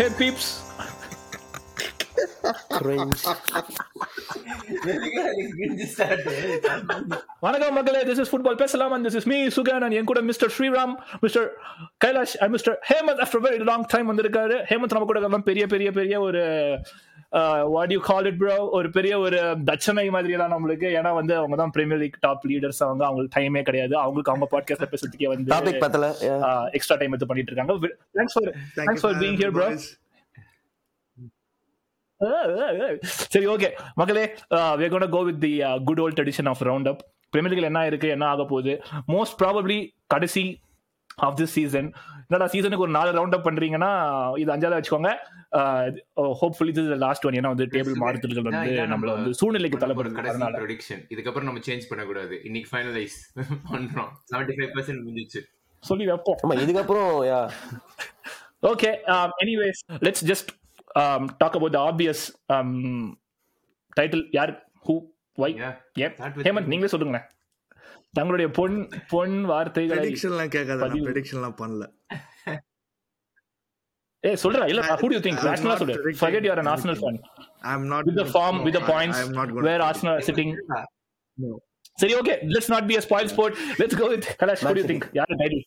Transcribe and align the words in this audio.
Hey 0.00 0.10
peeps. 0.18 0.44
Cringe. 2.76 3.22
வணக்கம் 7.40 7.74
மக்களே 7.74 8.00
this 8.02 8.20
is 8.22 8.30
football 8.34 8.60
பேசலாம்? 8.62 8.92
And 8.92 9.06
this 9.06 9.14
is 9.14 9.26
me 9.26 9.38
Sugan 9.56 9.80
and 9.86 9.96
என் 9.98 10.08
கூட 10.10 10.20
mister 10.20 10.52
Sriram 10.58 10.94
mister 11.20 11.48
Kailash 12.04 12.34
and 12.38 12.52
mister 12.54 12.78
Hemant 12.90 13.22
after 13.24 13.44
very 13.46 13.58
long 13.70 13.84
time 13.86 14.08
வந்திருக்காரு. 14.12 14.56
ஹேமந்த் 14.70 14.96
நம்ம 14.96 15.04
கூட 15.12 15.38
பெரிய 15.50 15.66
பெரிய 15.66 15.90
பெரிய 15.98 16.20
ஒரு 16.20 16.42
what 17.74 17.92
you 17.94 17.98
call 18.08 18.26
it 18.28 18.38
bro 18.40 18.56
ஒரு 18.76 18.88
பெரிய 18.96 19.14
ஒரு 19.24 19.38
தட்சணை 19.68 20.04
மாதிரி 20.16 20.34
எல்லாம் 20.36 20.54
நம்மளுக்கு. 20.54 20.88
ஏன்னா 20.98 21.10
வந்து 21.18 21.34
அவங்க 21.40 21.56
தான் 21.60 21.72
பிரீமியர் 21.76 22.00
லீக் 22.02 22.18
டாப் 22.26 22.46
லீடர்ஸ் 22.50 22.82
அவங்க 22.86 23.02
அவங்களுக்கு 23.08 23.34
டைமே 23.38 23.62
கிடையாது. 23.68 23.94
அவங்களுக்கு 24.04 24.32
அவங்க 24.32 24.48
பாட்காஸ்ட் 24.54 24.92
பேசுறதுக்கே 24.94 25.30
வந்து 25.32 25.52
டாபிக் 25.54 25.82
பத்தல 25.84 26.08
எக்ஸ்ட்ரா 26.78 26.96
டைம் 27.00 27.14
எடுத்து 27.14 27.30
பண்ணிட்டு 27.32 27.52
இருக்காங்க. 27.52 27.74
Thanks 28.18 28.36
for 28.36 28.50
thanks 28.78 29.04
for 29.04 29.18
being 29.22 29.38
here 29.40 29.54
bro 29.58 29.68
சரி 33.34 33.46
ஓகே 33.52 33.68
மக்களே 34.00 34.24
we 34.80 34.88
gonna 34.94 35.06
go 35.14 35.20
with 35.28 35.40
the 35.46 35.52
good 35.88 36.02
old 36.04 36.18
tradition 36.18 36.48
of 36.52 36.64
round 36.68 36.88
up 36.92 37.00
premier 37.32 37.52
லீக்ல 37.54 37.70
என்ன 37.70 37.82
இருக்கு 37.90 38.08
என்ன 38.14 38.24
ஆக 38.32 38.44
போகுது? 38.44 38.72
மோஸ்ட் 39.14 39.36
ப்ராபப்ளி 39.40 39.78
கடைசி 40.14 40.42
ஆஃப் 41.20 41.38
திஸ் 41.38 41.52
சீசன் 41.56 41.92
என்னடா 42.28 42.52
சீசனுக்கு 42.52 42.82
ஒரு 42.82 42.90
நாலு 42.90 43.10
ரவுண்ட் 43.12 43.34
அப் 43.34 43.46
பண்றீங்கன்னா 43.46 44.38
இது 44.38 44.56
அஞ்சாவது 44.56 44.80
வச்சுக்கோங்க. 44.80 45.10
ஹோப்ஃபுல்லி 46.16 46.72
திஸ் 46.72 46.96
லாஸ்ட் 46.96 47.26
ஒன் 47.26 47.32
ஏன்னா 47.32 47.40
வந்து 47.40 47.66
டேபிள் 47.66 47.94
மாறுதல்கள் 47.94 48.42
வந்து 48.42 48.70
நம்மள 48.70 49.12
வந்து 49.12 49.34
சூழ்நிலைக்கு 49.34 49.78
தள்ளப்படுது. 49.78 50.28
அதனால. 50.28 50.58
ப்ரொடிக்ஷன் 50.58 51.02
இதுக்கப்புறம் 51.08 51.42
நம்ம 51.42 51.58
சேஞ்ச் 51.58 51.82
பண்ண 51.88 52.04
கூடாது 52.04 52.40
இன்னைக்கு 52.44 52.76
ஃபைனலைஸ் 52.76 53.16
பண்றோம். 53.72 54.10
75% 54.32 55.04
முடிஞ்சிச்சு. 55.06 55.40
சொல்லி 55.78 56.06
வைப்போம். 56.06 56.36
இதுக்கப்புறம் 56.50 57.50
okay 58.62 58.90
anyways 59.44 59.82
let's 59.90 60.24
just 60.24 60.58
um, 60.98 61.26
talk 61.44 61.52
about 61.54 61.72
the 61.72 61.92
obvious 61.92 62.20
um, 62.52 63.14
title. 64.00 64.28
யார்? 64.30 64.70
Who 64.86 65.00
why 65.34 65.54
Yeah. 65.54 65.76
ஏன் 65.94 66.12
ஹேமந்த் 66.16 66.66
நீங்களே 66.66 66.86
சொல்லுங்க 66.86 67.30
தங்களுடைய 68.14 68.48
பொன் 68.58 68.76
பொன் 69.10 69.36
வார்த்தைகளை 69.50 69.96
ப்ரெடிக்ஷன்லாம் 69.98 70.52
கேட்காத 70.54 70.80
நான். 70.84 71.04
ப்ரெடிக்ஷன்லாம் 71.06 71.58
பண்ணல 71.60 71.84
ஏ 74.24 74.30
சொல்றா 74.42 74.64
இல்ல 74.70 74.80
I- 74.86 74.96
who 75.02 75.08
do 75.10 75.16
you 75.16 75.22
think 75.26 75.36
I'm 75.40 75.50
Arsenal 75.50 75.70
not 75.70 75.80
சொல்லு 75.82 75.94
predicting 75.96 76.20
forget 76.22 76.40
you 76.46 76.52
are 76.54 76.60
an 76.64 76.70
Arsenal 76.72 76.96
fan 77.02 77.14
I 77.64 77.72
am 77.74 77.86
not 77.92 78.06
with 78.08 78.18
the 78.22 78.28
form 78.34 78.56
with 78.66 78.74
the 78.78 78.84
points 78.90 79.18
I 79.18 79.26
am 79.26 79.32
not 79.32 79.48
gonna 79.48 79.66
where 79.66 79.78
predict. 79.78 79.88
Arsenal 79.88 80.14
are 80.14 80.24
sitting 80.28 80.50
No. 81.38 81.50
சரி 81.98 82.14
okay 82.18 82.34
let's 82.54 82.68
not 82.74 82.84
be 82.90 82.96
a 82.98 83.04
spoil 83.06 83.28
sport 83.28 83.52
let's 83.80 83.94
go 83.94 84.08
with 84.12 84.26
Kalash 84.42 84.62
what 84.64 84.74
do 84.74 84.82
you 84.82 84.86
Man 84.86 84.92
think 84.92 85.04
யார் 85.18 85.32
title 85.42 85.64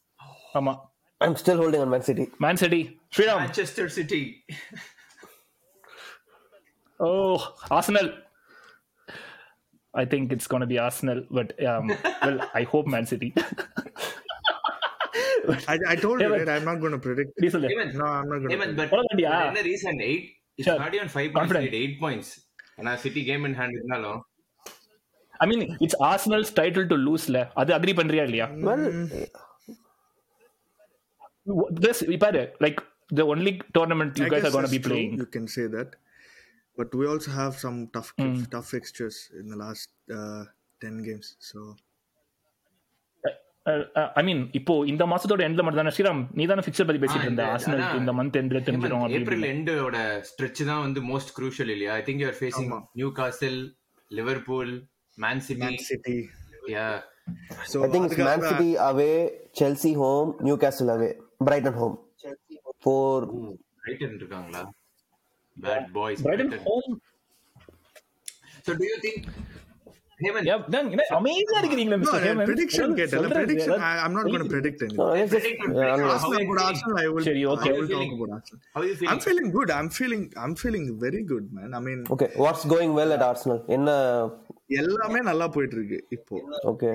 ஆமா 0.55 0.73
I'm 1.21 1.37
still 1.41 1.59
holding 1.61 1.83
on 1.85 1.91
Man 1.93 2.05
City 2.09 2.25
Man 2.45 2.59
City 2.63 2.81
Sriram 3.15 3.41
Manchester 3.43 3.89
City 3.97 4.21
oh 6.99 7.35
Arsenal 7.71 8.07
I 9.93 10.05
think 10.11 10.23
it's 10.35 10.47
going 10.51 10.61
to 10.61 10.69
be 10.71 10.77
Arsenal 10.85 11.19
but 11.37 11.49
um, 11.71 11.85
well 12.25 12.37
I 12.59 12.63
hope 12.71 12.85
Man 12.95 13.05
City 13.11 13.29
I, 15.73 15.75
I 15.93 15.95
told 16.03 16.17
you 16.21 16.25
Yeah, 16.25 16.31
but- 16.33 16.39
right 16.41 16.49
I'm 16.55 16.65
not 16.69 16.79
going 16.83 16.95
to 16.97 17.01
predict 17.07 17.31
சொல்லு 17.55 17.69
no 18.01 18.05
I'm 18.17 18.29
not 18.31 18.39
going 18.41 18.49
to 18.51 18.55
ஏமன் 18.57 18.73
but 18.79 18.91
பரவாயில்லையா? 18.93 19.33
என்ன 19.49 19.63
reason 19.71 19.99
8 20.07 20.13
it's 20.59 20.69
Sure. 20.69 20.79
Not 20.83 20.95
even 20.99 21.11
5 21.23 21.33
Confident. 21.37 21.65
Points 21.65 21.81
8 21.83 22.03
points 22.05 22.31
ஆனா 22.79 22.93
City 23.05 23.23
game 23.31 23.45
in 23.49 23.57
hand 23.61 23.75
இருந்தாலும் 23.79 24.21
I 25.43 25.47
mean, 25.51 25.61
it's 25.85 25.95
Arsenal's 26.11 26.51
title 26.59 26.85
to 26.91 26.97
lose, 27.07 27.25
le. 27.35 27.41
அது 27.61 27.71
agree 27.77 27.93
பண்றியா 27.99 28.23
இல்லையா 28.27 28.45
this 31.85 31.97
பாரு 32.23 32.43
like 32.65 32.77
the 33.19 33.25
only 33.33 33.53
tournament 33.77 34.11
you 34.21 34.25
I 34.27 34.31
guys 34.33 34.43
guess 34.43 34.49
are 34.49 34.55
going 34.55 34.67
to 34.69 34.73
be 34.75 34.81
that's 34.83 34.89
true. 35.55 35.85
But 36.77 36.89
we 36.99 37.05
also 37.07 37.31
have 37.33 37.53
some 37.57 37.77
tough 37.95 38.11
Hmm. 38.19 38.35
tough 38.53 38.69
fixtures 38.75 39.17
in 39.39 39.47
the 39.47 39.57
last 39.57 39.89
uh, 40.19 40.43
ten 40.81 40.97
games. 41.09 41.27
So 41.49 41.59
Uh, 43.65 43.73
uh, 43.99 44.07
I 44.19 44.23
mean 44.27 44.39
இப்போ 44.59 44.73
இந்த 44.91 45.03
மாசத்தோட 45.11 45.41
எண்ட்ல 45.47 45.63
மட்டும் 45.65 45.81
தானே 45.81 45.91
ஸ்ரீராம் 45.95 46.21
நீ 46.37 46.43
தானே 46.49 46.63
fixture 46.65 46.87
பத்தி 46.87 47.01
பேசிட்டு 47.03 47.27
இருந்த 47.27 47.43
ஆர்சனல். 47.51 47.83
இந்த 47.99 48.11
மந்த் 48.17 48.35
எண்ட்ல 48.39 48.59
தெரிஞ்சிரும் 48.67 49.05
ஏப்ரல் 49.19 49.45
எண்டோட 49.51 49.97
ஸ்ட்ரெச் 50.29 50.61
தான் 50.69 50.81
வந்து 50.85 51.01
மோஸ்ட் 51.11 51.31
க்ரூஷியல் 51.37 51.71
இல்லையா 51.75 51.93
I 51.99 52.03
think 52.07 52.21
you 52.23 52.27
are 52.31 52.37
facing. 52.41 52.67
Newcastle 53.19 53.59
Liverpool 54.11 54.73
Man 55.17 55.43
City 55.47 55.63
Man 55.67 55.77
City. 55.91 56.17
Yeah 56.75 56.87
So 57.71 57.77
I 57.85 57.89
think 57.95 58.17
Man 58.29 58.45
City 58.49 58.69
away 58.89 59.09
Chelsea 59.61 59.93
home 60.01 60.31
Newcastle 60.63 60.93
away 60.97 61.09
Brighton 61.47 61.79
home 61.81 61.95
four 62.83 63.25
Brighton 63.83 64.15
இருக்காங்களா 64.19 64.63
இருக்கிறீங்களா 71.59 71.97
mister 72.01 72.25
ஹேமன் 72.27 72.49
கேட்டல. 72.99 73.29
Seri, 77.25 77.43
okay. 77.45 77.45
I 77.45 77.45
will 77.45 77.57
How 77.57 77.63
talk 77.63 77.75
you 77.75 77.87
feeling? 77.87 78.13
about 78.13 78.29
Arsenal. 78.29 78.59
how 78.75 78.83
you 78.83 78.95
I'm 79.11 79.19
feeling 79.19 79.27
feeling 79.27 79.49
good. 79.51 79.69
I'm 79.71 79.89
feeling. 79.89 80.23
I'm 80.35 80.55
feeling 80.55 80.85
very 80.99 81.23
good, 81.23 81.45
man. 81.57 81.73
I 81.79 81.83
mean, 81.87 81.99
okay 82.15 82.27
what's 82.43 82.65
going 82.73 82.95
well 82.99 83.13
at 83.17 83.25
Arsenal 83.29 83.61
என்ன 83.77 83.97
எல்லாமே 84.81 85.19
நல்லா 85.29 85.47
போயிட்டு 85.55 85.75
இருக்கு 85.79 85.99
இப்போ 86.09 86.35
okay 86.71 86.89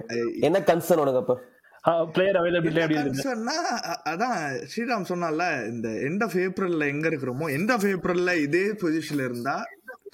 என்ன 0.48 0.60
concern 0.70 1.02
உனக்கு 1.04 1.22
அப்ப 1.22 1.36
player 1.84 2.36
availability 2.36 2.80
எப்படி 2.80 3.00
இருக்குது 3.00 3.26
சொன்னா 3.28 3.54
அதான் 4.04 4.38
ஸ்ரீராம் 4.70 5.08
சொன்னால 5.08 5.68
இந்த 5.68 5.88
எண்ட் 5.88 6.22
ஆஃப் 6.24 6.34
ஏப்ரல்ல 6.34 6.86
எங்க 6.88 7.08
இருக்கிறோமோ 7.08 7.48
எண்ட் 7.48 7.72
ஆஃப் 7.72 7.84
ஏப்ரல்ல 7.84 8.36
இதே 8.36 8.66
பொசிஷன்ல 8.66 9.24
இருந்தா 9.24 9.64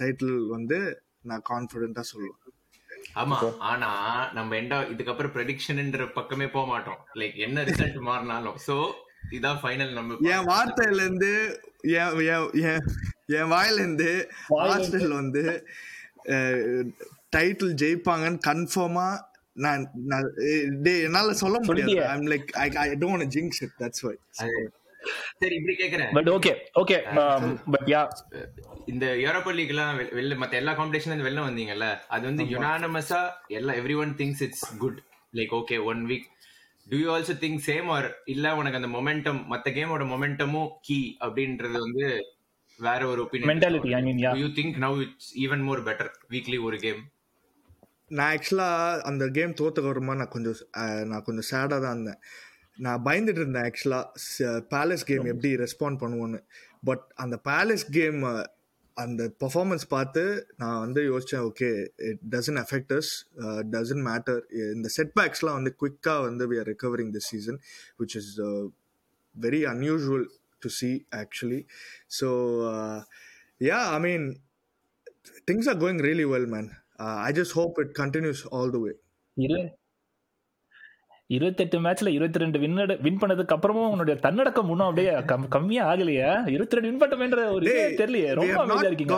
டைட்டில் 0.02 0.46
வந்து 0.46 1.02
நான் 1.22 1.42
கான்பிடென்ட்டா 1.50 2.02
சொல்லுவேன். 2.12 2.38
ஆமா 3.14 3.58
ஆனா 3.58 3.90
நம்ம 4.32 4.56
எண்டா 4.56 4.78
இதுக்கப்புறம் 4.92 5.34
ப்ரெடிக்ஷன்ன்ற 5.34 6.12
பக்கமே 6.12 6.48
போக 6.48 6.66
மாட்டோம். 6.66 6.98
லைக் 7.14 7.36
என்ன 7.36 7.64
ரிசல்ட் 7.64 7.98
மாறினாலும். 8.00 8.56
சோ 8.66 8.90
இதான் 9.30 9.58
ஃபைனல் 9.62 9.92
நம்ம 9.92 10.16
என் 10.20 10.46
வார்த்தையில 10.46 10.94
இருந்து 10.94 11.62
என் 11.82 12.18
என்- 12.18 12.50
என்- 12.52 12.86
என் 13.26 13.50
வாயில 13.52 13.72
இருந்து 13.72 14.28
ஹாஸ்டல் 14.50 15.14
வந்து 15.14 15.66
டைட்டில் 17.36 17.74
ஜெயிப்பாங்கன்னு 17.74 18.38
கன்ஃபார்மா 18.46 19.18
நான் 19.56 19.82
நான் 20.06 20.28
டேய், 20.82 21.02
என்னால 21.04 21.34
சொல்ல 21.40 21.56
முடியாது. 21.62 21.96
I'm 22.08 22.28
like 22.30 22.48
I 22.58 22.68
I 22.82 22.96
don't 23.02 23.26
jinx 23.34 23.60
it 23.62 23.76
that's 23.80 24.04
why 24.04 24.14
சரி 25.38 25.54
இப்படி 25.56 25.74
கேக்குறேன். 25.76 26.10
But 26.12 26.28
okay 26.30 26.52
okay 26.76 26.96
but 27.72 27.88
yeah 27.90 28.02
இந்த 28.86 29.06
யூரோப்பா 29.20 29.52
லீக் 29.54 29.72
எல்லாம் 29.74 29.96
வெ- 29.98 30.12
வெளில 30.14 30.36
மத்த 30.38 30.60
எல்லா 30.60 30.72
காம்படிஷன்ல 30.74 31.26
வெளில 31.26 31.42
வந்தீங்கல்ல 31.46 31.86
அது 32.08 32.24
வந்து 32.26 32.44
யுனானமஸா 32.52 33.20
எல்லா 33.54 33.74
everyone 34.00 34.14
thinks 34.20 34.42
it's 34.42 34.64
good 34.80 34.98
like 35.34 35.52
okay 35.58 35.78
one 35.86 36.02
week 36.06 36.26
do 36.86 36.98
you 36.98 37.08
also 37.12 37.34
think 37.42 37.60
same 37.66 37.88
or 37.92 38.06
இல்ல 38.32 38.54
உனக்கு 38.56 38.80
அந்த 38.80 38.90
மொமெண்டம் 38.94 39.40
மத்த 39.52 39.74
கேமோட 39.76 40.06
மொமெண்டமும் 40.10 40.70
கீ 40.82 40.98
அப்படின்றது 41.20 41.78
வந்து 41.80 42.06
வேற 42.80 43.00
ஒரு 43.06 43.20
opinion 43.24 43.50
mentality 43.52 43.92
I 43.94 44.02
mean 44.02 44.22
yeah 44.22 44.32
you 44.38 44.48
think 44.56 44.78
now 44.82 44.96
it's 45.04 45.30
even 45.40 45.64
more 45.64 45.82
better 45.86 46.12
weekly 46.30 46.58
ஒரு 46.64 46.78
கேம் 46.80 47.02
நான் 48.10 48.32
ஆக்சுவலாக 48.36 49.00
அந்த 49.02 49.24
கேம் 49.28 49.54
தோத்துக்கு 49.60 50.16
நான் 50.16 50.34
கொஞ்சம் 50.36 50.58
நான் 51.04 51.22
கொஞ்சம் 51.22 51.48
சேடாக 51.50 51.78
தான் 51.84 51.94
இருந்தேன். 51.96 52.20
நான் 52.78 53.04
பயந்துட்டு 53.04 53.40
இருந்தேன் 53.42 53.66
ஆக்சுவலாக 53.68 54.60
பேலஸ் 54.74 55.06
கேம் 55.06 55.24
எப்படி 55.24 55.50
ரெஸ்பாண்ட் 55.56 56.00
பண்ணுவோன்னு. 56.02 56.40
பட் 56.84 57.04
அந்த 57.14 57.36
பேலஸ் 57.50 57.86
கேம் 57.90 58.20
அந்த 58.96 59.22
பர்ஃபார்மன்ஸ் 59.42 59.84
பார்த்து 59.88 60.22
நான் 60.56 60.80
வந்து 60.80 61.00
யோசித்தேன் 61.02 61.44
okay 61.50 61.68
it 62.08 62.20
doesn't 62.30 62.58
affect us 62.62 63.10
doesn't 63.70 64.02
matter 64.08 64.40
இந்த 64.74 64.88
செட்பேக்ஸ்லாம் 64.96 65.58
வந்து 65.58 65.72
குவிக்காக 65.80 66.20
வந்து 66.22 66.46
we 66.50 66.58
are 66.58 66.68
recovering 66.72 67.12
this 67.16 67.28
season 67.28 67.58
which 67.96 68.16
is 68.16 68.30
very 69.34 69.62
unusual 69.72 70.26
to 70.62 70.68
see 70.68 70.90
actually 71.22 71.60
so 72.18 72.28
yeah 73.60 73.80
I 73.96 74.00
mean 74.00 74.26
things 75.44 75.68
are 75.68 75.80
going 75.80 76.02
really 76.08 76.28
well 76.34 76.48
man 76.48 76.70
Uh, 76.98 77.16
I 77.16 77.32
just 77.32 77.50
hope 77.54 77.84
it 77.84 77.98
continues 77.98 78.52
all 78.52 78.72
the 78.72 78.78
way. 78.78 78.92
இரு 79.34 79.76
இருபத்தெட்டு 81.26 81.80
மேட்ச்ல 81.80 82.08
இருபத்தி 82.08 82.38
ரெண்டு 82.38 82.58
win 82.58 82.74
win 82.74 83.18
பண்ணதுக்கு 83.18 83.56
அப்புறமும் 83.56 83.90
உன்னுடைய 83.90 84.20
தன்னடக்கம் 84.20 84.70
இன்னும் 84.70 84.88
அப்படியே 84.88 85.12
கம்- 85.12 85.48
கம்மியா 85.48 85.92
ஆகலையா. 85.92 86.46
இருபத்தி 86.48 86.76
ரெண்டு 86.76 87.06
வின் 87.06 87.08
பண்ணமேன்ற 87.08 87.52
ஒரு 87.52 87.94
தெரியலையே. 87.98 88.28
we 88.28 88.32
ரொம்ப 88.32 88.52
have 88.52 88.56
அமைதியா 88.56 88.80
not 88.80 88.84
இருக்கீங்க. 88.84 89.14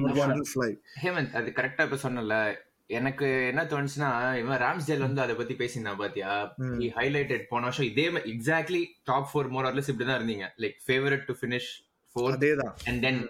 முடிஞ்சோன. 0.00 0.36
shouldn't 0.36 0.50
fly. 0.54 0.76
ஹேமந்த் 1.02 1.32
அது 1.32 1.52
கரெக்டா 1.54 1.92
இப்ப 1.92 2.08
சொன்னல 2.08 2.54
எனக்கு 2.86 3.46
என்ன 3.46 3.64
தோணுச்சுன்னா 3.64 4.36
இவன் 4.38 4.60
ராம்ஸ்டேல் 4.60 4.98
வந்து 4.98 5.20
அதை 5.20 5.34
பத்தி 5.34 5.54
பேசியிருந்தான் 5.54 5.96
பாத்தியா? 5.96 6.54
ஹைலைட்டட் 6.96 7.42
போன 7.48 7.62
வருஷம் 7.62 7.86
இதே 7.86 8.08
exactly 8.08 8.84
top 9.04 9.28
four 9.34 9.48
more 9.48 9.64
or less 9.64 9.92
இப்படிதான் 9.92 10.20
இருந்தீங்க. 10.20 10.48
Like 10.56 10.74
favourite 10.86 11.24
to 11.26 11.34
finish 11.40 11.86
four 12.18 12.36
அதேதான். 12.38 12.74
And 12.90 13.00
then 13.06 13.22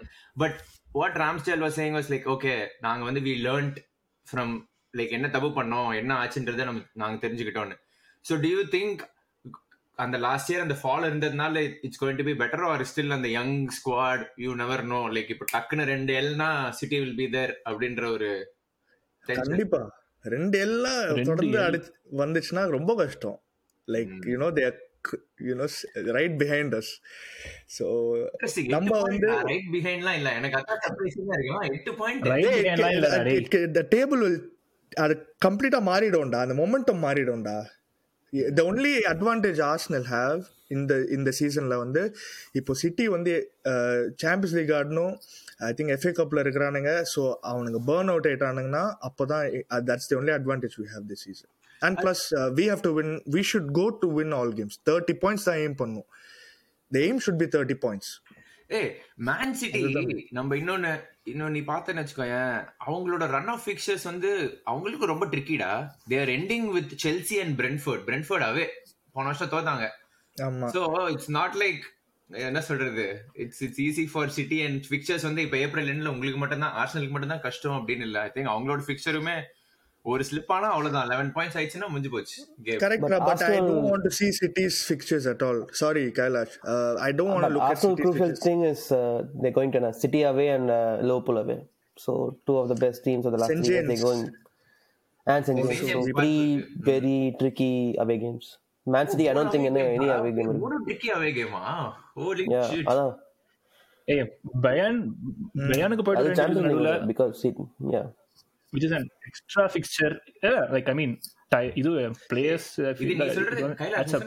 but 0.43 0.57
what 0.99 1.19
Ramsdale 1.25 1.63
was 1.65 1.77
saying 1.79 1.95
was 1.99 2.11
like 2.13 2.27
okay 2.35 2.53
நாங்க 2.87 3.03
வந்து 3.09 3.23
வி 3.27 3.35
லேர்ன்ட் 3.47 3.79
ஃப்ரம் 4.27 4.53
லைக் 4.93 5.15
என்ன 5.17 5.27
தப்பு 5.35 5.49
பண்ணோம் 5.59 5.89
என்ன 6.01 6.11
ஆச்சுன்றதை 6.23 6.65
நம்ம 6.69 6.81
நாங்க 7.03 7.17
தெரிஞ்சுக்கிட்டோம்னு. 7.25 7.77
ஸோ 8.25 8.35
டு 8.43 8.49
யூ 8.55 8.61
திங்க் 8.75 9.01
அந்த 9.97 10.17
லாஸ்ட் 10.25 10.49
இயர் 10.51 10.63
அந்த 10.65 10.75
ஃபால் 10.81 11.05
இருந்ததுனால 11.07 11.61
it's 11.85 11.99
going 12.01 12.19
to 12.19 12.25
be 12.27 12.33
better 12.41 12.63
or 12.67 12.83
still 12.91 13.15
அந்த 13.15 13.29
young 13.37 13.55
squad 13.77 14.23
you 14.43 14.51
never 14.61 14.83
know 14.91 14.99
like 15.15 15.31
இப்போ 15.35 15.45
டக்குன்னு 15.53 15.85
ரெண்டு 15.93 16.13
எல்னா 16.21 16.49
சிட்டி 16.79 16.99
வில் 17.01 17.17
பி 17.21 17.27
தேர் 17.35 17.53
அப்படின்ற 17.69 18.03
ஒரு. 18.17 18.29
கண்டிப்பா. 19.25 19.81
ரெண்டு 20.25 20.57
எல்லாம் 20.65 21.01
தொடர்ந்து. 21.29 21.59
அடிச்சு 21.65 21.91
வந்துச்சுன்னா 22.21 22.63
ரொம்ப 22.77 22.93
கஷ்டம். 23.01 23.37
Like 23.87 24.13
you know 24.31 24.49
they 24.57 24.63
you know 25.43 25.67
right 25.93 26.43
behind 26.43 26.73
us 26.75 26.91
so. 27.79 27.87
நம்ம 28.67 29.01
வந்து- 29.01 29.43
இல்ல. 32.15 32.39
எனக்கு 32.39 32.97
அதான் 33.07 33.33
எட்டு. 33.33 33.71
த 33.71 33.85
டேபிள் 33.95 34.47
அது 34.95 35.25
கம்ப்ளீட்டா 35.45 35.81
மாறிடும்டா. 35.85 36.35
அந்த 36.35 36.53
momentum 36.53 37.03
மாறிடும்டா. 37.03 37.65
The 38.53 38.63
only 38.63 38.99
advantage 39.05 39.61
Arsenal 39.61 40.03
have 40.11 40.43
இந்த 40.67 41.05
இந்த 41.09 41.31
சீசன்ல 41.39 41.77
வந்து 41.77 42.15
இப்போ 42.51 42.73
சிட்டி 42.73 43.07
வந்து 43.07 43.51
சாம்பியன்ஸ் 44.15 44.55
லீக் 44.55 44.69
ஆடணும். 44.69 45.17
ஐ 45.57 45.73
திங்க் 45.73 45.97
எஃப்ஏ 45.97 46.11
கப்ல 46.11 46.39
இருக்கிறானுங்க. 46.45 47.03
ஸோ 47.15 47.33
அவனுங்க 47.43 47.77
பேர்ன் 47.87 48.07
அவுட் 48.07 48.25
ஆயிட்டானுங்கன்னா 48.25 48.93
அப்போதான் 49.01 49.63
that's 49.69 50.07
the 50.07 50.15
only 50.15 50.29
advantage 50.29 50.77
we 50.77 50.85
have 50.85 51.09
this 51.09 51.23
season 51.25 51.49
and 51.87 51.99
plus 52.03 52.23
we 52.59 52.65
have 52.71 52.83
to 52.87 52.93
win 52.99 53.13
we 53.35 53.43
should 53.51 53.71
go 53.79 53.85
to 54.03 54.09
win 54.17 54.33
all 54.39 54.53
games 54.59 54.77
thirty 54.89 55.15
points 55.23 55.47
தான் 55.49 55.61
aim 55.63 55.79
பண்ணும். 55.83 56.07
The 56.91 56.99
aim 57.07 57.21
should 57.25 57.41
be 57.43 57.49
thirty 57.55 57.77
points 57.85 58.11
ஏய், 58.77 58.89
Man 59.27 59.47
City, 59.59 59.79
நம்ம 60.37 60.55
இன்னொன்னு 60.59 60.89
இன்னொன்னு 61.29 61.55
நீ 61.55 61.61
பார்த்தேன்னு 61.69 62.01
வச்சுக்கோயேன் 62.01 62.51
அவங்களோட 62.87 63.23
ரன் 63.35 63.49
ஆஃப் 63.53 63.63
ஃபிக்சர்ஸ் 63.65 64.05
வந்து 64.09 64.29
அவங்களுக்கு 64.71 65.09
ரொம்ப 65.11 65.25
ட்ரிக்கிடா 65.31 65.69
their 66.13 66.31
ending 66.35 66.67
with 66.75 66.93
Chelsea 67.03 67.37
and 67.43 67.55
Brentford 67.61 68.03
Brentford 68.09 68.45
away 68.49 68.65
போன 69.15 69.25
வருஷம் 69.29 69.51
தோத்தாங்க. 69.53 69.85
சோ 70.75 70.81
இட்ஸ் 71.13 71.31
நாட் 71.37 71.57
லைக் 71.63 71.81
என்ன 72.29 72.61
சொல்றது? 72.69 73.05
It's 73.43 73.61
it's 73.67 73.81
easy 73.87 74.05
for 74.11 74.33
City 74.37 74.59
and 74.67 74.83
fixtures 74.91 75.25
வந்து 75.29 75.43
இப்ப 75.47 75.57
ஏப்ரல் 75.65 75.91
எண்ட்ல 75.93 76.13
உங்களுக்கு 76.15 76.41
மட்டும் 76.43 76.63
தான் 76.65 76.77
ஆர்சனலுக்கு 76.81 77.15
மட்டும் 77.15 77.33
தான் 77.35 77.45
கஷ்டம் 77.47 77.77
அப்படின்னு 77.79 78.07
இல்ல. 78.09 78.19
ஐ 78.27 78.31
திங்க் 78.35 78.51
அவங்களோட 78.53 78.83
ஃபிக்சருமே 78.89 79.35
ஒரு 80.05 80.23
ஸ்லிப் 80.27 80.51
ஆனா 80.55 80.67
அவ்வளவுதான் 80.73 81.07
லெவன் 81.11 81.31
பாயிண்ட்ஸ் 81.35 81.57
ஆயிடுச்சுன்னா 81.57 81.87
முடிஞ்சு 81.93 82.11
போச்சு 82.15 82.37
but 83.03 83.13
I 83.15 83.31
Arsenal- 83.31 83.67
don't 83.69 83.87
want 83.89 84.03
to 84.07 84.11
see 84.19 84.29
City's 84.39 84.75
fixtures 84.89 85.25
at 85.33 85.41
all. 85.47 85.59
Sorry, 85.81 86.03
Kailash. 86.19 86.53
Uh, 86.73 86.93
I 87.07 87.11
don't 87.17 87.31
want 87.33 87.45
to 87.47 87.51
look 87.55 87.63
at 87.63 87.71
Arsenal 87.73 87.95
City's 87.95 88.05
crucial 88.05 88.27
fixtures. 88.27 88.45
thing 88.47 88.61
is 88.71 88.81
uh, 88.99 89.01
they're 89.41 89.57
going 89.59 89.73
to 89.75 89.81
uh, 89.81 89.91
City 90.03 90.21
away 90.31 90.47
and 90.49 90.67
uh, 90.71 90.79
Liverpool 91.09 91.39
away. 91.43 91.59
So 91.97 92.11
two 92.47 92.57
of 92.61 92.67
the 92.73 92.79
best 92.85 92.99
teams 93.07 93.25
of 93.27 93.33
the 93.35 93.41
last 93.41 93.51
St. 93.53 93.65
three 93.65 93.75
years 93.77 93.87
they're 93.91 94.05
going. 94.07 94.23
And 95.27 95.41
St. 95.47 95.59
Oh, 95.59 95.67
James. 95.69 95.91
So 95.93 96.01
three 96.19 96.39
very 96.91 97.17
tricky 97.41 97.73
away 98.05 98.17
games. 98.25 98.47
Man 98.87 99.07
City, 99.13 99.27
I 99.29 99.35
don't 99.37 99.51
think 99.55 99.65
any, 99.71 99.83
any 99.89 100.09
away 100.19 100.31
game. 100.37 100.49
will- 100.51 100.61
மூணு 100.65 100.77
tricky 100.85 101.09
away 101.17 101.31
கேமா 101.39 101.63
ஹோலி 102.19 102.45
Yeah, 102.53 102.65
shit 102.71 102.89
அதான் 102.93 103.11
ஏய் 104.07 104.23
பயன் 104.67 104.99
பயனுக்கு 105.71 106.05
போயிட்டு 106.07 106.39
ரெண்டு 106.43 106.63
நடுவுல 106.67 106.93
because 107.11 107.43
yeah 107.95 108.07
which 108.73 108.85
is 108.87 108.93
an 108.99 109.05
extra 109.29 109.63
fixture 109.75 110.13
yeah, 110.47 110.63
like 110.75 110.89
i 110.93 110.97
mean 111.01 111.13
இது 111.79 111.91
players 112.31 112.65
uh, 112.81 112.91
இது 113.03 113.13
நீ 113.19 113.27
சொல்றது 113.37 113.61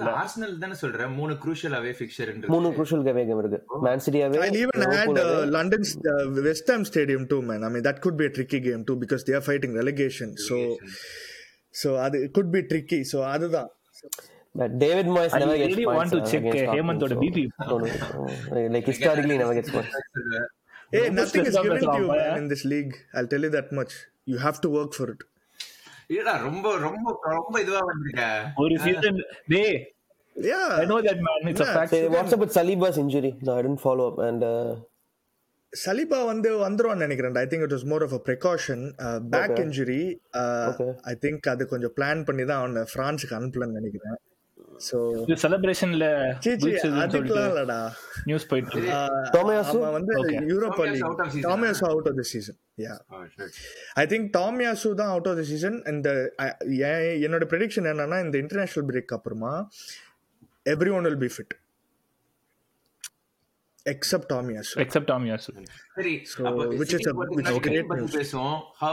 ல. 0.07 0.13
ஆர்சனல் 0.23 0.55
தானே 0.63 0.77
சொல்ற 0.81 1.07
மூணு 1.19 1.35
குரூஷியல் 1.43 1.75
அவே 1.79 1.93
ஃபிக்சர் 1.99 2.31
மூணு 2.55 2.71
crucial 2.79 3.03
away 3.13 3.25
game 3.29 3.41
இருக்கு 3.43 3.61
even 4.63 4.83
add 4.87 4.95
Liverpool 4.95 5.21
away. 5.25 5.37
uh, 5.37 5.45
London's 5.57 5.91
uh, 6.13 6.25
West 6.49 6.73
Ham 6.73 6.85
Stadium 6.91 7.23
too, 7.33 7.41
man. 7.51 7.63
I 7.67 7.71
mean, 7.75 7.85
that 7.89 7.99
could 8.05 8.17
be 8.23 8.27
a 8.31 8.35
tricky 8.39 8.61
game 8.69 8.83
too 8.89 8.97
because 9.05 9.25
they 9.29 9.37
are 9.39 9.45
fighting 9.51 9.75
relegation. 9.81 10.31
So, 10.49 10.57
so 11.83 11.91
அது 12.07 12.19
could 12.39 12.51
be 12.57 12.63
tricky. 12.73 13.01
So 13.13 13.21
அதுதான். 13.35 13.71
But 14.55 14.73
David 14.85 15.07
Moyes 15.17 15.35
I 15.37 15.39
never 15.43 15.57
gets 15.61 15.71
really 15.71 15.87
want 15.99 16.11
to 16.15 16.19
uh, 16.23 16.31
check, 16.31 16.43
against 16.43 16.65
uh, 16.65 16.75
Hemant 16.77 16.99
Tottenham, 17.03 17.05
ஓட 17.05 17.15
so- 17.15 17.23
BP. 17.25 17.39
No. 18.57 18.67
Like 18.75 18.89
historically, 18.93 19.37
never 19.43 19.55
gets 19.59 19.71
points. 19.77 19.95
Hey, 20.95 21.05
nothing 21.19 21.47
is 21.51 21.55
given 21.67 21.79
to 21.85 21.93
you, 21.99 22.09
man, 22.09 22.35
in 22.41 22.49
this 22.49 22.65
league. 22.73 22.95
I'll 23.17 23.31
tell 23.35 23.45
you 23.47 23.53
that 23.59 23.69
much. 23.79 23.93
You 24.27 24.39
have 24.39 24.61
to 24.61 24.71
work 24.71 24.93
for 24.93 25.09
it. 25.11 25.23
இல்லடா 26.11 26.33
ரொம்ப 26.45 26.67
ரொம்ப 26.79 27.09
ரொம்ப 27.33 27.55
இதுவா 27.61 27.81
வந்திருக்க 27.89 28.23
ஒரு 28.63 28.77
season 28.85 29.19
டேய் 29.53 29.75
Yeah. 30.37 30.69
i 30.75 30.85
know 30.85 30.99
that 31.01 31.19
man 31.21 31.41
it's 31.49 31.61
a 31.61 31.65
Yeah, 31.65 31.75
fact 31.75 31.91
Say, 31.91 32.01
what's 32.09 32.33
up 32.35 32.41
with 32.43 32.53
Saliba's 32.55 32.97
injury? 32.97 33.31
No, 33.43 33.51
I 33.57 33.63
didn't 33.63 33.83
follow 33.83 34.07
up. 34.11 34.19
And 34.29 34.43
uh, 34.47 34.71
Saliba 35.73 36.19
வந்து 36.31 36.49
வந்துருவான்னு 36.63 37.05
நினைக்கிறேன் 37.05 37.37
I 37.39 37.47
think 37.51 37.65
it 37.67 37.75
was 37.77 37.87
more 37.93 38.05
of 38.07 38.15
a 38.17 38.23
precaution 38.27 38.83
back 39.35 39.53
Okay. 39.53 39.65
Injury. 39.67 40.01
I 41.11 41.15
think 41.23 41.47
அது 41.53 41.65
கொஞ்சம் 41.67 41.95
plan 41.99 42.23
பண்ணி 42.29 42.45
தான் 42.51 42.61
அவனை 42.63 42.83
பிரான்ஸுக்கு 42.95 43.37
அனுப்பலன்னு 43.39 43.79
நினைக்கிறேன் 43.81 44.17
இது 45.23 45.35
செலிப்ரேஷன்ல 45.43 46.07
இல்லடா 47.45 47.79
நியூஸ் 48.25 48.47
போயிட்டு 48.49 48.81
வந்து. 49.97 50.13
Europa 50.53 50.85
League. 50.93 51.07
Tomiyasu 51.47 51.85
out 51.91 52.09
of 52.09 52.17
the 52.17 52.27
season 52.33 52.59
yeah 52.81 52.95
shit. 53.33 53.57
I 53.95 54.07
think 54.07 54.29
Tomiyasu 54.39 54.95
தான் 54.95 55.09
அவுட் 55.09 55.29
ஆஃப் 55.29 55.41
தி 55.41 55.47
சீசன் 55.51 55.79
இந்த 55.93 56.11
என்னோட 57.27 57.47
ப்ரெடிக்ஷன் 57.53 57.91
என்னன்னா 57.93 58.21
இந்த 58.27 58.39
இன்டர்நேஷனல் 58.39 58.89
பிரேக் 58.91 59.17
அப்புறமா 59.19 59.53
everyone 60.99 61.09
will 61.09 61.23
be 61.25 61.31
fit 61.37 61.55
except 63.87 64.29
Tomiyasu 64.33 64.75
except 64.83 65.07
Tom 65.07 65.23
Yasu. 65.29 65.53
சரி. 65.97 66.13
பேசுவோம் 68.19 68.59
how 68.83 68.93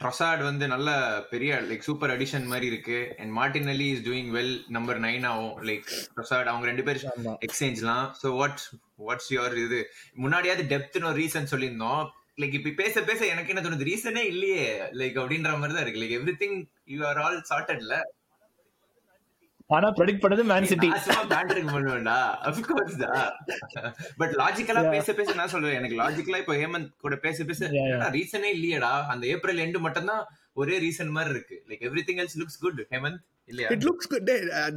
ட்ரொசாட் 0.00 0.42
வந்து 0.48 0.64
நல்ல 0.72 0.90
பெரிய 1.30 1.56
லைக் 1.68 1.86
சூப்பர் 1.88 2.12
அடிஷன் 2.14 2.46
மாதிரி 2.52 2.66
இருக்கு. 2.66 2.98
And 3.20 3.32
Martinelli 3.38 3.88
is 3.94 4.04
doing 4.06 4.30
well 4.36 4.54
number 4.76 5.00
nine 5.00 5.26
ஆகும். 5.30 5.56
லைக் 5.68 5.88
ட்ரொசாட் 6.14 6.50
அவங்க 6.52 6.66
ரெண்டு 6.70 6.84
பேரும். 6.86 7.36
எக்ஸ்சேஞ்ச்லாம் 7.46 8.06
ஸோ 8.20 8.30
வாட்ஸ் 8.40 8.68
வாட்ஸ் 9.08 9.28
யுவர் 9.34 9.56
இது? 9.66 9.80
முன்னாடியாவது 10.22 10.64
டெப்த்னு 10.72 11.10
ஒரு 11.10 11.20
ரீசன் 11.22 11.50
சொல்லியிருந்தோம். 11.52 12.02
லைக் 12.42 12.56
இப்ப 12.58 12.70
பேச 12.82 13.02
பேச 13.10 13.20
எனக்கு 13.26 13.52
என்ன 13.52 13.62
தோணுது? 13.64 13.88
ரீசனே 13.90 14.22
இல்லையே. 14.32 14.64
லைக் 15.00 15.18
அப்படின்ற 15.22 15.52
மாதிரி 15.58 15.76
தான் 15.76 15.84
இருக்கு. 15.86 16.02
Like 16.04 16.16
everything 16.44 16.58
you 16.94 17.00
are 17.10 17.20
all 17.26 17.38
சார்ட்டட்ல 17.50 17.96
ஆனா 19.76 19.88
ப்ரெடிக்ட் 19.98 20.22
பண்ணது 20.22 20.42
மேன் 20.50 20.68
சிட்டி 20.70 20.88
சும்மா 21.06 21.22
பேண்டரிங் 21.32 21.70
பண்ணுவேன்டா. 21.74 22.16
அஃப்கோர்ஸ் 22.50 22.96
டா 23.02 23.10
பட் 24.20 24.32
லாஜிக்கலா 24.40 24.82
பேச 24.94 25.12
பேச 25.18 25.34
நான் 25.40 25.52
சொல்றேன். 25.52 25.76
எனக்கு 25.80 25.98
லாஜிக்கலா 26.02 26.40
இப்போ 26.42 26.54
ஹேமந்த் 26.62 26.88
கூட 27.04 27.16
பேச 27.26 27.44
பேச. 27.50 27.68
ரீசனே 28.16 28.50
இல்லையடா. 28.56 28.92
அந்த 29.14 29.24
ஏப்ரல் 29.34 29.62
எண்டு 29.66 29.80
மட்டும் 29.86 30.10
தான் 30.12 30.22
ஒரே 30.62 30.76
ரீசன் 30.86 31.14
மாதிரி 31.16 31.32
இருக்கு. 31.36 31.58
Like 31.70 31.84
everything 32.08 32.20
else 32.24 32.38
looks 32.42 32.60
good 32.64 32.82
Hemant 32.94 33.20
இல்லையா 33.52 33.70
இட் 33.76 33.86
லுக்ஸ் 33.88 34.10
குட் 34.14 34.30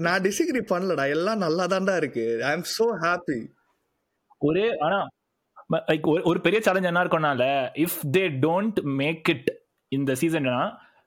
நான் 0.07 0.23
டிஸ்அக்ரி 0.27 0.63
பண்ணலடா. 0.73 1.07
எல்லாம் 1.17 1.43
நல்லா 1.45 1.65
தான்டா 1.73 1.97
இருக்கு. 2.03 2.25
ஐ 2.49 2.53
அம் 2.57 2.67
சோ 2.77 2.87
ஹாப்பி 3.05 3.39
ஒரே 4.49 4.65
ஆனா 4.87 4.99
லைக் 5.91 6.07
ஒரு 6.29 6.39
பெரிய 6.47 6.59
சேலஞ்ச் 6.67 6.89
என்ன 6.91 7.03
இருக்கும்னால 7.05 7.43
if 7.85 7.99
they 8.17 8.25
don't 8.47 8.79
make 9.01 9.29
it 9.35 9.49
இந்த 9.91 10.11
சீசன்னா 10.21 10.57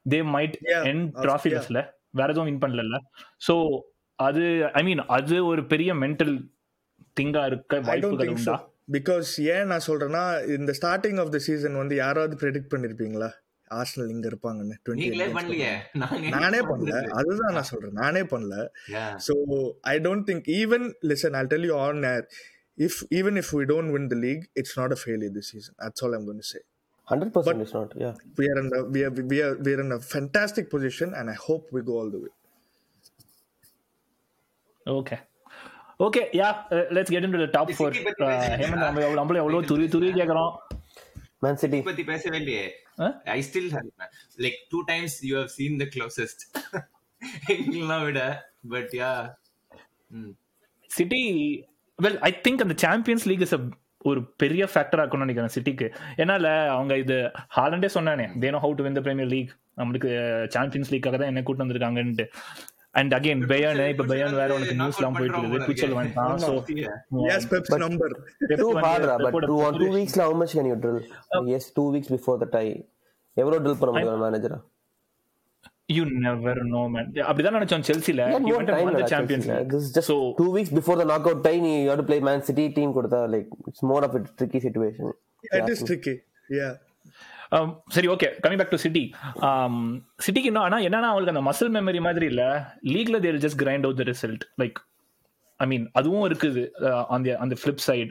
தே 0.07 0.21
மைட் 0.37 0.57
என் 0.91 1.05
ட்ராஃபி. 1.25 1.53
லெஸ்ல 1.57 1.83
வேற 2.21 2.29
எதுவும் 2.33 2.49
வின் 2.51 2.63
பண்ணல 2.65 2.99
சோ 3.47 3.55
அது 4.19 4.43
ஐ 4.75 4.83
மீன் 4.83 5.03
அது 5.17 5.37
ஒரு 5.47 5.63
பெரிய 5.67 5.91
மென்டல் 6.03 6.35
திங்கா 7.17 7.43
இருக்க 7.51 7.75
வாய்ப்புகள் 7.89 8.31
உண்டா? 8.35 8.55
பிகாஸ் 8.93 9.31
ஏன் 9.55 9.67
நான் 9.67 9.87
சொல்றேன்னா 9.87 10.23
இந்த 10.57 10.73
ஸ்டார்டிங் 10.79 11.19
ஆஃப் 11.23 11.33
த 11.33 11.39
சீசன் 11.47 11.77
வந்து 11.77 11.95
யாராவது 11.97 12.35
ப்ரெடிக்ட் 12.43 12.73
பண்ணிருப்பீங்களா? 12.75 13.29
ஆர்சனல் 13.71 14.11
இங்க 14.11 14.27
இருப்பாங்கன்னு 14.31 14.77
டுவெண்ட்டி 14.85 15.09
நானே 16.37 16.61
பண்ணல. 16.69 16.99
அதுதான் 17.19 17.57
நான் 17.57 17.71
சொல்றேன். 17.71 17.97
நானே 18.03 18.23
பண்ணல. 18.33 18.57
So 19.27 19.35
I 19.93 19.97
don't 19.99 20.27
think 20.29 20.47
even 20.59 20.87
listen 21.11 21.37
I 21.41 21.43
tell 21.47 21.67
you 21.71 21.77
on 21.87 22.03
air 22.13 22.27
if 22.79 23.01
even 23.19 23.39
if 23.43 23.53
we 23.59 23.65
don't 23.73 23.93
win 23.97 24.09
the 24.13 24.19
league 24.23 24.45
it's 24.61 24.77
not 24.81 24.95
a 24.97 25.01
failure 25.03 25.35
this 25.39 25.51
season 25.55 25.77
that's 25.83 26.05
all 26.05 26.17
I'm 26.19 26.27
gonna 26.31 26.47
say 26.53 26.61
100% 27.09 27.63
it's 27.65 27.75
not 27.79 27.91
yeah. 28.05 28.15
we 28.39 28.47
are 28.51 28.59
in 28.63 28.69
a 28.79 28.83
we 28.95 29.01
are, 29.07 29.13
we 29.33 29.39
are 29.47 29.55
we 29.67 29.73
are 29.75 29.83
in 29.87 29.93
a 29.97 30.01
fantastic 30.15 30.67
position 30.75 31.09
and 31.19 31.27
i 31.35 31.39
hope 31.47 31.65
we 31.77 31.83
go 31.91 31.97
all 32.01 32.11
the 32.17 32.21
way. 32.25 32.33
Okay. 34.87 35.21
Okay 36.05 36.23
yeah 36.39 36.49
let's 36.97 37.13
get 37.13 37.27
into 37.27 37.39
the 37.43 37.47
top 37.55 37.71
4 37.75 38.01
Hemanth 38.61 38.83
நம்ம 38.87 39.01
எவ்வளவு 39.05 39.19
நம்மள 39.21 39.37
எவ்வளவு 39.43 39.69
துரி 39.71 39.85
துரி 39.95 40.09
கேக்குறோம்? 40.19 40.51
Man 41.45 41.59
city 41.63 41.79
பத்தி 41.87 42.05
பேசவே 42.11 42.37
இல்லையே 42.43 42.65
I 43.37 43.39
still 43.47 43.71
like 44.45 44.59
two 44.73 44.81
times 44.91 45.17
you 45.29 45.33
have 45.39 45.51
seen 45.57 45.79
the 45.83 45.87
closest 45.95 46.43
எங்கெல்லாம் 47.55 48.05
விட 48.09 48.21
but 48.75 48.93
yeah 49.01 49.11
city 50.99 51.23
well 51.99 52.21
I 52.31 52.33
think 52.47 52.65
அந்த 52.67 52.77
சாம்பியன்ஸ் 52.87 53.27
லீக் 53.33 53.45
இஸ் 53.47 53.57
அ 53.59 53.63
ஒரு 54.11 54.21
பெரிய 54.43 54.63
ஃபேக்டரா 54.73 55.03
இருக்கும்னு 55.03 55.27
நினைக்கிறேன் 55.27 55.55
சிட்டிக்கு. 55.57 55.89
என்னால 56.23 56.47
அவங்க 56.77 56.97
இது 57.05 57.19
ஹாலண்டே 57.57 57.91
சொன்னானே 57.97 58.27
தேனோ 58.45 58.61
how 58.65 58.79
to 58.79 58.87
win 58.87 58.99
the 58.99 59.03
premier 59.09 59.33
league 59.35 59.53
நம்மளுக்கு 59.81 60.11
சாம்பியன்ஸ் 60.57 60.93
லீக்காக 60.95 61.17
தான் 61.23 61.31
என்ன 61.33 61.43
கூட்டு 61.49 61.65
வந்திருக்காங்கன்ட்டு. 61.65 62.27
அண்ட் 63.01 63.15
அகைன் 63.17 63.43
பெயன் 63.51 63.81
இப்ப 63.93 64.05
பெயன் 64.11 64.37
வேற 64.41 64.51
உனக்கு 64.57 64.77
நியூஸ்லாம் 64.79 65.17
போயிட்டு 65.19 65.39
இருக்குது. 65.41 65.65
புச்சல் 65.69 65.97
வந்துட்டான் 65.97 66.39
so 66.45 66.53
Yes, 67.31 67.43
Pep's 67.51 67.73
number. 67.83 68.09
Too 68.63 68.71
hard, 68.85 69.03
rah, 69.09 69.17
but 69.25 69.45
two 69.51 69.59
on 69.67 69.75
two 69.83 69.91
weeks 69.97 70.15
la, 70.19 70.25
how 70.29 70.37
much 70.43 70.53
can 70.59 70.69
you 70.71 70.77
drill? 70.85 71.01
Yes, 71.53 71.65
two 71.79 71.89
weeks 71.97 72.09
before 72.15 72.37
the 72.43 72.49
tie. 72.55 72.73
எவ்வளவு 73.37 73.63
drill 73.65 73.79
பண்ண 73.81 73.93
முடியும் 73.95 74.25
மேனேஜரா 74.27 74.59
யூ 75.89 76.05
நெவர் 76.25 76.61
நோ 76.73 76.81
மேன் 76.93 77.11
அப்படிதான் 77.27 77.57
நினைச்சோம் 77.59 77.85
செல்சில 77.89 78.23
time 78.71 78.89
like 78.95 79.11
champions 79.13 79.49
just 79.97 80.09
So- 80.11 80.23
two 80.41 80.51
weeks 80.57 80.71
before 80.79 80.97
the 80.97 81.07
knockout 81.11 81.41
time. 81.45 81.65
You 81.73 81.91
have 81.91 82.01
to 82.03 82.07
play 82.11 82.19
Man 82.29 82.41
City 82.49 82.65
team. 82.73 82.89
Kodutha, 82.97 83.21
like 83.35 83.51
it's 83.69 83.83
more 83.93 84.03
of 84.09 84.15
a 84.15 84.23
tricky 84.39 84.61
situation. 84.61 85.07
It 85.59 85.69
is 85.75 85.83
tricky. 85.91 86.15
Yeah. 86.59 86.73
Um, 87.57 87.69
சரி 87.95 88.09
okay 88.09 88.29
coming 88.45 88.61
back 88.61 88.73
to 88.73 88.79
city 88.85 89.03
சிட்டிக்கு 90.25 90.51
இன்னும் 90.51 90.65
ஆனா 90.65 90.79
என்னன்னா 90.87 91.11
அவங்களுக்கு 91.11 91.35
அந்த 91.35 91.45
muscle 91.49 91.73
memory 91.77 92.01
மாதிரி 92.01 92.27
இல்ல 92.27 92.43
லீக்ல 92.95 93.19
there 93.21 93.39
just 93.45 93.61
grind 93.63 93.87
out 93.87 94.01
the 94.01 94.07
result 94.11 94.45
like 94.63 94.79
I 95.61 95.67
mean 95.67 95.85
அதுவும் 95.93 96.25
இருக்குது 96.29 96.63
அந்த 97.09 97.37
அந்த 97.45 97.57
flip 97.61 97.85
side 97.87 98.11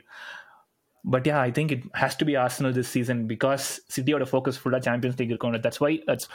but 1.13 1.27
yeah 1.31 1.38
I 1.47 1.51
think 1.57 1.71
it 1.75 1.85
has 2.01 2.19
to 2.21 2.27
be 2.31 2.35
Arsenal 2.45 2.75
this 2.79 2.91
season 2.97 3.21
because 3.33 3.65
சிட்டியோட 3.95 4.27
focus 4.31 4.59
ஃபுல்லா 4.62 4.79
சாம்பியன்ஸ் 4.88 5.17
லீக் 5.21 5.33
இருக்கும் 5.33 5.57
that's 5.67 5.83
why 5.85 5.93
that's 6.09 6.29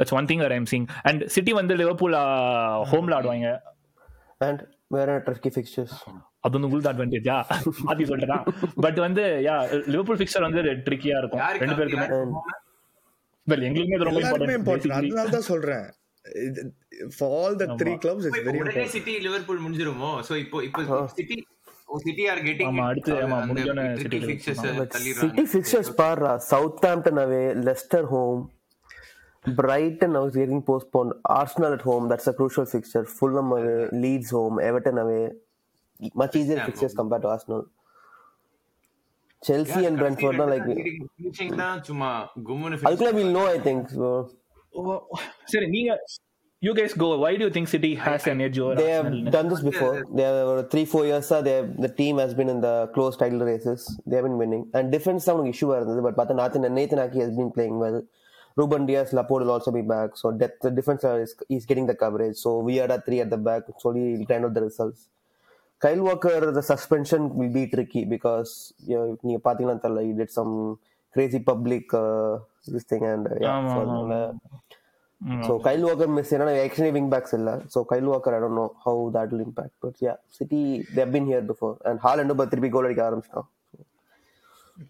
that's 0.00 0.14
one 0.20 0.28
thing 0.32 0.42
I'm 0.58 0.70
sing 0.74 0.88
and 1.10 1.22
city 1.36 1.54
வந்து 1.60 1.76
Liverpool 1.82 2.16
ஹோம்ல 2.92 3.18
ஆடுவாங்க. 3.20 3.50
And 4.44 4.60
where 4.92 5.08
are 5.14 5.20
tricky 5.26 5.50
fixtures? 5.56 5.92
அது 6.44 6.54
வந்து 6.54 6.68
உங்களுக்கு 6.68 6.90
அட்வான்டேஜா 6.92 7.36
மாத்தி 7.88 8.04
சொல்றேன் 8.10 8.42
பட் 8.84 8.98
வந்து 9.04 9.24
யா 9.46 9.56
லிவர்பூல் 9.92 10.18
ஃபிக்சர் 10.20 10.44
வந்து 10.46 10.62
ட்ரிக்கியா 10.86 11.16
இருக்கும். 11.20 11.42
ரெண்டு 11.62 11.76
பேருக்குமே. 11.78 12.06
வெல் 13.46 13.64
எங்களுக்குமே 13.68 13.96
இது 13.98 14.08
ரொம்ப 14.08 14.56
இம்பார்ட்டன்ட் 14.58 14.96
அதனால 14.98 15.28
தான் 15.36 15.46
சொல்றேன். 15.50 15.86
For 17.18 17.32
all 17.42 17.56
the 17.62 17.68
three 17.82 17.92
clubs 18.04 18.26
it's 18.30 18.42
very 18.68 18.88
city 18.96 19.14
Liverpool 19.26 19.62
முடிஞ்சிருமோ? 19.66 20.10
So 20.28 20.32
இப்போ 20.44 20.64
இப்போ 20.68 20.98
சிட்டி 21.18 21.38
சிட்டி 22.06 22.24
ஆர் 22.32 22.40
கெட்டிங் 22.48 22.68
ஆமா, 22.70 22.84
அடுத்து, 22.90 23.12
ஆமா, 23.24 23.38
முடிஞ்சோனே 23.50 23.84
க்கு 24.02 24.20
fixtures 24.26 24.64
Brighton 29.44 30.12
now 30.12 30.26
is 30.26 30.36
getting 30.36 30.62
postponed. 30.62 31.12
Arsenal 31.24 31.72
at 31.72 31.80
home, 31.82 32.08
that's 32.08 32.26
a 32.26 32.32
crucial 32.32 32.64
fixture. 32.64 33.04
Fulham 33.04 33.52
away, 33.52 33.88
Leeds 33.92 34.30
home, 34.30 34.60
Everton 34.60 34.98
away. 34.98 35.30
Much 36.14 36.36
easier 36.36 36.64
fixtures 36.64 36.94
compared 36.94 37.22
to 37.22 37.28
Arsenal. 37.28 37.66
Chelsea 39.42 39.86
and 39.86 39.98
Brentford 39.98 40.38
are 40.38 40.50
like 40.54 40.66
finishing 40.66 41.54
தான் 41.62 41.80
சும்மா 41.88 42.10
கும்முன்னு 42.48 42.76
அதுக்குள்ள 42.88 43.12
சரி 45.52 45.66
நீங்க 45.66 45.90
you 46.66 46.72
guys 46.78 46.92
go 47.02 47.06
why 47.18 47.30
do 47.36 47.44
you 47.44 47.50
think 47.54 47.68
city 47.70 47.88
has 48.02 48.26
an 48.32 48.40
edge 48.40 48.58
over 48.64 48.74
they 48.80 48.90
have 48.90 49.06
done 49.36 49.48
this 49.48 49.60
before. 49.60 50.06
They 50.14 50.22
have 50.22 50.48
uh, 50.48 50.62
three 50.72 50.84
four 50.84 51.04
years. 51.04 51.30
Uh, 51.30 51.42
they 51.42 51.54
have, 51.58 51.76
the 51.76 51.88
team 51.88 52.18
has 52.18 52.34
been 52.34 52.48
in 52.48 52.60
the 52.60 52.88
close 52.94 53.16
title 53.16 53.40
races. 53.40 53.98
They 54.06 54.16
have 54.16 54.24
been 54.24 54.38
winning. 54.38 54.68
And 54.72 54.92
defense 54.96 55.24
sound 55.24 55.48
issue 55.52 55.70
but 56.06 56.16
பார்த்தா 56.20 56.36
Nathan 56.40 56.74
Nathan 56.80 57.00
Aki 57.04 57.18
has 57.24 57.32
been 57.40 57.50
playing 57.56 57.78
well. 57.84 57.98
Ruben 58.60 58.86
Diaz, 58.86 59.12
Laporte 59.12 59.44
will 59.44 59.54
also 59.56 59.72
be 59.72 59.82
back. 59.82 60.16
So 60.16 60.30
depth, 60.30 60.60
the 60.62 60.70
defense 60.70 61.04
uh, 61.04 61.16
is, 61.16 61.34
is 61.48 61.66
getting 61.66 61.86
the 61.86 61.94
coverage. 61.94 62.36
So 62.36 62.58
we 62.58 62.80
are 62.80 62.90
at 62.96 63.06
three 63.06 63.20
at 63.20 63.30
the 63.30 63.38
back. 63.38 63.62
Slowly 63.80 64.02
we'll 64.12 64.26
grind 64.26 64.44
out 64.44 64.54
the 64.54 64.62
results. 64.62 65.08
Kyle 65.80 66.02
Walker, 66.02 66.52
the 66.52 66.62
suspension 66.62 67.34
will 67.34 67.52
be 67.52 67.66
tricky 67.66 68.04
because 68.04 68.72
you 68.86 69.18
know, 69.24 69.98
he 70.00 70.12
did 70.12 70.30
some 70.30 70.78
crazy 71.12 71.40
public 71.40 71.92
uh, 71.92 72.38
this 72.68 72.84
thing 72.84 73.04
and 73.04 73.26
uh, 73.26 73.34
yeah. 73.40 73.74
so. 73.74 74.38
அதனால 75.22 75.46
so 75.48 75.54
Kyle 75.66 75.84
Walker 75.88 76.08
miss 76.16 76.30
ஏன்னா 76.36 76.52
actually 76.66 76.92
wing 76.98 77.08
backs 77.14 77.32
இல்ல 77.38 77.50
so 77.74 77.80
Kyle 77.90 78.08
Walker 78.12 78.32
I 78.36 78.40
don't 78.44 78.56
know 78.60 78.68
how 78.84 78.94
that 79.16 79.28
will 79.32 79.44
impact 79.48 79.74
but 79.84 79.96
yeah 80.06 80.16
City 80.38 80.60
they 80.94 81.02
have 81.04 81.12
been 81.16 81.26
here 81.32 81.42
before. 81.50 81.74
And 81.88 81.96
Haaland 82.04 82.32
திருப்பி 82.52 82.70
கோல் 82.76 82.88
அடிக்க 82.88 83.02
ஆரம்பிச்சிட்டான். 83.08 83.48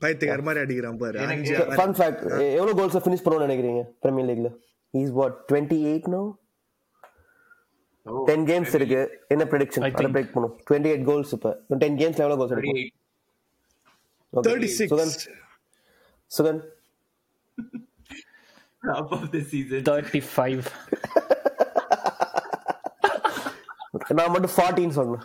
பைத்தியக்கார 0.02 0.42
மாதிரி 0.46 0.60
அடிக்கிறான் 0.64 0.98
பாரு. 1.00 1.18
அஞ்சு 1.32 1.54
ஃபன் 1.78 1.94
ஃபேக்ட் 1.98 2.22
எவ்வளவு 2.58 2.76
கோல்ஸ் 2.80 2.96
ஃபினிஷ் 3.06 3.24
பண்ணுவோம்னு 3.24 3.46
நினைக்கிறீங்க 3.46 3.82
பிரீமியர் 4.04 4.28
லீக்ல 4.30 4.50
இஸ் 5.00 5.12
வாட் 5.18 5.36
28 5.52 6.12
நோ 6.14 6.22
10 8.28 8.44
கேம்ஸ் 8.50 8.74
இருக்கு. 8.78 9.00
என்ன 9.34 9.44
ப்ரெடிக்ஷன் 9.52 9.86
அத 9.88 10.08
பிரேக் 10.16 10.32
பண்ணும் 10.34 10.54
28 10.68 11.04
கோல்ஸ் 11.10 11.32
இப்ப. 11.36 11.50
10 11.74 11.98
கேம்ஸ்ல 12.02 12.24
எவ்வளவு 12.24 12.40
கோல்ஸ் 12.42 12.54
அடிக்கும் 12.56 12.90
சுகன் 14.92 15.12
சுகன் 16.36 16.60
ஆஃப் 18.82 19.28
தி 19.34 19.40
சீசன் 19.50 19.84
35 19.88 20.72
நான் 24.18 24.32
மட்டும் 24.34 24.54
14 24.56 24.92
சொன்னேன் 24.98 25.24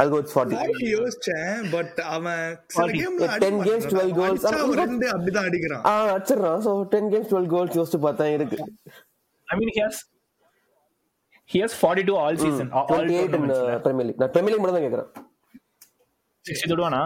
அது 0.00 0.08
கோச் 0.12 0.32
40 0.38 0.88
யோசிச்சேன் 0.94 1.58
பட் 1.74 1.98
அவன் 2.14 2.42
சில 2.74 2.86
கேம்ல 2.96 3.26
10 3.44 3.58
games, 3.68 3.84
12 3.92 4.12
goals. 4.18 4.42
அவன் 4.50 4.78
ரெண்டு 4.82 5.06
அப்படிதான் 5.14 5.46
அடிக்கிறான். 5.48 5.84
ஆ 5.90 5.92
அடிச்சிடறான். 6.14 6.60
So 6.66 6.72
ten 6.94 7.08
games 7.12 7.30
twelve 7.32 7.50
goals 7.54 7.76
யோசிச்சு 7.78 8.00
பார்த்தா 8.06 8.26
இருக்கு. 8.36 8.58
I 9.48 9.54
mean 9.58 9.70
he 9.74 9.80
has 9.84 9.96
he 11.50 11.58
has 11.64 11.72
42 11.82 12.16
all 12.24 12.36
season. 12.44 12.66
Eight 13.18 13.36
in 13.38 13.48
tournaments 13.84 13.84
premier 13.86 14.08
league 14.08 14.20
நான் 14.22 14.32
பிரீமியர் 14.34 14.52
லீக் 14.54 14.62
மட்டும் 14.64 14.78
தான் 14.78 14.86
கேட்குறேன் 14.86 15.10
60 16.44 16.70
தொடுவானா 16.72 17.02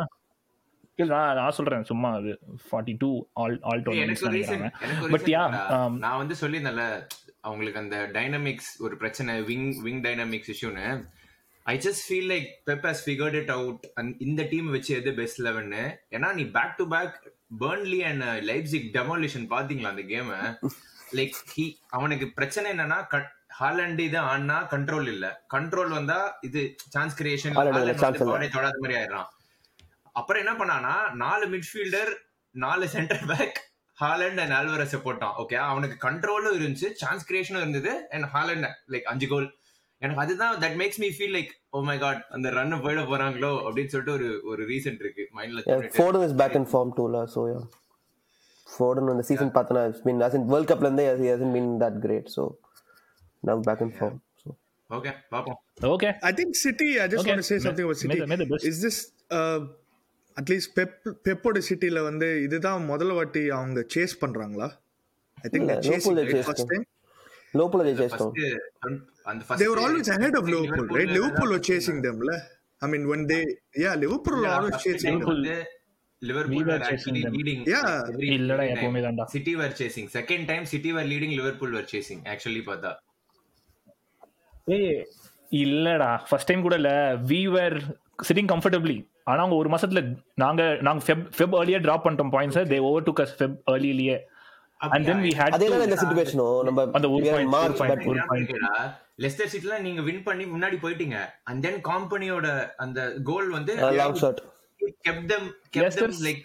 இல்ல 1.00 1.14
நான் 1.14 1.38
நான் 1.38 1.56
சொல்றேன் 1.56 1.88
சும்மா 1.88 2.10
அது 2.16 2.32
42 2.40 3.10
all 3.42 3.54
all 3.62 3.80
tournaments 3.80 4.04
எனக்கு 4.06 4.26
ஒரு 4.28 4.36
ரீசன் 4.36 4.60
நினைக்கிறாங்க 4.60 4.84
எனக்கு 4.86 5.04
ஒரு 5.06 5.12
பட் 5.14 5.30
யா 5.34 5.42
நான் 6.04 6.20
வந்து 6.22 6.36
சொல்லியிருந்தேன்ல 6.40 6.86
அவங்களுக்கு 7.44 7.82
அந்த 7.82 7.98
டைனமிக்ஸ் 8.14 8.70
ஒரு 8.80 8.94
பிரச்சனை 8.96 9.34
wing 9.50 9.68
wing 9.82 10.02
dynamics 10.06 10.52
இஷ்யூன்னு 10.54 10.86
I 11.66 11.76
just 11.78 12.04
feel 12.06 12.30
like 12.32 12.48
Pep 12.66 12.86
has 12.88 13.02
figured 13.06 13.38
it 13.40 13.52
out 13.56 13.82
இந்த 14.20 14.42
டீம் 14.52 14.70
வச்சு 14.70 14.92
எது 14.96 15.12
பெஸ்ட் 15.14 15.42
லெவன்னு 15.42 15.82
ஏன்னா 16.12 16.30
நீ 16.34 16.44
back 16.50 16.78
to 16.78 16.86
back 16.88 17.16
Burnley 17.60 18.00
and 18.04 18.24
Leipzig 18.48 18.88
demolition 18.96 19.46
பாத்தீங்களா 19.50 19.92
அந்த 19.94 20.04
கேம் 20.06 20.30
லைக் 21.18 21.36
ஹி 21.54 21.66
அவனுக்கு 21.90 22.28
பிரச்சனை 22.34 22.66
என்னன்னா 22.72 22.98
ஹாலண்ட் 23.60 24.00
இது 24.00 24.18
ஆனா 24.26 24.56
கண்ட்ரோல் 24.72 25.08
இல்ல. 25.08 25.26
கண்ட்ரோல் 25.54 25.90
வந்தா 25.90 26.18
இது 26.42 26.60
சான்ஸ் 26.94 27.16
கிரியேஷன். 27.18 27.56
தொடாத 28.54 28.76
மாதிரி 28.82 28.96
ஆயிடுறான். 28.98 29.28
அப்புறம் 30.18 30.42
என்ன 30.44 30.54
பண்ணானா 30.60 30.94
நாலு 31.24 31.46
மிட்ஃபீல்டர் 31.46 32.12
நாலு 32.54 32.86
centre 32.88 33.24
back 33.32 33.58
Haaland 33.98 34.40
and 34.42 34.54
Alvarez 34.58 34.96
போட்டான் 35.06 35.34
ஓகே 35.42 35.56
அவனுக்கு 35.70 35.96
கண்ட்ரோலும் 36.06 36.56
இருந்துச்சு 36.58 36.88
சான்ஸ் 37.02 37.26
கிரியேஷனும் 37.28 37.64
இருந்தது 37.64 37.92
அண்ட் 38.10 38.28
ஹாலண்ட் 38.34 38.66
லைக் 38.94 39.08
அஞ்சு 39.12 39.26
கோல் 39.26 39.48
எனக்கு 40.02 40.22
அதுதான் 40.24 40.54
that 40.62 40.76
makes 40.80 41.00
me 41.02 41.08
feel 41.16 41.34
like 41.38 41.50
oh 41.70 41.80
my 41.90 41.96
god 42.04 42.22
அந்த 42.36 42.50
ரன் 42.58 42.80
போயிட 42.84 43.02
போறாங்களோ 43.10 43.52
அப்படின்னு 43.66 43.92
சொல்லிட்டு 43.94 44.14
ஒரு 44.18 44.28
ஒரு 44.52 44.62
ரீசன் 44.72 44.98
இருக்கு 45.02 45.24
மைண்ட்ல 45.38 45.76
Foden 45.98 46.24
is 46.28 46.38
back 46.42 46.56
in 46.60 46.68
form 46.72 46.92
டூல 46.98 47.20
ஸோ 47.34 47.42
யா 47.50 47.60
ஃபோர்டன் 48.68 49.12
அந்த 49.14 49.24
சீசன் 49.30 49.54
பார்த்தனா 49.58 49.82
it's 49.90 50.04
mean 50.08 50.22
as 50.28 50.36
in 50.40 50.48
world 50.52 50.70
கப்ல 50.72 50.88
இருந்தே 50.88 51.06
he 51.22 51.28
hasn't 51.34 51.54
been 51.58 51.70
that 51.84 51.96
great 52.06 52.26
so 52.36 52.44
now 53.42 53.56
back 53.68 53.82
in 53.86 53.92
form 54.00 54.16
so 54.42 54.48
okay 54.90 55.12
பாப்போம் 55.34 55.58
okay 55.90 56.12
I 56.22 56.32
think 56.32 56.50
City. 56.56 56.88
I 57.02 57.06
just 57.06 57.20
Okay. 57.20 57.30
want 57.30 57.42
to 57.42 57.48
say 57.50 57.58
something 57.58 57.86
about 57.86 58.00
City. 58.02 58.18
May 58.22 58.38
uh, 60.36 60.44
least 60.50 60.70
Pep 60.76 60.90
Pepோட 61.26 61.58
சிட்டில 61.68 62.02
வந்து 62.02 62.42
இதுதான் 62.46 62.84
முதல் 62.84 63.12
வாட்டி 63.18 63.48
அவங்க 63.48 63.80
சேஸ் 63.94 64.14
பண்றாங்களா 64.22 64.68
I 65.44 65.50
think 65.54 65.70
chasing 65.90 66.44
first 66.48 66.70
time 66.72 66.86
they 69.60 69.68
were 69.70 69.80
always 69.80 70.08
ahead 70.08 70.34
of 70.38 70.44
Liverpool, 70.48 70.86
right? 70.96 71.08
Liverpool 71.08 71.14
Liverpool 71.14 71.50
were 71.50 71.62
chasing 71.68 72.00
them, 72.04 72.18
la. 72.28 72.36
I 72.82 72.88
mean, 72.92 73.08
when 73.08 73.26
they, 73.26 73.40
yeah, 73.74 73.94
Liverpool 73.94 74.36
were 74.42 74.52
always 74.58 74.76
chasing 74.84 75.16
them. 75.18 75.30
Liverpool- 75.38 75.66
Liverpool 76.22 76.56
We 76.56 76.64
were 76.64 76.70
were 76.70 76.86
actually 76.88 77.20
chasing 77.20 77.26
them. 77.26 77.34
leading 77.36 77.60
Yeah. 77.72 77.86
every- 78.10 78.30
இல்லடா, 78.38 78.64
எப்பவுமே 78.72 78.98
time. 78.98 79.06
தான்டா. 79.06 79.24
City 79.34 79.52
were 79.56 79.70
chasing 79.80 80.06
second 80.16 80.42
time 80.50 80.64
City 80.64 80.92
were 80.92 81.04
leading 81.12 81.32
Liverpool 81.38 81.70
were 81.76 81.86
chasing 81.92 82.20
actually 82.32 82.62
பார்த்தா 82.66 82.90
ஏய் 84.66 84.98
இல்லடா 85.62 86.10
first 86.28 86.48
time 86.50 86.62
கூட 86.62 86.74
இல்ல 86.74 86.90
we 87.30 87.40
were 87.56 87.76
sitting 88.28 88.50
comfortably 88.54 88.96
ஆனா 89.24 89.40
அவங்க 89.40 89.56
ஒரு 89.56 89.68
மாசத்துல 89.68 90.00
நாங்க 90.34 90.78
நாங்க 90.80 91.04
ஃபெப் 91.06 91.24
ஃபெப் 91.36 91.56
ஏர்லியா 91.60 91.80
டிராப் 91.80 92.06
பண்ணிட்டோம் 92.06 92.32
பாயிண்ட்ஸ் 92.32 92.70
தே 92.70 92.78
ஓவர் 92.80 93.02
டு 93.02 93.12
கஸ் 93.20 93.34
ஃபெப் 93.38 93.56
ஏர்லியே 93.66 94.16
அண்ட் 94.76 95.06
தென் 95.06 95.22
வி 95.22 95.32
ஹேட் 95.34 95.50
அதே 95.50 95.68
தான் 95.68 95.80
இந்த 95.80 95.98
சிச்சுவேஷனோ 96.00 96.62
நம்ம 96.62 96.88
அந்த 96.92 97.10
ஒரு 97.10 97.24
point, 97.30 97.48
மார்ச் 97.48 97.78
பட் 97.82 98.06
ஒரு 98.06 98.20
point. 98.28 98.52
லெஸ்டர் 99.18 99.50
சிட்டில 99.52 99.80
நீங்க 99.80 100.02
வின் 100.02 100.22
பண்ணி 100.22 100.44
முன்னாடி 100.44 100.76
போயிட்டீங்க. 100.82 101.16
அண்ட் 101.42 101.62
தென் 101.62 101.80
காம்பனியோட 101.82 102.46
அந்த 102.76 103.00
கோல் 103.22 103.50
வந்து 103.50 103.74
long 103.96 104.14
shot 104.14 104.40
them 104.80 104.92
kept 105.08 105.26
them 105.30 105.42
Leicester's- 105.74 106.22
like 106.22 106.40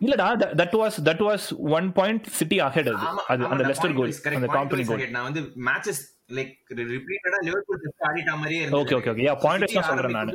இல்லடா 0.00 0.26
that 0.60 0.74
was 0.76 0.96
that 1.04 1.22
was 1.26 1.44
one 1.70 1.92
point 1.92 2.24
city 2.30 2.60
ahead 2.60 2.88
அது. 2.88 3.06
அந்த 3.28 3.64
லெஸ்டர் 3.64 3.94
கோல் 3.94 4.12
அந்த 4.34 4.46
காம்பனி 4.46 4.84
கோல். 4.86 5.10
நான் 5.10 5.22
வந்து 5.22 5.42
மேட்சஸ் 5.66 6.02
லைக் 6.30 6.54
ரிப்பீட்டடா 6.92 7.38
லிவர்பூல் 7.48 7.80
டெஸ்ட் 7.82 8.04
ஆடிட்ட 8.08 8.32
மாதிரியே 8.42 8.62
Okay, 8.80 8.96
okay, 8.98 9.10
okay. 9.12 9.24
Yeah, 9.26 9.36
point 9.44 9.62
wise 9.64 9.74
தான் 9.76 9.88
சொல்றேன் 9.90 10.16
நானு. 10.18 10.32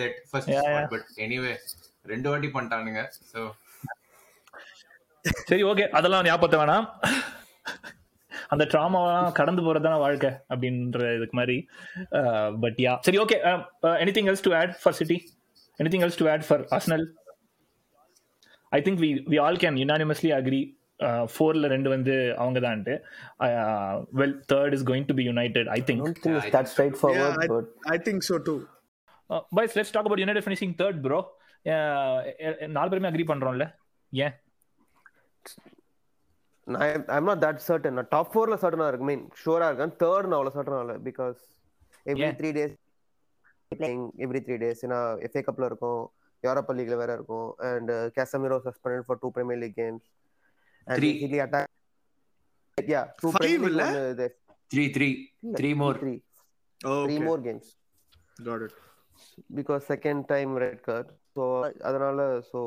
that 0.00 0.14
first 0.32 0.48
Yeah, 0.52 0.60
spot 0.60 0.74
yeah. 0.74 0.86
but 0.94 1.04
anyway 1.26 1.54
ரெண்டு 2.12 2.28
வாட்டி 2.30 2.48
பண்ணிட்டானுங்க 2.54 3.02
சோ 3.32 3.40
சரி 5.50 5.62
ஓகே 5.70 5.84
அதெல்லாம் 5.98 6.24
ஞாபகத்தை 6.28 6.58
வேணாம். 6.60 6.86
அந்த 8.52 8.64
ட்ராமாவெல்லாம் 8.72 9.36
கடந்து 9.38 9.62
போறதுதான 9.66 9.98
வாழ்க்கை 10.04 10.30
அப்படின்ற 10.52 11.10
இதுக்கு 11.18 11.36
மாதிரி. 11.40 11.56
பட் 12.64 12.78
யா 12.86 12.94
சரி 13.06 13.18
okay 13.24 13.36
anything 14.04 14.28
else 14.32 14.46
to 14.46 14.52
add 14.60 14.72
for 14.82 14.96
city 15.00 15.18
anything 15.80 16.04
else 16.06 16.20
to 16.22 16.26
add 16.32 16.46
for 16.48 16.64
Arsenal 16.76 17.04
I 18.72 18.80
think 18.86 19.00
we 19.04 19.10
we 19.32 19.38
all 19.44 19.60
can 19.64 19.78
unanimously 19.84 20.32
agree 20.38 20.62
ஃபோர்ல 21.34 21.68
ரெண்டு 21.74 21.88
வந்து 21.94 22.14
அவங்க 22.42 22.58
தான்ட்டு 22.66 22.94
well 24.20 24.36
third 24.52 24.76
is 24.76 24.86
going 24.90 25.08
to 25.10 25.16
be 25.20 25.24
United 25.30 25.70
I 25.76 25.78
I 25.80 25.86
think 25.90 26.20
Yeah, 27.18 27.30
I, 27.44 27.48
but 27.54 27.68
I 27.94 27.98
think 28.08 28.20
so 28.30 28.38
too. 28.48 28.58
Boys 29.56 29.76
let's 29.78 29.94
talk 29.96 30.06
about 30.08 30.22
United 30.22 30.46
finishing 30.46 30.74
third 30.80 31.00
bro 31.06 31.20
நாலு 32.76 32.90
பேருமே 32.92 33.10
agree 33.10 33.26
பண்றோம்ல. 33.32 33.66
ஏன்? 34.12 34.34
I, 36.66 36.88
I'm 37.14 37.24
not 37.28 37.38
that 37.44 37.58
certain. 37.68 37.94
நான் 37.98 38.10
top 38.14 38.30
ஃபோர்ல 38.32 38.56
சர்டனா 38.64 38.86
இருக்கு. 38.90 39.06
மீன் 39.10 39.24
ஷூரா 39.42 39.68
இருக்கேன். 39.70 39.94
Third 40.02 40.28
நான் 40.30 40.38
அவ்வளோ 40.38 40.52
சர்டனா 40.58 40.80
இல்லை 40.84 40.96
because 41.08 41.38
every. 42.06 42.28
Three 42.40 42.50
days 42.58 42.74
playing 43.72 44.04
every 44.24 44.40
three 44.46 44.56
days 44.62 44.82
ஏன்னா 44.86 45.00
எஃப்ஏ 45.26 45.42
கப்ல 45.48 45.68
இருக்கும் 45.70 46.02
யூரோப்பா 46.42 46.72
லீக்ல 46.78 46.96
வேற 47.02 47.12
இருக்கும் 47.18 47.48
and 47.70 47.90
Casemiro 48.16 48.58
suspended 48.68 49.06
for 49.08 49.20
two 49.22 49.30
premier 49.36 49.60
league 49.62 49.76
games 49.82 50.06
Three. 50.86 51.12
Five 53.32 53.62
Oh, 56.80 57.02
games 57.46 57.70
Got 58.44 58.62
it. 58.66 58.74
Because 59.56 59.82
second 59.90 60.22
time 60.30 60.52
red 60.62 60.80
card 60.86 61.10
so 61.34 61.42
அதனால 61.88 62.18
ஸோ 62.48 62.60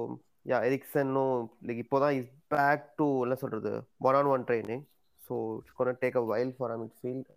யா 0.45 0.57
எரிக்சனும் 0.67 1.33
like 1.67 1.79
is 2.19 2.29
back 2.53 2.85
to 2.99 3.07
என்ன 3.25 3.35
சொல்றது 3.41 3.71
one 4.07 4.17
on 4.19 4.29
one 4.33 4.45
training 4.49 4.83
so 5.21 5.35
it's 5.57 5.75
gonna 5.77 5.99
take 6.03 6.17
a 6.21 6.23
while 6.31 6.53
for 6.57 6.73
midfield 7.01 7.29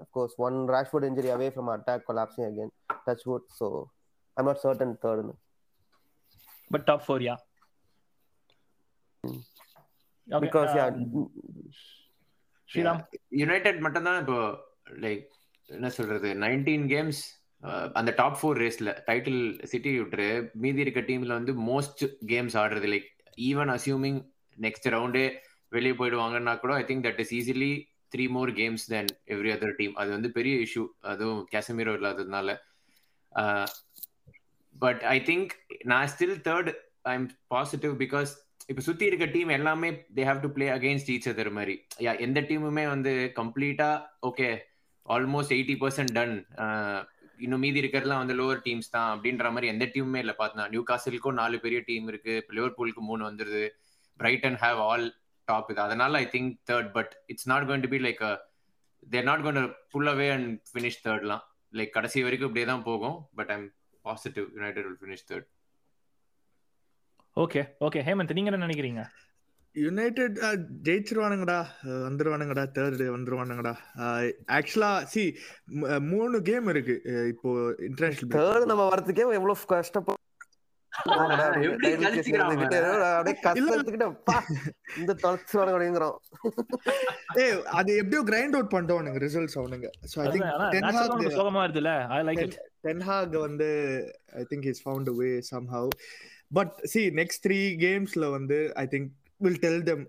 of course 0.00 0.34
one 0.46 0.58
Rashford 0.74 1.06
injury 1.10 1.30
away 1.36 1.48
from 1.54 1.70
attack 1.74 2.06
collapsing 2.08 2.48
again 2.50 2.72
touch 3.06 3.24
wood 3.30 3.48
so 3.58 3.68
I'm 4.36 4.48
not 4.50 4.62
certain 4.64 4.94
தேர்ட்னு 5.04 5.34
but 6.70 6.86
top 6.90 7.04
four 7.06 7.24
yeah 7.28 7.36
because 10.28 10.72
yeah 10.78 10.86
Sriram 12.68 13.00
United 13.40 13.80
மட்டும் 13.80 14.06
தான் 14.08 14.18
இப்போ 14.20 14.38
like 15.00 15.24
என்ன 15.68 15.88
சொல்றது 15.90 16.28
nineteen 16.42 16.86
games 16.88 17.20
அந்த 17.94 18.10
top 18.16 18.38
four 18.38 18.60
ரேஸ்ல 18.62 18.92
title 19.06 19.42
city 19.64 19.90
விட்டுரு 19.98 20.28
மீதி 20.54 20.80
இருக்க 20.80 21.00
டீம்ல 21.00 21.32
வந்து 21.32 21.52
மோஸ்ட் 21.68 22.02
கேம்ஸ் 22.26 22.56
ஆடுறது 22.56 22.88
லைக் 22.92 23.08
ஈவன் 23.42 23.72
அசியூமிங் 23.74 24.20
நெக்ஸ்ட் 24.58 24.88
ரவுண்டே 24.88 25.26
வெளியே 25.72 25.94
போயிடுவாங்கன்னா 25.98 26.54
கூட 26.58 26.72
I 26.74 26.84
think 26.84 27.06
that 27.06 27.20
is 27.20 27.32
easily 27.32 27.72
three 28.14 28.24
more 28.28 28.50
games 28.52 28.84
then 28.90 29.10
every 29.26 29.52
other 29.52 29.76
team 29.76 29.94
அது 29.96 30.10
வந்து 30.10 30.30
பெரிய 30.30 30.54
இஷ்யூ 30.66 30.82
அதுவும் 31.02 31.42
கேசமீரோ 31.54 31.92
இல்லாததுனால. 31.98 32.48
பட் 34.76 35.02
ஐ 35.08 35.18
திங்க் 35.20 35.52
நான் 35.84 36.08
still 36.08 36.36
third 36.48 36.70
I 37.04 37.14
am 37.14 37.28
positive 37.48 37.94
because 38.00 38.32
இப்போ 38.72 38.82
சுத்தி 38.86 39.04
இருக்க 39.10 39.24
டீம் 39.32 39.50
எல்லாமே 39.56 39.88
they 40.16 40.22
have 40.28 40.38
to 40.42 40.48
play 40.56 40.66
against 40.74 41.10
each 41.14 41.26
other 41.30 41.50
மாதிரி. 41.56 41.74
யா 42.04 42.12
எந்த 42.26 42.40
டீமுமே 42.50 42.84
வந்து 42.92 43.12
கம்ப்ளீட்டா 43.38 43.88
okay 44.28 44.46
almost 45.14 45.52
eighty 45.56 45.74
percent 45.82 46.12
done 46.18 46.32
இன்னும் 47.44 47.62
மீதி 47.64 47.78
இருக்கிறதுலாம் 47.82 48.22
வந்து 48.22 48.36
லோவர் 48.38 48.62
டீம்ஸ் 48.66 48.92
தான் 48.94 49.10
அப்படின்ற 49.14 49.50
மாதிரி 49.54 49.70
எந்த 49.72 49.86
டீமுமே 49.94 50.20
இல்லை. 50.24 50.34
பார்த்தா 50.40 50.68
நியூ 50.74 50.82
காசிலுக்கும் 50.90 51.38
நாலு 51.40 51.58
பெரிய 51.64 51.80
டீம் 51.90 52.06
இருக்கு. 52.12 52.34
இப்போ 52.42 52.54
லிவர்பூலுக்கு 52.58 53.02
மூணு 53.10 53.22
வந்துருது. 53.28 53.64
பிரைட்டன் 54.20 54.58
ஹேவ் 54.64 54.80
ஆல் 54.88 55.06
டாப் 55.48 55.70
இது. 55.72 55.80
அதனால 55.86 56.18
I 56.24 56.28
think 56.36 56.52
third 56.70 56.90
but 56.98 57.12
it's 57.32 57.48
not 57.52 57.66
going 57.70 57.84
to 57.86 57.90
be 57.94 58.00
like 58.08 58.22
they're 59.14 59.28
not 59.30 59.44
going 59.46 59.62
pull 59.94 60.10
away 60.14 60.28
and 60.36 60.52
finish 60.72 61.00
தேர்ட்லாம் 61.06 61.42
like 61.80 61.96
கடைசி 61.98 62.22
வரைக்கும் 62.28 62.50
இப்படியே 62.50 62.68
தான் 62.72 62.86
போகும் 62.90 63.18
but 63.40 63.52
I'm 63.56 63.66
positive 64.04 64.46
United 64.58 64.86
will 64.88 65.00
finish 65.02 65.26
third 65.30 65.48
okay 67.36 67.62
okay. 67.80 68.02
Hemanth 68.06 68.32
நீங்க 68.32 68.50
என்ன 68.50 68.66
நினைக்கிறீங்க? 68.66 69.02
யுனைடெட் 69.74 70.38
ஜெயிச்சிருவானுங்கடா. 70.86 71.66
வந்துருவானுங்கடா. 72.06 72.64
தேர்டு 72.78 73.14
வந்துருவானுங்கடா. 73.14 73.74
ஆக்சுவலா 74.56 75.02
சி 75.12 75.36
மூணு 76.10 76.42
கேம் 76.42 76.66
இருக்கு. 76.66 77.28
இப்போ 77.28 77.74
இன்டர்நேஷனல் 77.88 78.36
தேர்ட் 78.36 78.64
நம்ம 78.64 78.88
வரதுக்கே 78.88 79.38
எவ்வளவு 79.38 79.56
கஷ்டப்படும் 79.74 80.18
அது 87.78 87.90
எப்படியோ 88.00 88.22
கிரைண்ட் 88.30 88.56
அவுட் 88.56 88.72
பண்ணிட்டோம் 88.74 89.18
ரிசல்ட்ஸ் 89.24 89.58
அவனுங்க. 89.60 89.88
ஸோ 90.10 90.16
ஐ 90.24 90.26
திங்க் 90.34 90.52
ஆனா 90.52 90.68
டென் 90.68 90.82
natural 90.82 90.96
ஆ 90.96 90.98
ஹாக் 90.98 91.14
உனக்கு 91.14 91.38
சோகமா 91.38 91.62
இருக்குல்ல 91.66 92.08
I 92.08 92.22
like 92.28 92.40
it 92.40 92.58
Ten Hag 92.88 93.38
வந்து 93.46 93.68
I 94.34 94.44
think 94.50 94.66
is 94.66 94.82
found 94.84 95.10
way 95.20 95.40
somehow 95.66 95.88
but 96.52 96.74
C 96.84 97.00
next 97.12 97.44
three 97.46 97.58
கேம்ஸ்ல 97.82 98.30
வந்து 98.30 98.58
I 98.76 98.86
think 98.86 99.08
will 99.40 99.58
tell 99.58 99.82
them 99.82 100.04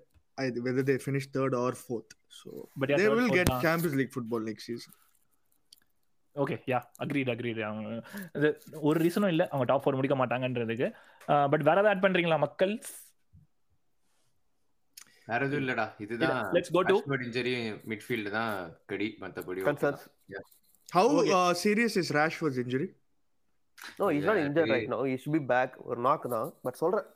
whether 0.67 0.88
they 0.89 0.97
finish 1.06 1.29
third 1.34 1.56
or 1.58 1.77
fourth 1.82 2.13
so 2.39 2.49
yeah, 2.49 2.99
they 2.99 3.06
third, 3.06 3.15
will 3.15 3.23
fourth 3.23 3.38
get. 3.38 3.53
Champions 3.62 3.95
league 3.95 4.13
football 4.15 4.45
next 4.49 4.67
season 4.69 4.97
okay 6.36 6.56
yeah 6.67 6.77
agreed 6.99 7.32
agreed 7.32 7.60
அவங்க 7.62 7.89
இது 8.36 8.49
ஒரு 8.82 8.97
ரீசனும் 8.99 9.27
இல்ல. 9.27 9.43
அவங்க 9.47 9.65
top 9.65 9.84
four 9.84 9.95
முடிக்க 9.95 10.15
மாட்டாங்கன்றதுக்கு. 10.15 10.88
But 11.51 11.63
வேற 11.63 11.75
ஏதாவது 11.75 11.89
ஆட் 11.89 12.03
பண்றீங்களா 12.06 12.39
மக்கள்? 12.39 12.73
வேற 15.25 15.45
எதுவும் 15.45 15.63
இல்லடா. 15.63 15.86
இதுதான் 15.97 16.39
let's 16.53 16.71
go 16.73 16.82
to- 16.84 17.03
injury 17.25 17.53
midfield 17.91 18.29
தான் 18.29 18.56
கடி 18.86 19.08
மத்தபடி. 19.19 19.62
How 20.89 21.21
serious 21.63 21.97
is 21.97 22.12
Rashford's 22.13 22.60
injury 22.63 22.88
No, 24.00 24.08
he's 24.08 24.24
not 24.24 24.36
Yeah, 24.36 24.46
injured 24.46 24.67
he- 24.67 24.74
right 24.74 24.89
now. 24.89 25.02
He 25.04 25.17
should 25.17 25.34
be 25.34 25.43
back. 25.48 25.72
ஒரு 25.86 26.00
knock 26.02 26.24
தான் 26.30 26.50
பட் 26.62 26.80
சொல்றேன். 26.82 27.08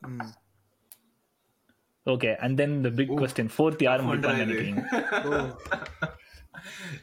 Okay 2.06 2.30
and 2.44 2.58
then 2.60 2.76
the 2.84 2.92
big 2.98 3.14
question 3.20 3.52
fourth 3.54 3.82
யார் 3.86 4.06
முடிப்பாங்க 4.06 4.44
நினைக்கிறீங்க? 4.46 4.84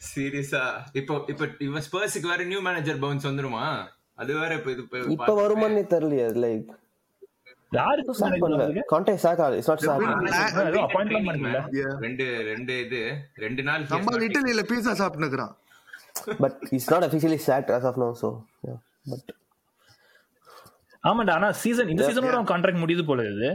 சீரியஸா 0.07 0.62
இப்போ 0.92 1.14
இப்போ 1.29 1.44
இவன் 1.61 1.85
ஸ்பர்ஸ்க்கு 1.87 2.31
வேற 2.31 2.44
நியூ 2.44 2.61
மேனேஜர் 2.62 2.98
பவுன்ஸ் 3.05 3.27
வந்துருமா? 3.29 3.64
அது 4.18 4.33
வேற 4.40 4.50
இப்போ 4.59 4.70
இது 4.72 4.83
இப்போ 5.14 5.35
வருமானே 5.38 5.85
தெரியலையே 5.92 6.27
லைக் 6.44 6.70
யாருக்கு 7.72 8.12
சாக் 8.18 8.42
பண்ணல 8.42 8.64
Conte 8.90 9.14
sack 9.22 9.40
it's 9.57 9.70
not 9.70 9.85
sack 9.87 10.03
ரெண்டு 12.03 12.27
ரெண்டு 12.50 12.74
இது. 12.85 13.00
ரெண்டு 13.44 13.62
நாள் 13.68 13.87
நம்ம 13.94 14.18
இட்டலியில 14.27 14.64
pizza 14.70 14.94
சாப்பிட்டுக்கிறான் 15.00 15.55
but 16.42 16.59
it's 16.70 16.90
not 16.92 17.07
officially 17.09 17.40
sacked 17.48 17.72
as 17.79 17.87
of 17.90 17.96
now 17.96 18.12
so 18.22 18.29
yeah. 18.64 18.79
பட் 19.11 19.31
ஆமாண்டா 21.08 21.32
ஆனா 21.38 21.48
சீசன் 21.62 21.90
இந்த 21.92 22.02
சீசனோட 22.08 22.36
அவன் 22.38 22.50
கான்ட்ராக்ட் 22.52 22.82
முடியுது 22.82 23.02
போல 23.10 23.24
இது. 23.32 23.48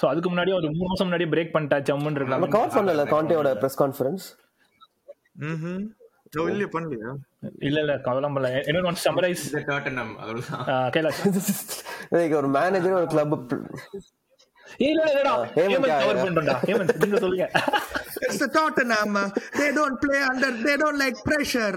சோ 0.00 0.04
அதுக்கு 0.10 0.28
முன்னாடி 0.32 0.52
ஒரு 0.58 0.68
மூணு 0.76 0.88
மாசம் 0.90 1.08
முன்னாடி 1.08 1.26
பிரேக் 1.34 1.54
பண்ணிட்டா 1.54 1.78
ஜம்முன்னு 1.88 2.10
நம்ம 2.10 2.20
இருக்கலாம் 2.20 2.54
கவர் 2.56 2.74
பண்ணல 2.76 3.04
கான்டேயோட 3.14 3.50
பிரஸ் 3.62 3.80
கான்ஃபரன்ஸ் 3.82 4.26
ம்ஹும். 5.50 5.82
ஓ 6.40 6.42
இல்லையே 6.52 6.68
பண்ணலையா? 6.74 7.10
இல்ல 7.68 7.78
இல்ல 7.84 7.94
கவலம் 8.08 8.34
பண்ணல. 8.34 8.48
என்ன 8.70 8.82
ஒன் 8.90 9.00
சம்மரைஸ் 9.04 9.44
இந்த 9.48 9.62
டாட்டனம் 9.70 10.12
அவ்வளவுதான். 10.22 10.66
கைலாஷ் 10.94 11.22
ஒரு 12.40 12.50
மேனேஜர் 12.58 12.98
ஒரு 13.00 13.08
கிளப் 13.14 13.34
இல்ல 14.88 15.00
இல்ல 15.00 15.06
இல்லடா. 15.12 15.32
ஹேமந்த் 15.56 15.88
கவர் 16.02 16.22
பண்றடா 16.24 16.54
ஹேமந்த் 16.68 17.00
நீங்க 17.04 17.18
சொல்லுங்க. 17.24 17.46
It's 18.26 18.38
the 18.42 18.48
Tottenham. 18.56 19.14
They 19.58 19.68
don't 19.78 19.96
play 20.04 20.20
under. 20.30 20.50
They 20.66 20.76
don't 20.82 20.98
like 21.02 21.16
pressure. 21.28 21.72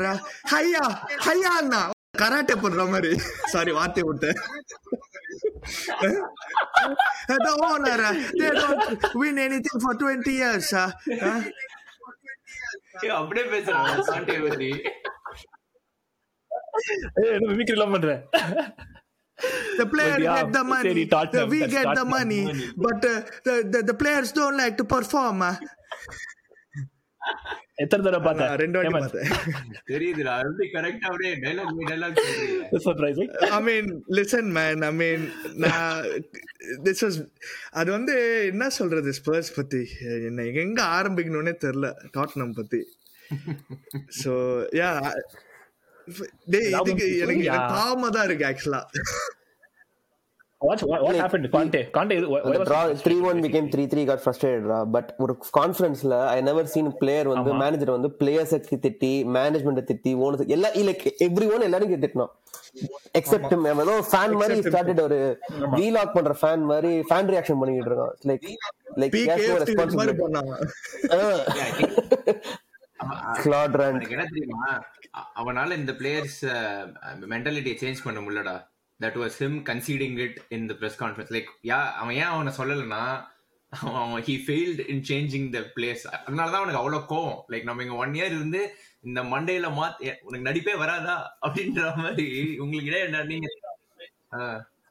Hiya, 0.54 0.84
hiya 1.28 1.52
அண்ணா. 1.62 1.82
கராட்டே 2.22 2.56
பண்ற 2.64 2.84
மாதிரி. 2.94 3.12
சாரி 3.54 3.72
வார்த்தை 3.78 4.04
விட்டேன். 4.10 4.40
The 7.44 7.54
owner 7.70 8.00
they 8.40 8.52
don't 8.62 9.16
win 9.22 9.38
anything 9.48 9.78
for 9.86 9.94
20 9.96 10.32
years 10.42 10.68
uh, 10.74 10.90
uh, 11.28 11.42
ஏய், 13.06 13.14
அப்படியே 13.20 13.46
பேசுறான் 13.54 13.88
மிமிக்ரி 17.50 17.76
எல்லாம் 17.78 17.96
the 19.78 19.86
yeah, 20.24 20.36
get 20.38 20.50
the 20.56 20.64
money 20.64 21.06
Tottenham, 21.14 21.50
we 21.54 21.60
get 21.60 21.72
the 21.72 21.84
Tottenham 21.84 22.10
money. 22.10 22.42
but 22.86 23.00
uh, 23.06 23.14
the, 23.48 23.56
the 23.74 23.80
the 23.90 23.96
players 24.02 24.30
don't 24.40 24.58
like 24.64 24.76
to 24.82 24.86
perform 24.96 25.42
uh. 25.42 25.56
எத்தனை 27.78 28.02
தடவை 28.06 28.24
பார்த்தேன்? 28.26 28.52
ரெண்டு 28.62 28.78
வாட்டி 28.78 28.92
பார்த்தேன். 28.96 29.30
தெரியுதுடா 29.92 30.34
எப்படி 30.40 30.66
கரெக்டா 30.76 31.08
அப்படியே 31.10 31.32
surprising 32.86 33.32
mean, 33.68 33.86
listen, 34.10 34.46
man. 34.58 34.84
I 34.84 34.92
mean, 34.92 35.22
நான் 35.56 36.04
this 36.84 37.00
was 37.06 37.16
அது 37.72 37.90
வந்து 37.92 38.16
என்ன 38.52 38.68
சொல்றது 38.70 39.14
ஸ்பர்ஸ் 39.20 39.52
பத்தி? 39.56 39.82
என்ன 40.30 40.46
எங்க 40.64 40.82
ஆரம்பிக்கணும்னே 40.98 41.56
தெரியல 41.66 41.90
டாட்னம் 42.18 42.58
பத்தி. 42.60 42.82
ஸோ 44.22 44.32
யா 44.80 44.90
டேய் 46.48 46.72
இதுக்கு 46.72 47.06
எனக்கு 47.24 47.46
எனக்கு 47.46 47.74
பாவமா 47.76 48.08
தான் 48.10 48.28
இருக்கு 48.30 48.48
ஆக்சுவலா 48.52 48.82
What 50.68 50.82
what, 50.90 51.00
what 51.06 51.16
happened? 51.22 51.46
Conte. 51.56 51.80
Conte. 51.96 52.14
Why, 52.34 52.40
why 52.44 52.52
the 52.54 52.60
was 52.60 52.68
draw 52.70 52.84
3-1 53.06 53.42
became 53.46 53.66
3-3 53.74 54.06
got 54.10 54.20
frustrated 54.26 54.66
ரா 54.72 54.78
பட் 54.96 55.10
ஒரு 55.24 55.34
கான்ஃபரன்ஸ்ல 55.58 56.18
ஐ 56.36 56.38
நெவர் 56.50 56.70
சீன் 56.74 56.92
பிளேயர் 57.02 57.30
வந்து 57.34 57.52
மேனேஜர் 57.64 57.92
வந்து 57.96 58.10
பிளேயர்ஸ் 58.22 58.54
திட்டி 58.86 59.12
மேனேஜ்மெண்ட் 59.38 59.82
திட்டி 59.92 60.14
ஓனர்ஸ் 60.26 60.54
எல்லா 60.58 60.72
லைக் 60.90 61.06
எவ்ரி 61.28 61.48
ஒன் 61.56 61.68
எல்லாரும் 61.68 61.94
திட்டணும் 62.06 62.32
எக்ஸெப்ட் 63.20 63.54
ஏதோ 63.86 63.96
ஃபேன் 64.12 64.38
மாதிரி 64.42 64.56
ஸ்டார்டட் 64.68 65.02
ஒரு 65.08 65.20
வீலாக் 65.78 66.16
பண்ற 66.18 66.34
ஃபேன் 66.42 66.66
மாதிரி 66.72 66.92
ஃபேன் 67.10 67.32
ரியாக்ஷன் 67.34 67.60
பண்ணிட்டு 67.62 67.92
இருக்கான். 67.92 68.16
லைக் 68.30 68.48
லைக் 69.02 69.18
இது 69.22 70.00
மாதிரி 70.02 70.16
பண்ணாங்க. 70.24 70.54
கிளாட் 73.46 73.76
ரன் 73.82 73.98
எனக்கு 73.98 74.18
என்ன 74.18 74.28
தெரியுமா? 74.36 74.70
அவனால 75.42 75.76
இந்த 75.82 75.94
பிளேயர்ஸ் 76.02 76.40
மென்டாலிட்டியை 77.34 77.78
சேஞ்ச் 77.84 78.06
பண்ண 78.08 78.20
முடியலடா. 78.28 78.56
That 79.00 79.18
was 79.22 79.38
him 79.44 79.60
conceding 79.70 80.18
it 80.20 80.40
in 80.50 80.68
the 80.68 80.76
press 80.80 80.98
conference 81.00 81.32
like 81.32 81.50
yeah 81.64 81.80
அவன் 81.94 82.16
ஏன் 82.16 82.32
அவனை 82.32 82.54
சொல்லலைன்னா 82.58 83.04
அவன் 83.72 84.24
he 84.24 84.36
failed 84.46 84.82
in 84.90 85.04
changing 85.10 85.48
the 85.52 85.60
place 85.76 86.04
அதனாலதான் 86.18 86.62
அவனுக்கு 86.62 86.82
அவ்வளவு 86.82 87.08
கோவம். 87.10 87.40
லைக் 87.52 87.64
நம்ம 87.64 87.84
இங்க 87.84 87.96
ஒன் 87.96 88.14
இயர் 88.14 88.36
இருந்து 88.36 88.62
இந்த 89.02 89.20
மண்டேல 89.32 89.70
மாத் 89.78 89.98
உனக்கு 90.22 90.48
நடிப்பே 90.50 90.76
வராதா? 90.76 91.16
அப்படின்ற 91.46 91.82
மாதிரி 91.98 92.28
உங்களுக்கு 92.60 92.90
இடையே 92.90 93.06
என்ன 93.06 93.24
நீங்க 93.32 93.48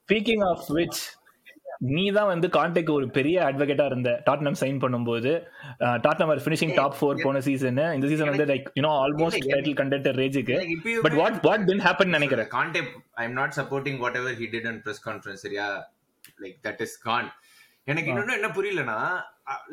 ஸ்பீக்கிங் 0.08 0.44
ஆஃப் 0.48 0.66
விச் 0.70 1.00
நீ 1.82 2.02
தான் 2.10 2.28
வந்து 2.30 2.46
கான்டெக்ட் 2.56 2.92
ஒரு 2.94 3.06
பெரிய 3.16 3.36
அட்வொகேட்டா 3.46 3.84
இருந்த 3.90 4.10
டாட்னம் 4.26 4.58
சைன் 4.60 4.78
பண்ணும்போது 4.82 5.30
Tottenham 6.04 6.30
are 6.34 6.42
finishing 6.44 6.74
top 6.76 6.96
four 6.98 7.22
போன 7.24 7.40
சீசன் 7.46 7.80
இந்த 7.96 8.08
சீசன் 8.10 8.30
வந்து 8.32 8.46
like 8.50 8.66
you know 8.78 8.92
almost 9.02 9.46
title 9.46 9.78
contender 9.80 10.18
ரேஜுக்கு 10.20 10.56
but 11.06 11.16
what 11.20 11.38
what 11.48 11.64
been 11.70 11.82
happen 11.86 12.14
நினைக்கிறேன் 12.16 12.50
Conte 12.54 12.82
I 13.16 13.26
am 13.28 13.36
not 13.40 13.56
supporting 13.58 13.98
whatever 14.20 14.36
he 14.40 14.48
did 14.54 14.68
and 14.70 14.82
press 14.86 15.02
conference 15.08 15.42
சரியா? 15.46 15.66
Like 16.42 16.58
that 16.66 16.82
is 16.86 16.96
Khan 17.08 17.30
எனக்கு 17.86 18.10
இன்னொன்னு 18.10 18.36
என்ன 18.38 18.48
புரியலனா 18.56 18.98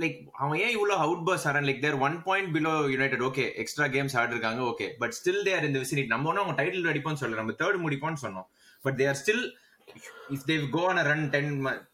like 0.02 0.16
அவன் 0.40 0.60
ஏன் 0.64 0.74
இவ்வளவு 0.76 1.02
out 1.06 1.26
bus 1.28 1.44
Aaron 1.50 1.68
like 1.68 1.82
they're 1.84 1.98
one 2.06 2.16
point 2.24 2.52
below 2.56 2.72
United 2.94 3.24
okay 3.28 3.46
extra 3.64 3.88
games 3.96 4.16
ஆடிருக்காங்க 4.22 4.62
okay 4.72 4.88
but 5.02 5.14
still 5.18 5.44
தேர் 5.48 5.68
இந்த 5.68 5.80
விசினிட் 5.84 6.14
நம்ம 6.14 6.30
ஒன்னும் 6.30 6.44
அவங்க 6.44 6.58
டைட்டில் 6.62 6.92
அடிப்போம்னு 6.94 7.22
சொல்லல. 7.22 7.42
நம்ம 7.42 7.56
தேர்ட் 7.62 7.84
முடிப்போம்னு 7.86 8.22
சொன்னோம். 8.26 8.48
But 8.86 8.98
they 9.00 9.08
are 9.08 9.20
still 9.22 9.44
if 10.36 10.46
they 10.50 10.64
go 10.76 10.82
on 10.90 11.00
run 11.10 11.24
then 11.36 11.52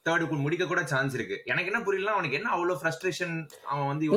தேர்டுக்கு 0.07 0.37
முடிக்க 0.45 0.63
கூட 0.71 0.81
சான்ஸ் 0.93 1.13
இருக்கு. 1.17 1.37
எனக்கு 1.51 1.69
என்ன 1.71 1.81
புரியல 1.87 2.13
அவனுக்கு 2.15 2.37
என்ன 2.39 2.49
அவ்வளவு 2.55 2.79
ஃப்ரஸ்ட்ரேஷன் 2.81 3.35
அவன் 3.71 3.87
வந்து 3.91 4.09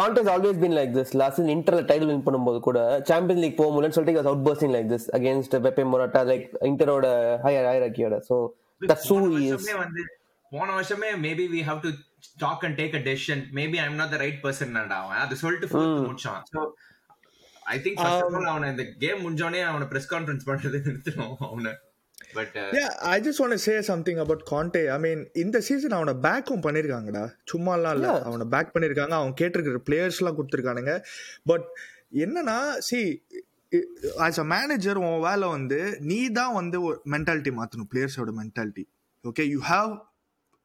Conte's 0.00 0.32
always 0.34 0.60
been 0.64 0.76
like 0.78 0.92
this 0.98 1.14
last 1.22 1.52
இன்டர்ல 1.56 1.82
title 1.90 2.12
win 2.12 2.26
பண்ணும்போது 2.28 2.60
கூட 2.68 2.78
சாம்பியன் 3.10 3.42
லீக் 3.44 3.58
போக 3.62 3.70
முடியலன்னு 3.74 3.98
சொல்லிட்டு 3.98 4.32
outbursting 4.48 4.74
like 4.76 4.90
this 4.94 5.08
against 5.18 5.56
Beppe 5.66 5.86
Marotta 5.94 6.22
like 6.32 6.46
இன்டரோட 6.70 7.08
higher 7.46 7.68
ஹையராக்கியோட 7.70 8.18
சோ 8.28 8.38
தட்ஸ் 8.90 9.10
ஹூ 9.12 9.18
இஸ் 9.46 9.72
வந்து 9.84 10.04
போன 10.52 10.68
வருஷமே 10.78 11.08
maybe 11.26 11.46
we 11.54 11.62
have 11.68 11.80
to 11.86 11.90
talk 12.44 12.64
and 12.66 12.76
take 12.80 12.94
a 12.98 13.02
decision 13.08 13.42
maybe 13.58 13.78
I 13.84 13.86
am 13.90 13.98
not 14.02 14.12
the 14.14 14.18
right 14.24 14.38
person 14.44 14.76
அவன். 14.98 15.18
அது 15.24 15.36
சொல்லிட்டு 15.42 15.82
முடிச்சான். 16.08 16.42
So 16.52 16.60
I 17.74 17.76
think 17.84 17.98
first 18.00 18.24
of 18.26 18.36
all 18.38 18.50
அவன 18.52 18.70
இந்த 18.74 18.84
game 19.04 19.20
முடிஞ்சோனே 19.24 19.62
அவன 19.70 19.88
பிரஸ் 19.92 20.10
கான்ஃபரன்ஸ் 20.14 20.46
பண்றது 20.50 20.80
நிறுத்தணும் 20.86 21.36
அவன. 21.48 21.72
But 22.36 22.54
Yeah, 22.76 22.90
I 23.12 23.20
just 23.26 23.38
want 23.42 23.52
to 23.56 23.60
say 23.66 23.76
something 23.88 24.18
about 24.24 24.40
Conte. 24.50 24.80
I 24.94 24.98
mean, 25.04 25.20
இந்த 25.42 25.60
சீசன் 25.68 25.96
அவனை 25.98 26.14
பேக்கும் 26.26 26.64
பண்ணிருக்காங்கடா. 26.66 27.24
சும்மாலாம் 27.52 27.94
இல்ல. 27.96 28.08
அவனை 28.28 28.46
பேக் 28.54 28.72
பண்ணிருக்காங்க. 28.74 29.14
அவன் 29.20 29.34
கேட்டிருக்கிற 29.40 29.80
பிளேயர்ஸ் 29.88 30.20
எல்லாம் 30.22 30.38
கொடுத்துருக்கானுங்க. 30.38 30.94
பட் 31.50 31.66
என்னன்னா 32.24 32.58
சி 32.88 33.00
ஆஸ் 34.26 34.40
அ 34.44 34.46
மேனேஜர் 34.54 35.00
உன் 35.04 35.20
வேலை 35.28 35.46
வந்து 35.56 35.80
நீ 36.10 36.20
தான் 36.40 36.54
வந்து 36.60 36.78
மென்டாலிட்டி 37.14 37.52
மாத்தணும். 37.60 37.90
பிளேயர்ஸோட 37.92 38.32
mentality 38.42 38.84
okay 39.24 39.46
you 39.54 39.60
have 39.72 39.92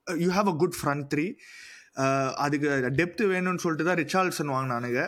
you 0.08 0.30
have 0.38 0.50
a 0.54 0.56
good 0.64 0.78
front 0.80 1.08
three 1.14 1.28
அதுக்கு 2.44 2.68
டெப்த் 3.00 3.24
வேணும்னு 3.32 3.64
சொல்லிட்டு 3.64 3.88
தான் 3.88 4.00
ரிச்சார்ல்சன் 4.04 4.54
வாங்கினானுங்க. 4.56 5.02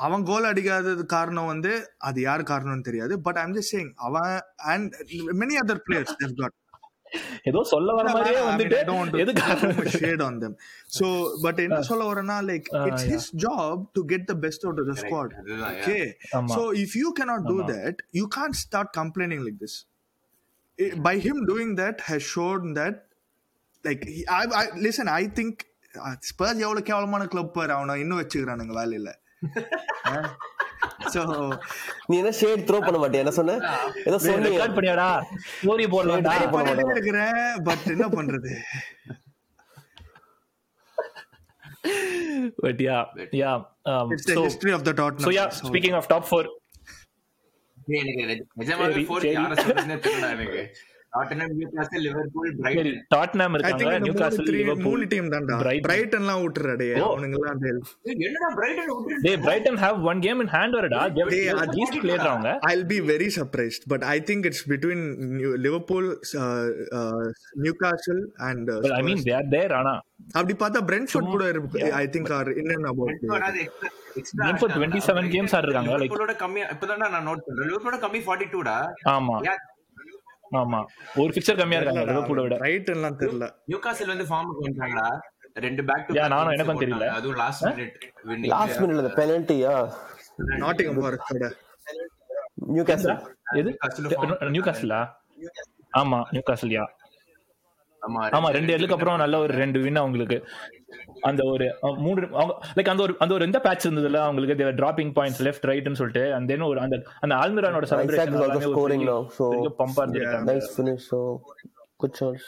அவன் 0.00 0.22
கோல் 0.24 0.44
அடிக்காதது 0.44 1.04
காரணம் 1.08 1.46
வந்து 1.46 1.72
அது 2.00 2.20
யார் 2.20 2.42
காரணம்னு 2.44 2.80
தெரியாது. 2.80 3.14
பட் 3.20 3.38
ஐம் 3.38 3.54
ஜஸ்ட் 3.54 3.72
சேயிங் 3.72 3.92
அவன் 4.06 4.32
and 4.70 4.94
many 5.40 5.56
other 5.62 5.82
players 5.86 6.16
they 6.20 6.34
got 6.40 6.56
ஏதோ 7.44 7.60
சொல்ல 7.64 7.92
வர 7.92 8.06
மாதிரியே 8.12 8.40
வந்துட்டு 8.48 8.76
எதுக்கு 9.22 9.42
shade 9.96 10.22
on 10.22 10.38
them. 10.42 10.52
So 10.96 11.06
but 11.42 11.58
என்ன 11.58 11.80
சொல்ல 11.82 12.04
வரேன்னா 12.10 12.36
like 12.50 12.66
it's 12.88 13.06
his 13.12 13.24
job 13.44 13.80
to 13.92 14.04
get 14.04 14.26
the 14.26 14.34
best 14.36 14.64
out 14.64 14.80
of 14.80 14.88
the 14.90 14.94
squad. 15.02 15.32
Okay 15.70 15.96
so 16.48 16.62
if 16.84 16.92
you 16.94 17.10
cannot 17.20 17.42
do 17.44 17.56
that 17.72 17.96
you 18.12 18.26
can't 18.36 18.58
start 18.60 18.90
complaining 18.98 19.42
like 19.46 19.58
this. 19.60 19.74
I- 20.78 20.92
by 21.06 21.14
him 21.20 21.38
doing 21.46 21.72
that 21.80 21.98
has 22.08 22.22
shown 22.34 22.70
that 22.76 22.94
like 23.84 24.04
he- 24.10 24.26
I, 24.36 24.44
I 24.54 24.66
listen 24.80 25.08
i 25.14 25.24
think 25.38 25.56
Spurs 26.28 26.58
எவ்வளவு 26.58 26.82
கேவலமான 26.82 27.26
club 27.26 27.54
பாரு 27.54 27.72
அவனை 27.72 28.00
இன்னும் 28.00 28.20
வச்சுக்கிறானுங்க 28.20 28.74
வேலையில. 28.76 29.10
so 31.12 31.20
நீ 32.08 32.14
என்ன 32.18 32.32
shade 32.32 32.64
throw 32.68 32.78
பண்ண 32.80 32.98
மாட்டியா? 32.98 33.22
என்ன 33.24 33.30
சொன்ன? 33.30 33.54
ஏதோ 34.04 34.18
சொன்னீங்க 34.18 34.48
ரெக்கார்ட் 34.48 34.76
பண்ணியாடா. 34.76 35.08
ஸ்டோரி 35.54 35.86
போடலாம்டா. 35.90 36.34
இருக்கிறேன் 36.92 37.38
பட் 37.62 37.86
என்ன 37.86 38.06
பண்றது? 38.08 38.52
But 42.58 42.80
yeah 42.82 42.96
yeah 43.38 43.52
it's 44.14 44.26
the 44.26 44.34
so 44.34 44.42
history 44.42 44.72
of 44.72 44.82
the 44.84 44.92
Tottenham 44.92 45.24
so 45.26 45.30
yeah 45.30 45.48
speaking 45.60 45.94
of 45.94 46.06
top 46.08 46.24
4 46.30 46.42
ஏய், 47.88 48.00
எனக்கு 48.02 48.24
நிஜ- 48.24 48.46
நிஜமாவே 48.60 48.92
சரி. 49.14 49.30
யாரை 49.30 49.54
தெரியல 49.98 50.26
எனக்கு. 50.36 50.60
டாட்டனம் 51.12 51.52
லிவர்பூல் 51.92 52.50
பிரைட்டன் 52.56 52.98
think 53.14 53.54
இருக்காங்க 53.54 53.84
மூணு 54.00 54.52
லிவர்பூல் 54.58 55.06
டீம் 55.06 55.28
தான்டா. 55.28 55.56
பிரைட்டன்லாம் 55.86 56.42
என்னடா 58.02 58.50
பிரைட்டன் 58.54 58.92
டேய் 59.22 59.38
Brighton 59.38 59.76
have 59.76 59.98
game 60.20 60.40
in 60.40 60.48
hand 60.48 60.76
வரடா. 60.76 61.00
They 61.30 61.40
are- 61.52 61.66
லீஸ்ட் 61.70 61.98
பிளேயர் 62.00 62.26
அவங்க 62.26 62.58
I'll 62.68 62.84
be 62.84 62.98
very 63.02 63.28
surprised, 63.38 63.82
but 63.88 64.02
I 64.04 64.20
think 64.20 64.46
it's 64.46 64.62
between 64.68 65.00
New- 65.32 65.56
Liverpool, 65.56 66.20
uh, 66.38 66.68
uh, 66.92 67.24
Newcastle, 67.62 68.20
and 68.38 68.70
uh, 68.70 68.92
I 68.92 69.02
mean 69.02 69.16
Spurs. 69.16 69.26
They 69.26 69.34
are 69.34 69.48
there 69.48 69.72
ஆனா 69.72 70.02
அப்படி 70.32 70.54
பார்த்தா 70.58 70.82
Brentford 70.84 71.30
கூட 71.30 71.48
இருக்கு. 71.48 71.92
I 71.92 72.06
think 72.06 72.32
are 72.32 72.56
in 72.56 72.70
and 72.70 72.84
about 72.84 73.18
வராது 73.26 73.58
extra- 73.58 73.92
extra 74.16 74.38
Brentford 74.38 74.70
ஆட்டாங்க. 74.70 74.86
27 74.86 75.28
games 75.28 75.52
ஆடிருக்காங்க, 75.52 75.90
like- 75.94 76.06
லிவர்பூலோட 76.06 76.36
கம்மியா 76.36 76.70
இப்பதான்டா 76.70 77.08
நான் 77.10 77.28
நோட் 77.28 77.42
பண்றேன். 77.46 77.68
லிவர்பூலோட 77.68 77.98
கம்மி 77.98 78.22
42 78.22 78.62
டா? 78.62 78.78
ஆமா. 79.08 79.36
ஆமா. 80.52 80.78
ஒரு 81.16 81.30
பிக்சர் 81.32 81.58
கம்மியா 81.58 81.78
இருக்காங்க 81.78 82.02
லிவர்பூலை 82.08 82.42
விட. 82.44 82.56
ரைட்லாம் 82.62 83.18
தெரியல. 83.20 83.46
நியூகாஸ்ல் 83.68 84.12
வந்து 84.12 84.26
ஃபார்முக்கு 84.30 84.62
வந்துட்டாங்கடா 84.62 85.08
ரெண்டு 85.56 85.82
பேக் 85.84 86.04
டு 86.06 86.14
Yeah, 86.14 86.26
நானும் 86.28 86.54
எனக்கும் 86.54 86.80
தெரியல. 86.82 87.06
அதுவும் 87.10 87.38
லாஸ்ட் 87.38 87.64
மினிட் 87.68 87.96
வின்னிங் 88.28 88.52
லாஸ்ட் 88.52 88.80
மினிட்ல 88.82 89.10
பெனல்ட்டியா 89.16 89.74
நாட்டிங் 90.58 90.92
ஃபாரஸ்டோட 90.98 91.48
நியூ 92.68 92.84
கேசல் 92.84 93.14
எது? 93.60 93.70
நியூ 94.50 94.62
காஸ்லா 94.62 95.00
ஆமா 95.92 96.18
நியூ 96.30 96.42
காஸ்லியா 96.48 96.84
ஆமா 98.30 98.48
ரெண்டு 98.48 98.72
எல்லுக்கு 98.72 98.92
அப்புறம் 98.92 99.18
நல்ல 99.18 99.38
ஒரு 99.38 99.52
ரெண்டு 99.54 99.78
வின் 99.78 99.96
அவங்களுக்கு 99.96 100.38
அந்த 101.20 101.42
ஒரு 101.44 101.66
மூணு 101.98 102.20
அவங்க 102.32 102.52
லைக் 102.76 102.88
அந்த 102.88 103.02
ஒரு 103.02 103.14
அந்த 103.18 103.34
ஒரு 103.34 103.44
எந்த 103.44 103.60
பேட்ச் 103.60 103.86
இருந்ததுல 103.86 104.20
அவங்களுக்கு 104.20 104.56
they were 104.56 104.74
dropping 104.74 105.12
points 105.14 105.42
left 105.46 105.68
ரைட்னு 105.68 105.92
சொல்லிட்டு 105.92 106.34
அந்த 106.34 106.52
தென் 106.52 106.66
ஒரு 106.68 106.80
அந்த 106.80 106.96
அந்த 107.20 107.34
ஆல்மிரானோட 107.34 107.86
so- 109.30 109.50
Pamba 109.78 110.04
chance 112.14 112.46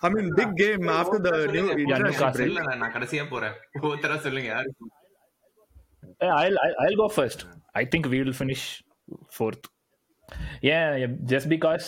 I 0.00 0.10
mean 0.10 0.30
big 0.34 0.54
game 0.56 0.86
after 0.96 1.22
the 1.22 1.32
new. 1.52 1.64
International 1.76 2.46
இல்ல 2.46 2.76
நான் 2.76 2.92
கடைசியா 2.92 3.24
போறேன் 3.30 3.54
ஒருத்தரா 3.82 4.18
சொல்லுங்க 4.18 4.48
யாரு 4.48 4.70
I'll, 6.36 6.56
I'll, 6.58 6.74
I'll 6.78 6.96
go 6.96 7.08
first. 7.08 7.40
I 7.72 7.84
think 7.84 8.04
we 8.06 8.18
will 8.22 8.34
finish 8.40 8.62
fourth. 9.38 9.64
ஏன் 10.70 10.90
ஜஸ்ட் 11.26 11.48
பிகாஸ் 11.48 11.86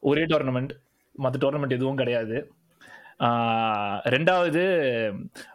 ஒரே 0.00 0.22
டோர்னமெண்ட் 0.24 0.72
மற்ற 1.24 1.38
டோர்னமெண்ட் 1.44 1.76
எதுவும் 1.76 2.00
கிடையாது. 2.02 2.36
ரெண்டாவது 4.14 4.62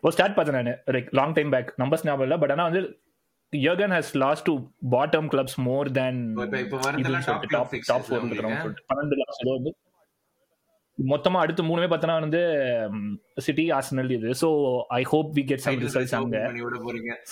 ஒரு 0.03 0.13
ஸ்டார்ட் 0.15 0.38
பார்த்தேன் 0.38 0.58
நான். 0.60 0.80
Like 0.95 1.10
long 1.19 1.36
time 1.38 1.51
back 1.56 1.69
numbers 1.84 2.06
ஞாபகம் 2.08 2.27
இல்லை 2.27 2.38
பட் 2.43 2.53
ஆனால் 2.56 2.69
வந்து 2.69 2.84
Jurgen 3.53 3.95
has 3.97 4.13
lost 4.23 4.47
to 4.49 4.53
bottom 4.95 5.27
clubs 5.34 5.58
more 5.67 5.89
than 5.97 6.21
top 7.56 7.75
top 7.91 8.08
four 8.08 8.23
பன்னெண்டு 8.91 9.19
லாஸ்ட் 9.23 9.43
ஏதோ 9.45 9.53
வந்து 9.60 9.73
மொத்தமா 10.97 11.39
அடுத்து 11.43 11.63
மூணுமே 11.69 11.88
பார்த்தோன்னா 11.89 12.15
வந்து 12.25 12.41
சிட்டி 13.47 13.65
ஆர்சனல் 13.71 14.12
இது. 14.17 14.30
So 14.41 14.47
I 14.99 15.01
hope 15.12 15.30
we 15.38 15.43
get 15.51 15.63
some 15.65 15.82
results 15.86 16.15
அங்க. 16.19 16.38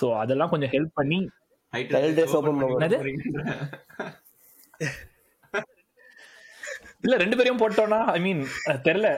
ஸோ 0.01 0.07
அதெல்லாம் 0.23 0.53
கொஞ்சம் 0.55 0.73
ஹெல்ப் 0.75 0.95
பண்ணி 1.01 1.19
Title 1.75 1.93
Title 1.93 2.11
race 2.17 2.19
race 2.19 2.33
open 2.37 2.49
open 2.49 2.59
பண்ணி 2.59 2.73
விட 2.73 2.85
என்னது? 2.85 2.97
போறீங்க. 3.01 3.23
இல்ல 7.05 7.15
ரெண்டு 7.21 7.37
பேரையும் 7.37 7.59
போட்டோம்னா 7.61 7.99
ஐ 8.15 8.19
மீன் 8.25 8.41
தெரியல. 8.87 9.09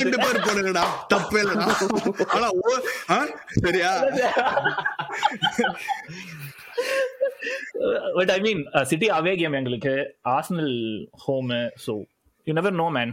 ரெண்டு 0.00 0.18
பேர் 0.24 0.44
போடுங்கடா. 0.46 0.84
தப்பே 1.14 1.40
இல்லடா. 1.44 1.66
ஆனா? 3.14 3.24
சரியா? 3.64 3.92
But 8.18 8.32
I 8.36 8.40
mean 8.46 8.62
City 8.90 9.08
away 9.18 9.32
game 9.40 9.58
எங்களுக்கு. 9.60 9.94
Arsenal 10.36 10.74
home 11.24 11.52
so 11.86 11.94
you 12.46 12.54
never 12.58 12.78
know 12.82 12.86
man 12.98 13.12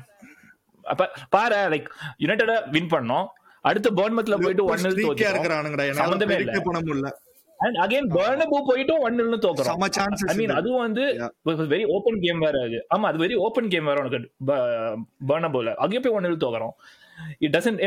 அப்ப 0.86 1.04
பாரு 1.36 1.58
லைக் 1.74 1.88
யுனைடெட 2.24 2.54
வின் 2.76 2.92
பண்ணோம். 2.94 3.28
அடுத்து 3.70 3.90
பர்ன்மத்ல 3.98 4.36
போயிட்டு 4.44 4.66
ஒன் 4.72 4.84
ஸ்ட்ரீக்கா 4.84 5.08
தோத்துட்டோம். 5.08 5.34
இருக்கிறானுங்கடா. 5.34 5.86
என்னால 5.92 6.62
பண்ண 6.68 6.80
முடியல. 6.86 7.10
அண்ட் 7.66 7.78
அகைன் 7.86 8.08
பர்னபு 8.18 8.58
போயிட்டும் 8.70 9.02
ஒன் 9.08 9.18
நில்னு 9.20 9.40
தோக்குறோம் 9.46 9.82
ஐ 10.32 10.36
மீன். 10.40 10.54
அதுவும் 10.60 10.84
வந்து. 10.86 11.06
வெரி 11.74 11.86
ஓப்பன் 11.96 12.20
கேம் 12.26 12.40
வேற 12.40 12.62
அது 12.68 12.80
ஆமா 12.96 13.08
அது 13.12 13.24
வெரி 13.26 13.36
ஓப்பன் 13.48 13.70
கேம் 13.74 13.90
வேற 13.92 14.00
உனக்கு 14.04 14.20
பர்னபுல 15.32 15.74
அங்கேயும் 15.76 16.06
போய் 16.06 16.16
ஒன் 16.20 16.28
நில் 16.28 16.44
தோக்குறோம் 16.46 16.76
இட் 17.46 17.54
டசன்ட் 17.58 17.80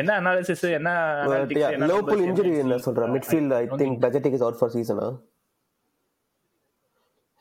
என்ன 0.00 0.10
அனாலிசிஸ் 0.20 0.64
என்ன 0.78 0.90
analytics, 1.24 1.62
yeah, 1.62 2.62
என்ன 2.64 2.78
சொல்றேன் 2.78 3.12
midfield 3.16 3.52
I 3.62 3.66
think 3.82 4.00
Bajetic 4.06 4.34
is 4.38 4.44
out 4.48 4.56
for 4.62 4.68
season 4.76 4.98
huh? 5.04 5.12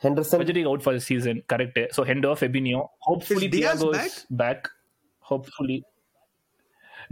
Henderson 0.02 0.40
Budgeting 0.42 0.68
out 0.72 0.82
for 0.82 0.94
the 0.94 1.02
season, 1.02 1.38
correct. 1.52 1.78
So 1.92 2.04
Hendo, 2.10 2.30
Fabinho. 2.42 2.82
Hopefully 3.08 3.48
Is 3.48 3.54
Diaz 3.56 3.82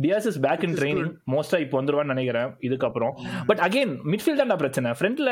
Diaz 0.03 0.25
is 0.29 0.37
back 0.45 0.61
in 0.65 0.73
training. 0.79 1.07
மோஸ்டா 1.33 1.57
இப்போ 1.63 1.75
வந்துருவான்னு 1.79 2.13
நினைக்கிறேன். 2.13 2.49
இதுக்கப்புறம். 2.67 3.13
But 3.49 3.61
again 3.67 3.93
midfield 4.11 4.41
தான் 4.41 4.61
பிரச்சனை. 4.63 4.91
ஃப்ரண்ட்ல 4.97 5.29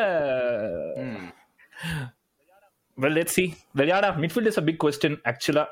well 3.04 3.16
let 3.18 3.34
see 3.36 3.44
விளையாடா. 3.80 4.10
Midfield 4.24 4.50
is 4.52 4.60
a 4.62 4.64
big 4.70 4.82
question 4.84 5.18
ஆக்சுவலா 5.32 5.66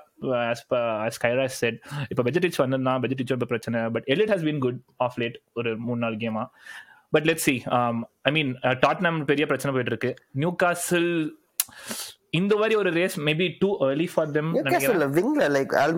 as 0.52 0.64
as 1.06 1.20
கைரா 1.26 1.46
said 1.60 1.78
இப்போ 2.12 2.24
பெஜெட்டிச் 2.28 2.60
வந்திருந்தா 2.64 2.94
பெஜெட்டிச் 3.06 3.34
இப்போ 3.38 3.50
பிரச்சனை. 3.54 3.82
But 3.96 4.08
Elliott 4.16 4.34
has 4.34 4.46
been 4.48 4.62
good 4.66 4.80
of 5.06 5.18
late 5.24 5.38
ஒரு 5.60 5.72
மூணு 5.86 6.00
நாலு 6.06 6.18
கேமா 6.24 6.44
but 7.16 7.28
let's 7.30 7.44
see 7.48 7.56
I 8.30 8.34
mean 8.38 8.52
Tottenham 8.86 9.20
பெரிய 9.32 9.46
பிரச்சனை 9.52 9.74
போயிட்டு 9.76 9.94
இருக்கு. 9.96 10.12
நியூ 10.42 10.52
காசில் 10.64 11.14
இந்த 12.34 12.56
மாதிரி 12.56 12.76
ஒரு 12.76 12.92
race 12.92 13.20
maybe 13.20 13.56
too 13.60 13.78
early 13.80 14.08
for 14.14 14.32
them 14.32 14.52
United 14.54 14.66
are 14.66 15.92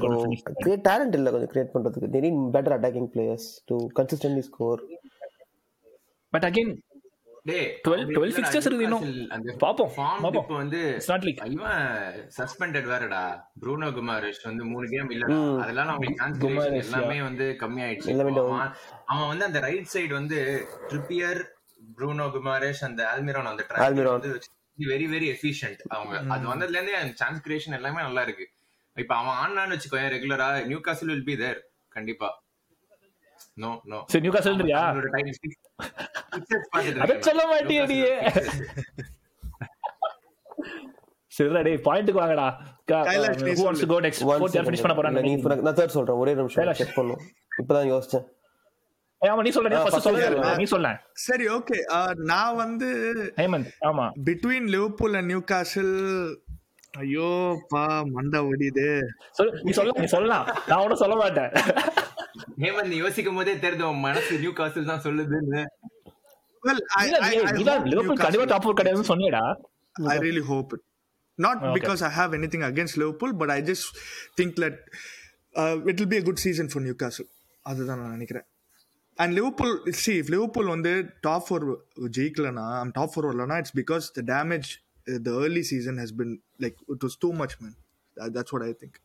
gonna 0.00 0.18
so 0.18 0.24
finish 0.24 0.42
that. 0.42 0.58
create 0.64 0.82
talent 0.88 1.14
இல்ல 1.14 1.30
கொஞ்சம் 1.30 1.52
create 1.54 1.70
பண்றதுக்கு 1.74 2.10
they 2.14 2.22
need 2.26 2.36
better 2.56 2.72
attacking 2.78 3.08
players 3.14 3.44
to 3.66 3.76
consistently 3.98 4.42
score 4.50 4.78
but 6.32 6.44
again 6.44 6.72
டேய் 7.44 7.66
12 7.88 7.92
அவங்க 7.92 8.12
12 8.12 8.24
என்னடா 8.28 8.38
fixtures 8.38 8.66
இருக்கு 8.66 8.82
இன்னும். 8.82 9.04
Newcastle 9.04 9.28
அந்த 9.28 9.52
பாப்போம், 9.60 9.90
form 9.96 10.18
பாப்போம். 10.24 10.42
இப்ப 10.42 10.54
வந்து 10.54 10.80
It's 10.98 11.10
not 11.12 11.22
like- 11.22 11.40
இவன் 11.46 11.84
சஸ்பெண்டட் 12.38 12.88
வேறடா 12.92 13.22
ப்ரூனோ 13.62 13.88
குமாரிஷ் 13.90 14.42
வந்து 14.44 14.64
மூணு 14.64 14.88
கேம் 14.88 15.10
இல்லடா 15.10 15.38
அதெல்லாம் 15.58 15.88
அவங்களுக்கு 15.88 16.22
சான்ஸ் 16.22 16.38
குமாரிஷ், 16.44 16.84
எல்லாமே 16.84 17.22
வந்து 17.22 17.56
கம்மி 17.60 17.82
ஆயிடுச்சு. 17.86 18.14
அவன் 19.04 19.28
வந்து 19.28 19.44
அந்த 19.44 19.60
ரைட் 19.60 19.90
சைடு 19.94 20.12
வந்து 20.12 20.38
ட்ரிப்பியர் 20.88 21.40
ப்ரூனோ 21.96 22.26
குமாரிஷ் 22.36 22.84
அந்த 22.84 23.02
ஆல்மிரான் 23.16 23.50
அந்த 23.52 23.64
ட்ராக். 23.68 24.10
வந்து 24.10 24.32
வெரி 24.78 25.06
வெரி 25.14 25.28
எஃபிஷியன்ட் 25.34 25.80
அவங்க 25.96 26.14
அது 26.34 26.44
வந்ததுல 26.52 26.78
இருந்தே 26.78 27.00
சான்ஸ் 27.22 27.42
கிரியேஷன் 27.46 27.76
எல்லாமே 27.78 28.00
நல்லா 28.06 28.22
இருக்கு 28.28 28.46
இப்ப 28.96 29.12
அவன் 29.20 29.38
ஆனான்னு 29.42 29.74
வச்சுக்கோ 29.76 30.04
ரெகுலரா 30.16 30.48
நியூ 30.70 30.80
காசில் 30.88 31.12
வில் 31.12 31.28
பி 31.30 31.36
தேர் 31.42 31.58
கண்டிப்பா. 31.96 32.28
நோ 33.62 33.70
நோ 33.90 33.98
சரி 34.12 34.22
நியூ 34.24 34.32
காசல்ன்றியா 34.34 34.80
அத 37.04 37.18
சொல்ல 37.28 37.40
நான். 37.42 37.52
மாட்டியேடியே. 37.52 38.12
சரிடா 41.32 41.60
டேய் 41.66 41.84
பாயிண்ட்க்கு 41.88 42.20
வாங்கடா. 42.22 42.46
Kailash, 42.90 43.42
wants 43.62 43.82
to 43.84 43.88
go 43.92 43.98
next 44.06 44.24
fourth. 44.26 44.56
Finish 44.66 44.82
பண்ண 44.84 44.94
இப்ப 45.34 45.56
நான் 45.66 45.78
தேர்ட் 45.80 45.96
சொல்றேன். 45.96 46.18
ஒரே 46.22 46.34
நிமிஷம் 46.38 46.60
கைலாஷ். 46.62 46.80
செக் 46.82 46.98
பண்ணும் 46.98 47.20
இப்பதான் 47.60 47.88
யோசிச்சேன். 47.92 48.24
ஆமா 49.22 49.42
நீ 49.46 49.50
சொல்ல 49.54 49.78
ஃபர்ஸ்ட். 49.84 50.08
நீ 50.60 50.66
சரி 51.26 51.46
ஓகே 51.56 51.76
நான் 52.30 52.58
வந்து 52.62 52.88
ஹேமந்த் 53.40 53.70
ஆமா. 53.88 54.04
பிட்வீன் 54.28 54.68
லிவர்பூல் 54.74 55.16
அண்ட் 55.20 55.30
நியூ 55.32 55.40
காசில் 55.52 55.94
ஐயோ 57.02 57.30
பா 57.72 57.82
மண்டை 58.16 58.40
சொல்லு 59.38 59.52
நீ 59.66 59.72
சொல்ல 59.78 59.96
நீ 60.02 60.08
சொல்லலாம் 60.14 60.46
நான் 60.68 60.82
ஒன்றும் 60.84 61.02
சொல்ல 61.02 61.16
மாட்டேன். 61.22 61.50
ஹேமந்த் 62.64 62.92
நீ 62.92 62.98
யோசிக்கும் 63.04 63.38
போதே 63.40 63.54
தெரியுது 63.64 63.86
உன் 63.92 64.04
மனசு 64.08 64.40
நியூ 64.44 64.52
காசில் 64.60 64.90
தான் 64.92 65.04
சொல்லுதுன்னு. 65.06 65.62
லிவர்பூல் 67.92 68.22
கண்டிப்பா 68.24 68.46
டாப் 68.52 68.64
ஃபோர் 68.64 68.78
கிடையாதுன்னு 68.80 69.10
சொன்னியடா 69.12 69.44
really 70.26 70.44
hope 70.50 70.72
it. 70.76 70.82
Not 71.38 71.58
Okay. 71.60 71.72
because 71.76 72.00
I 72.02 72.10
have 72.18 72.32
anything 72.38 72.62
against 72.68 72.94
Liverpool, 73.00 73.32
but 73.40 73.48
I 73.56 73.60
just 73.62 73.84
think 74.38 74.52
that 74.62 74.76
uh, 75.54 75.74
it 75.90 75.96
will 76.00 76.10
be 76.14 76.18
a 76.22 76.26
good 76.28 76.40
season 76.44 76.66
for 76.72 76.80
Newcastle. 76.86 77.28
அதுதான் 77.66 78.00
நான் 78.02 78.14
நினைக்கிறேன். 78.16 78.46
And 79.23 79.33
Liverpool 79.39 79.75
see 80.03 80.11
if 80.21 80.31
Liverpool 80.35 80.69
வந்து 80.75 80.93
top 81.27 81.45
four 81.47 81.65
ஜெயிக்கலனா 82.17 82.67
top 82.97 83.13
four 83.13 83.27
வரலனா 83.29 83.57
it's 83.63 83.77
because 83.81 84.05
the 84.19 84.23
damage 84.33 84.69
the 85.27 85.31
early 85.47 85.63
season 85.71 85.99
has 86.03 86.15
been 86.21 86.35
like 86.65 86.77
it 86.95 87.05
was 87.07 87.17
too 87.25 87.31
much 87.41 87.55
man 87.63 87.75
that's 88.37 88.53
what 88.55 88.67
I 88.69 88.73
think 88.83 88.99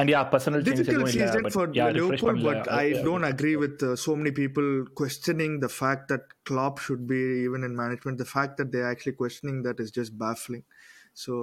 and 0.00 0.10
yeah 0.14 0.20
personal 0.32 0.62
changes 0.64 0.78
difficult 0.80 0.94
எதுவும் 0.94 1.12
இல்ல 1.12 1.26
season 1.26 1.44
but 1.46 1.54
for 1.56 1.66
yeah 1.78 1.84
refresh 1.96 2.00
Liverpool, 2.00 2.30
பண்ணல 2.30 2.50
but 2.50 2.66
I 2.82 2.86
don't 3.06 3.26
agree 3.32 3.54
with 3.62 3.78
uh, 3.82 3.94
so 4.04 4.12
many 4.20 4.32
people 4.40 4.68
questioning 5.00 5.52
the 5.64 5.70
fact 5.80 6.02
that 6.12 6.24
Klopp 6.48 6.76
should 6.84 7.04
be 7.14 7.22
even 7.46 7.62
in 7.68 7.72
management. 7.84 8.18
The 8.24 8.30
fact 8.36 8.52
that 8.60 8.68
they're 8.72 8.90
actually 8.94 9.16
questioning 9.22 9.58
that 9.66 9.78
is 9.84 9.90
just 10.00 10.12
baffling. 10.24 10.64
So 11.22 11.34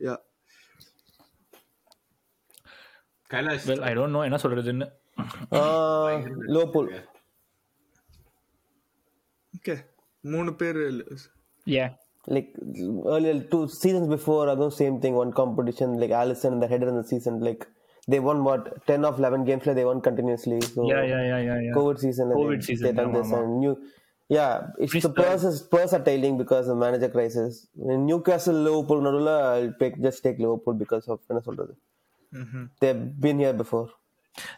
yeah, 0.00 0.20
Kailash 3.30 3.66
well 3.70 3.84
I 3.88 3.92
don't 3.98 4.16
know 4.18 4.22
என்ன 4.28 4.38
சொல்றதுன்னு 4.44 4.88
Liverpool 6.54 6.90
okay. 9.58 9.78
மூணு 10.32 10.50
பேர் 10.60 10.80
யா 11.66 11.88
like 12.34 12.50
earlier 13.12 13.36
two 13.52 13.62
seasons 13.68 14.06
before 14.16 14.42
again 14.52 14.70
same 14.80 14.96
thing 15.02 15.14
one 15.22 15.32
competition 15.40 15.88
like 16.00 16.12
Allison 16.20 16.52
and 16.54 16.62
the 16.62 16.68
header 16.72 16.88
in 16.88 16.96
the 17.00 17.06
season 17.12 17.34
like 17.40 17.62
they 18.12 18.20
won 18.20 18.38
what 18.48 18.62
10 18.86 19.04
of 19.08 19.18
11 19.18 19.44
games 19.48 19.64
like 19.66 19.76
they 19.80 19.84
won 19.84 20.00
continuously 20.08 20.58
so 20.74 20.82
yeah 20.92 21.00
yeah 21.12 21.18
yeah 21.30 21.38
yeah 21.48 21.56
yeah 21.66 21.72
covid 21.78 21.98
season 22.04 22.26
and 22.30 22.36
COVID 22.40 22.60
they, 22.60 22.66
season, 22.68 22.84
they 22.86 22.94
done 23.00 23.10
ஆமா, 23.10 23.18
this 23.18 23.32
ஆமா. 23.32 23.40
and 23.46 23.58
new 23.62 23.74
yeah 24.30 24.52
it's 24.84 24.94
the 25.06 25.12
purse 25.22 25.44
is 25.50 25.56
purse 25.74 25.92
are 25.98 26.04
tailing 26.10 26.36
because 26.42 26.68
of 26.72 26.76
manager 26.84 27.10
crisis 27.16 27.52
in 27.94 28.00
Newcastle 28.10 28.58
Liverpool 28.68 29.00
நடுவுல 29.06 29.32
I'll 29.50 29.74
pick 29.82 29.96
just 30.06 30.20
take 30.26 30.38
Liverpool 30.46 30.76
because 30.84 31.06
of 31.14 31.18
என்ன 31.30 31.42
சொல்றது 31.48 31.74
They've 32.81 33.03
been 33.25 33.39
here 33.45 33.55
before. 33.63 33.87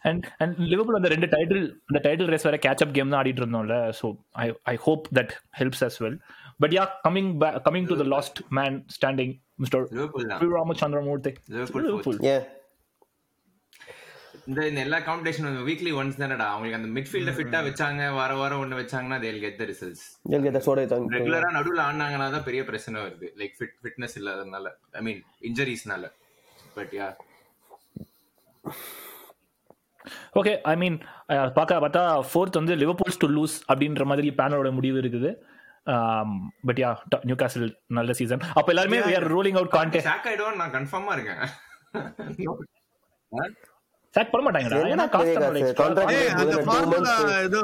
And 0.09 0.23
and 0.43 0.55
Liverpool 0.71 0.97
அந்த 0.99 1.09
ரெண்டு 1.13 1.27
title 1.33 1.63
அந்த 1.89 1.99
title 2.05 2.29
race 2.33 2.45
வேற 2.47 2.57
catch 2.65 2.81
up 2.85 2.93
game 2.97 3.11
தான் 3.11 3.19
ஆடிட்டு 3.21 3.41
இருந்தோம்ல. 3.43 3.75
So 3.99 4.05
I 4.43 4.45
I 4.73 4.75
hope 4.85 5.03
that 5.17 5.33
helps 5.59 5.83
us 5.87 5.97
well 6.03 6.17
but 6.63 6.73
yeah 6.77 6.83
coming 7.05 7.29
coming 7.67 7.87
to 7.91 7.97
the 8.01 8.05
last 8.15 8.39
man 8.59 8.77
standing 8.95 9.33
mister 9.63 9.85
Ramachandramurthy 10.59 11.33
Liverpool 11.57 11.85
Liverpool 11.87 12.19
இந்த 14.49 14.61
எல்லா 14.85 14.99
competition 15.07 15.47
weekly 15.69 15.91
once 15.99 16.19
தானடா. 16.21 16.45
அவங்களுக்கு 16.53 16.77
அந்த 16.79 16.89
மிட்ஃபீல்ட 16.95 17.31
ஃபிட்டா 17.37 17.59
வச்சாங்க 17.67 18.03
வார 18.19 18.31
வாரம் 18.39 18.61
ஒண்ணு 18.63 18.79
வச்சாங்கன்னா 18.81 19.17
they'll 19.25 19.41
get 19.43 19.59
the 19.61 19.65
results 19.71 20.05
they'll 20.29 20.45
get 20.45 20.53
that's 20.55 20.69
what 20.71 20.79
I 20.83 20.87
think 20.93 21.13
ரெகுலரா 21.17 21.49
நடுவுல 21.57 21.81
ஆடினாங்கன்னா 21.87 22.27
தான் 22.35 22.45
பெரிய 22.49 22.61
பிரச்சனை 22.69 22.97
வருது. 23.05 23.27
லைக் 23.41 23.55
ஃபிட் 23.59 23.75
ஃபிட்னஸ் 23.83 24.15
இல்லாதனால 24.21 24.71
ஐ 24.99 25.03
மீன் 25.07 25.21
இன்ஜரிஸ்னால 25.49 26.07
பட் 26.77 26.93
யா 26.99 27.09
ஓகே 30.39 30.53
ஐ 30.71 30.75
மீன் 30.81 30.97
பார்க்க 31.57 31.83
பார்த்தா 31.85 32.03
ஃபோர்த் 32.31 32.59
வந்து 32.59 32.75
லிவர்பூல்ஸ் 32.81 33.21
டு 33.23 33.29
லூஸ் 33.37 33.55
அப்படின்ற 33.71 34.05
மாதிரி 34.11 34.29
பேனலோட 34.41 34.69
முடிவு 34.79 34.97
இருக்குது. 35.03 35.31
பட் 36.67 36.79
யா 36.83 36.89
நியூ 37.29 37.35
காசில் 37.41 37.67
நல்ல 37.97 38.11
சீசன் 38.19 38.41
அப்போ 38.59 38.69
எல்லாருமே 38.73 38.99
we 39.07 39.15
are 39.19 39.25
ruling 39.35 39.57
out 39.59 39.73
Conte 39.77 40.01
sack 40.07 40.27
ஆயிடுவான்னு 40.29 40.61
நான் 40.61 40.75
கன்ஃபார்மா 40.77 41.11
இருக்கேன். 41.17 41.41
சாக் 44.15 44.31
பண்ண 44.31 44.43
மாட்டாங்கடா. 44.45 44.79
ஏன்னா 44.93 45.07
ஃபார்முலா 46.69 47.13
months. 47.15 47.41
ஏதோ 47.47 47.61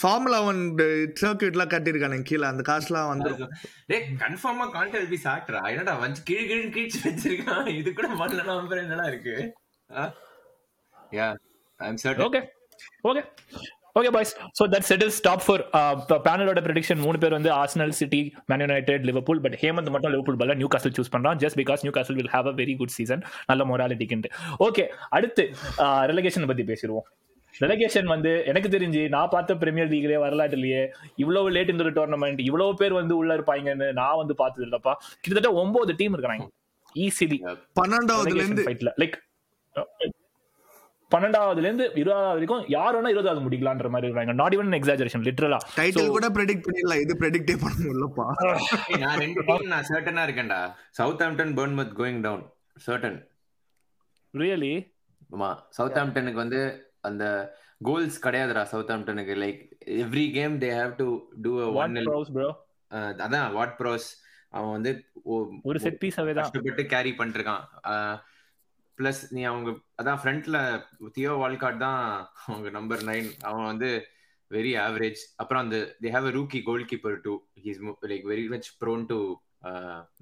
ஃபார்முலா 0.00 0.38
ஒன் 0.50 0.60
சர்க்கியூட்லாம் 1.22 1.72
கட்டியிருக்கானுங்க 1.72 2.28
கீழே 2.30 2.46
அந்த 2.50 2.62
காசுலாம் 2.70 3.10
வந்துரும். 3.12 3.52
டேய் 3.90 4.06
கன்ஃபார்மா 4.22 4.66
கான்டெல் 4.76 5.08
பி 5.12 5.18
சாக்டரா 5.26 5.62
என்னடா 5.72 5.94
வந்து 6.04 6.22
கீழ் 6.28 6.48
கீழ் 6.52 6.72
கீழ்ச்சி 6.76 7.00
வச்சிருக்கான். 7.08 7.66
இது 7.80 7.88
கூட 7.98 8.08
பண்ணலாம் 8.22 8.72
என்னடா 8.86 9.06
இருக்கு? 9.12 9.36
Yeah 11.18 11.28
I 11.80 11.86
am 11.92 12.00
certain 12.02 12.26
okay 12.26 12.40
okay 13.10 13.22
okay 13.98 14.10
boys 14.16 14.30
so 14.58 14.64
that 14.74 14.86
settles 14.90 15.18
top 15.26 15.42
four 15.46 15.62
பேனலோட 16.26 16.60
prediction 16.66 17.00
மூணு 17.06 17.18
பேர் 17.22 17.34
வந்து 17.36 17.50
Arsenal 17.62 17.92
City 17.98 18.20
Man 18.50 18.62
United 18.64 19.04
Liverpool 19.08 19.40
but 19.46 19.56
Hemant 19.62 19.90
மட்டும் 19.94 20.12
லிவர்பூல் 20.14 20.38
பல்ல 20.42 20.54
நியூ 20.60 20.68
காசல் 20.74 20.94
சூஸ் 20.98 21.12
பண்றான். 21.14 21.38
Just 21.42 21.58
because 21.60 21.82
Newcastle 21.96 22.16
will 22.20 22.30
have 22.36 22.48
a 22.52 22.54
very 22.60 22.74
good 22.82 22.94
season 22.98 23.24
நல்ல 23.50 23.64
மொராலிட்டிக்குன்ட்டு 23.70 24.30
okay 24.66 24.84
அடுத்து 25.16 25.44
relegation 26.10 26.48
பத்தி 26.52 26.64
பேசிடுவோம். 26.70 27.06
ரெலகேஷன் 27.54 28.08
வந்து 28.12 28.30
எனக்கு 28.50 28.68
தெரிஞ்சு 28.74 29.02
நான் 29.14 29.32
பார்த்த 29.34 29.56
பிரீமியர் 29.62 29.90
லீக்லயே 29.92 30.20
வரலாற்றுலயே 30.24 30.82
இவ்வளவு 31.22 31.50
லேட் 31.56 31.72
இந்த 31.72 31.84
ஒரு 31.86 31.92
டோர்னமெண்ட் 31.98 32.40
இவ்வளவு 32.48 32.78
பேர் 32.80 32.94
வந்து 33.00 33.14
உள்ள 33.20 33.32
இருப்பாங்கன்னு 33.38 33.88
நான் 34.00 34.20
வந்து 34.22 34.36
பார்த்தது 34.40 34.64
இல்லப்பா 34.68 34.94
கிட்டத்தட்ட 35.22 35.50
ஒன்பது 35.62 35.94
டீம் 36.00 36.16
இருக்கிறாங்க. 36.16 36.46
ஈஸிலி 36.96 37.38
பன்னெண்டாவதுல 37.80 38.40
இருந்து 38.44 38.64
ஃபைட்ல 38.68 38.92
லைக் 39.02 39.18
பன்னெண்டாவதுல 41.10 41.66
இருந்து 41.68 41.86
இருபதாவது 42.00 42.36
வரைக்கும் 42.36 42.62
யார் 42.74 42.94
வேணா 42.96 43.10
இருபதாவது 43.12 43.42
முடிக்கலான்ற 43.46 43.88
மாதிரி 43.94 44.08
இருக்காங்க. 44.08 44.34
நாட் 44.40 44.54
ஈவன் 44.56 44.78
எக்ஸாஜரேஷன் 44.78 45.24
லிட்டரலா 45.26 45.58
டைட்டில் 45.78 46.14
கூட 46.14 46.28
ப்ரெடிக்ட் 46.36 46.64
பண்ணிடலாம். 46.66 47.02
இது 47.04 47.14
ப்ரெடிக்டே 47.22 47.56
பண்ண 47.64 47.76
முடியலப்பா 47.86 48.26
நான் 49.02 49.20
ரெண்டு 49.24 49.42
டீம் 49.48 49.68
நான் 49.74 49.88
சர்டனா 49.90 50.24
இருக்கேன்டா. 50.28 50.60
Southampton 51.26 51.52
Bournemouth 51.58 51.92
going 52.00 52.22
down 52.28 52.44
certain 52.86 53.18
really 54.34 54.72
ஆமா. 55.34 55.50
சவுத் 55.76 56.00
ஆம்டனுக்கு 56.02 56.42
வந்து 56.44 56.62
அந்த 57.10 57.24
கோல்ஸ் 57.88 58.18
கிடையாதுடா 58.24 58.64
சவுத் 58.72 58.92
ஆம்டனுக்கு 58.96 59.36
like 59.44 59.60
every 60.02 60.26
game 60.38 60.56
they 60.64 60.72
have 60.80 60.92
to 61.02 61.08
do 61.46 61.52
one 61.62 61.78
one 61.84 62.10
bros 62.10 62.34
bro 62.36 62.50
அதான் 63.26 63.48
வாட் 63.58 63.78
ப்ரோஸ் 63.80 64.08
அவன் 64.56 64.74
வந்து 64.76 64.90
ஒரு 65.66 65.78
செட் 65.86 66.02
பீஸ் 66.02 66.18
கஷ்டப்பட்டு 66.40 66.84
கேரி 66.94 67.12
பண்ணிருக்கான் 67.20 67.64
பிளஸ் 68.98 69.20
நீ 69.32 69.42
அவங்க 69.44 69.70
அதான் 70.00 70.20
ஃப்ரண்ட்ல 70.22 70.56
தியோ 71.14 71.32
வால்காட் 71.42 71.78
தான் 71.78 72.00
அவங்க 72.46 72.70
நம்பர் 72.70 73.02
நைன் 73.08 73.28
அவன் 73.42 73.68
வந்து 73.70 73.90
வெரி 74.50 74.72
ஆவரேஜ் 74.80 75.20
அப்புறம் 75.36 75.62
அந்த 75.64 75.76
they 76.02 76.10
have 76.14 76.28
a 76.30 76.34
rookie 76.38 76.60
goalkeeper 76.90 77.16
too 77.26 77.34
he's 77.64 77.80
like 78.12 78.26
very 78.32 78.44
much 78.54 78.68
prone 78.82 79.04
to 79.12 79.18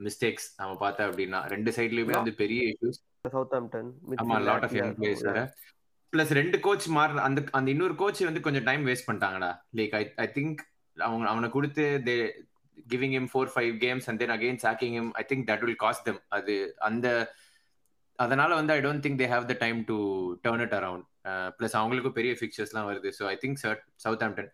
mistakes 0.06 0.48
அவன் 0.62 0.78
பார்த்த 0.78 1.08
அப்படின்னா 1.08 1.40
ரெண்டு 1.54 1.70
சைட்லயுமே 1.78 2.14
வந்து 2.16 2.34
பெரிய 2.42 2.62
இஷ்யூஸ் 2.72 3.00
சவுத் 3.28 3.54
ஆம்டன் 3.58 3.90
ஆமா 4.20 4.36
லாட் 4.44 4.66
ஆஃப் 4.66 4.76
யங் 4.78 4.94
பிளேயர்ஸ் 4.98 5.24
வேற. 5.28 5.40
பிளஸ் 6.12 6.32
ரெண்டு 6.38 6.58
கோச் 6.60 6.86
மாற 6.96 7.20
அந்த 7.26 7.40
அந்த 7.52 7.68
இன்னொரு 7.74 7.94
கோச் 7.94 8.28
வந்து 8.28 8.44
கொஞ்சம் 8.46 8.66
டைம் 8.68 8.86
வேஸ்ட் 8.88 9.08
பண்ணிட்டாங்கடா. 9.08 9.50
லைக் 9.78 9.92
ஐ 9.94 10.02
ஐ 10.16 10.26
திங்க் 10.36 10.60
அவங்க 10.96 11.26
அவனை 11.32 11.48
கொடுத்து 11.50 11.84
they 12.08 12.14
giving 12.86 13.14
him 13.16 13.26
four 13.32 13.52
five 13.54 13.72
games 13.84 14.06
and 14.10 14.20
then 14.22 14.34
again 14.36 14.60
sacking 14.64 14.96
him 14.98 15.08
I 15.14 15.24
think 15.30 15.46
that 15.50 15.64
will 15.64 15.80
cost 15.84 16.06
them. 16.08 16.18
அது 16.30 16.54
அந்த 16.88 17.06
அதனால 18.20 18.50
வந்து 18.58 18.72
I 18.74 18.80
don't 18.86 19.04
think 19.04 19.20
they 19.22 19.28
have 19.32 19.50
the 19.50 19.56
time 19.64 19.78
to 19.90 19.96
turn 20.46 20.62
it 20.66 20.74
around 20.78 21.06
plus 21.58 21.76
அவங்களுக்கும் 21.80 22.16
பெரிய 22.18 22.32
ஃபிக்சர்ஸ்லாம் 22.40 22.88
வருது. 22.90 23.10
So 23.18 23.24
I 23.32 23.36
think 23.42 23.60
south 24.04 24.24
ஆம்டன் 24.26 24.50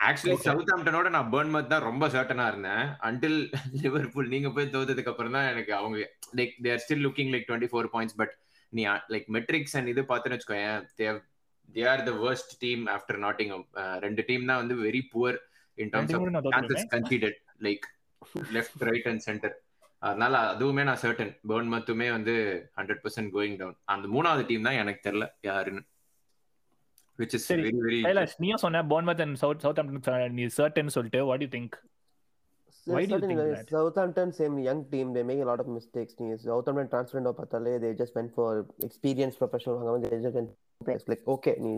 actually. 0.00 0.34
சவுத் 0.48 0.72
ஆம்டனோட 0.74 1.08
நான் 1.14 1.30
பர்ன்மத் 1.32 1.70
தான் 1.72 1.86
ரொம்ப 1.88 2.04
சர்டனா 2.14 2.44
இருந்தேன். 2.52 2.84
அன்டில் 3.08 3.38
லிவர்பூல் 3.84 4.28
நீங்க 4.34 4.50
போய் 4.56 4.72
தோத்ததுக்கு 4.74 5.12
அப்புறம் 5.12 5.36
தான் 5.36 5.48
எனக்கு 5.52 5.72
அவங்க 5.80 5.96
like 6.40 6.54
there 6.66 6.82
still 6.84 7.04
looking 7.06 7.32
like 7.34 7.48
twenty 7.48 7.70
four 7.72 7.90
points 7.94 8.18
but 8.20 8.34
நீ 8.72 8.82
லைக் 9.14 9.28
மெட்ரிக்ஸ் 9.36 9.76
அண்ட் 9.78 9.90
இது 9.92 10.02
பார்த்துன்னு 10.10 10.36
வச்சுக்கோயேன் 10.36 10.86
they've 11.02 11.18
they 11.68 11.84
are 11.92 12.02
the 12.08 12.14
worst 12.24 12.50
team 12.64 12.82
after 12.96 13.20
Nottingham 13.26 13.52
ரெண்டு 14.06 14.24
டீம் 14.28 14.48
தான் 14.50 14.60
வந்து 14.62 14.76
very 14.86 15.02
poor 15.14 15.38
in 15.78 15.90
terms 15.94 16.14
of 16.18 16.52
chances 16.54 16.86
conceded 16.94 17.38
like 17.66 17.86
left 18.56 18.84
right 18.90 19.08
and 19.12 19.24
centre 19.28 19.56
அதனால 20.02 20.34
அதுவுமே 20.52 20.82
நான் 20.88 21.00
சர்டன் 21.02 21.32
பேர்ன் 21.50 21.70
மத்துமே 21.74 22.08
வந்து 22.16 22.34
ஹண்ட்ரட் 22.78 23.02
பர்சன்ட் 23.04 23.30
கோயிங் 23.36 23.56
டவுன் 23.60 23.78
அந்த 23.94 24.08
மூணாவது 24.14 24.44
டீம் 24.50 24.66
தான் 24.68 24.80
எனக்கு 24.82 25.00
தெரியல 25.08 25.26
யாருன்னு 25.48 25.82
விச் 27.18 27.34
இஸ் 27.36 27.46
சரி. 27.50 27.62
வெரி 27.62 27.78
வெரி 27.86 28.00
கைலாஷ் 28.08 28.36
நீயும் 28.44 28.62
சொன்ன 28.64 28.82
பான்மத் 28.92 29.22
அண்ட் 29.24 29.38
சவுத் 29.44 29.64
சவுத் 29.66 29.80
ஆம்டன் 29.82 30.36
நீ 30.38 30.46
சர்டன் 30.58 30.96
சொல்லிட்டு 30.98 31.22
what 31.30 31.44
you 31.46 31.52
think 31.56 31.76
Why 32.86 33.00
do 33.04 33.14
you 33.14 33.20
think 33.22 33.38
that? 33.38 33.70
Southampton, 33.70 34.28
same 34.32 34.54
young 34.66 34.78
team, 34.92 35.06
they 35.14 35.22
make 35.22 35.40
a 35.40 35.48
lot 35.50 35.60
of 35.60 35.66
mistakes. 35.68 36.12
Southampton 36.44 36.86
transfer 36.92 37.16
window 37.18 37.32
பார்த்தா 37.32 37.58
they 37.84 37.90
just 37.94 38.14
went 38.18 38.30
for 38.36 38.46
experienced 38.86 39.38
professional. 39.42 39.88
அவங்க 39.90 40.08
they 40.12 40.20
just 40.26 40.36
went 40.38 40.52
players 40.80 41.04
like 41.12 41.22
okay, 41.34 41.54
நீ 41.64 41.72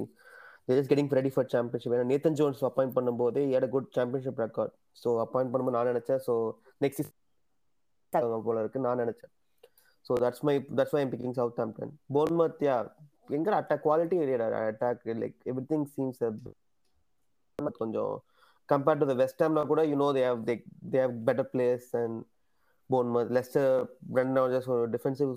they're 0.65 0.79
just 0.81 0.91
getting 0.93 1.09
ready 1.19 1.31
for 1.37 1.45
championship. 1.55 1.93
ஏன்னா 1.97 2.07
Nathan 2.13 2.37
Jones 2.41 2.63
appoint 2.69 2.95
பண்ணும்போது 2.99 3.43
he 3.47 3.55
had 3.57 3.67
a 3.69 3.73
good 3.77 3.89
championship 3.97 4.39
record. 4.45 4.71
So 5.03 5.09
appoint 5.25 5.53
பண்ணும்போது 5.53 5.77
நான் 5.79 5.91
நினைச்சேன் 5.93 6.23
so 6.29 6.35
next 6.85 7.01
season 7.01 7.17
போல 8.47 8.61
இருக்கு 8.63 8.85
நான் 8.87 9.03
நினைச்சேன் 9.05 9.33
so 10.07 10.13
that's 10.25 10.45
my 10.49 10.55
that's 10.79 10.97
my 10.97 11.05
picking 11.13 11.37
Southampton 11.65 11.93
Bournemouth 12.17 12.63
yeah 12.69 12.77
எங்க 13.37 13.51
attack 13.61 13.85
quality 13.87 14.17
attack 14.71 15.07
like 15.23 15.39
everything 15.73 15.87
seems 15.95 16.21
கொஞ்சம் 17.83 18.15
compared 18.69 19.01
to 19.03 19.07
the 19.11 19.15
West 19.21 19.39
Ham 19.43 19.55
now 19.55 19.65
kuda, 19.65 19.83
you 19.89 19.97
know 20.01 20.13
they 20.17 20.21
have 20.21 20.41
they, 20.49 20.63
they 20.91 20.99
have 21.05 21.25
better 21.29 21.45
players 21.45 21.85
than 21.95 22.11
Bournemouth. 22.91 23.31
Leicester 23.37 23.89
run 24.17 24.33
now 24.37 24.49
just 24.53 24.67
for 24.67 24.87
defensive 24.87 25.33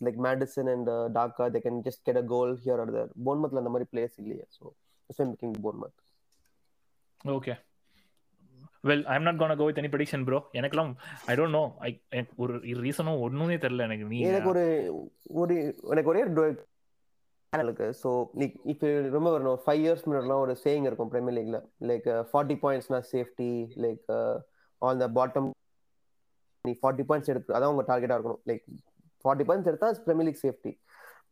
like 0.00 0.16
Madison 0.26 0.68
and 0.68 0.88
uh, 0.88 1.08
Daka, 1.08 1.50
they 1.54 1.60
can 1.60 1.82
just 1.82 2.04
get 2.04 2.16
a 2.16 2.22
goal 2.22 2.54
here 2.64 2.78
or 2.82 2.86
there. 2.96 3.08
Bournemouth 3.16 3.54
la 3.56 3.60
அந்த 3.62 3.72
மாதிரி 3.74 3.88
players 3.92 4.14
இல்லையே 4.22 4.44
so 4.56 4.64
that's 5.06 5.18
why 5.18 5.24
I'm 5.26 5.32
picking 5.34 5.54
Bournemouth. 5.64 5.96
Okay 7.36 7.54
well 8.86 9.04
I 9.06 9.14
am 9.14 9.26
not 9.26 9.38
gonna 9.38 9.56
go 9.56 9.66
with 9.68 9.78
any 9.78 9.90
prediction 9.92 10.24
bro 10.26 10.38
எனக்குலாம் 10.58 10.90
I 11.26 11.34
don't 11.38 11.56
no 11.56 11.64
ஐ 11.80 11.90
ஒரு 12.36 12.54
ரீசனும் 12.82 13.20
ஒண்ணுமே 13.24 13.56
தெரியல 13.64 13.86
எனக்கு 13.88 14.06
நீ. 14.10 14.18
எனக்கு 14.30 14.50
ஒரு 14.52 14.64
ஒரு 15.42 15.54
எனக்கு 15.92 16.10
ஒரே 16.12 16.22
எனக்கு 17.52 17.86
ஸோ 18.00 18.08
இப்போ 18.72 18.86
ரொம்ப 19.12 19.28
வரணும். 19.32 19.58
ஃபைவ் 19.62 19.82
இயர்ஸ் 19.82 20.04
முன்னாடிலாம் 20.06 20.42
ஒரு 20.44 20.54
சேயிங் 20.64 20.86
இருக்கும் 20.88 21.10
பிரீமியர் 21.12 21.36
லீக்ல 21.38 21.58
like 21.90 22.08
forty 22.30 22.56
பாயிண்ட்ஸ்னா 22.62 23.00
safety 23.12 23.50
like 23.84 24.02
on 24.82 25.00
the 25.02 25.08
bottom 25.16 25.48
நீ 26.64 26.72
ஃபார்ட்டி 26.80 27.04
பாயிண்ட்ஸ் 27.08 27.32
எடுத்து 27.32 27.54
அதான் 27.56 27.72
உங்க 27.72 27.84
டார்கெட்டாக 27.88 28.18
இருக்கணும். 28.18 28.42
லைக் 28.50 28.64
ஃபார்ட்டி 29.24 29.46
பாயிண்ட்ஸ் 29.48 29.70
எடுத்தா 29.72 29.88
பிரீமியர் 30.06 30.28
லீக் 30.28 30.42
சேஃப்டி 30.42 30.72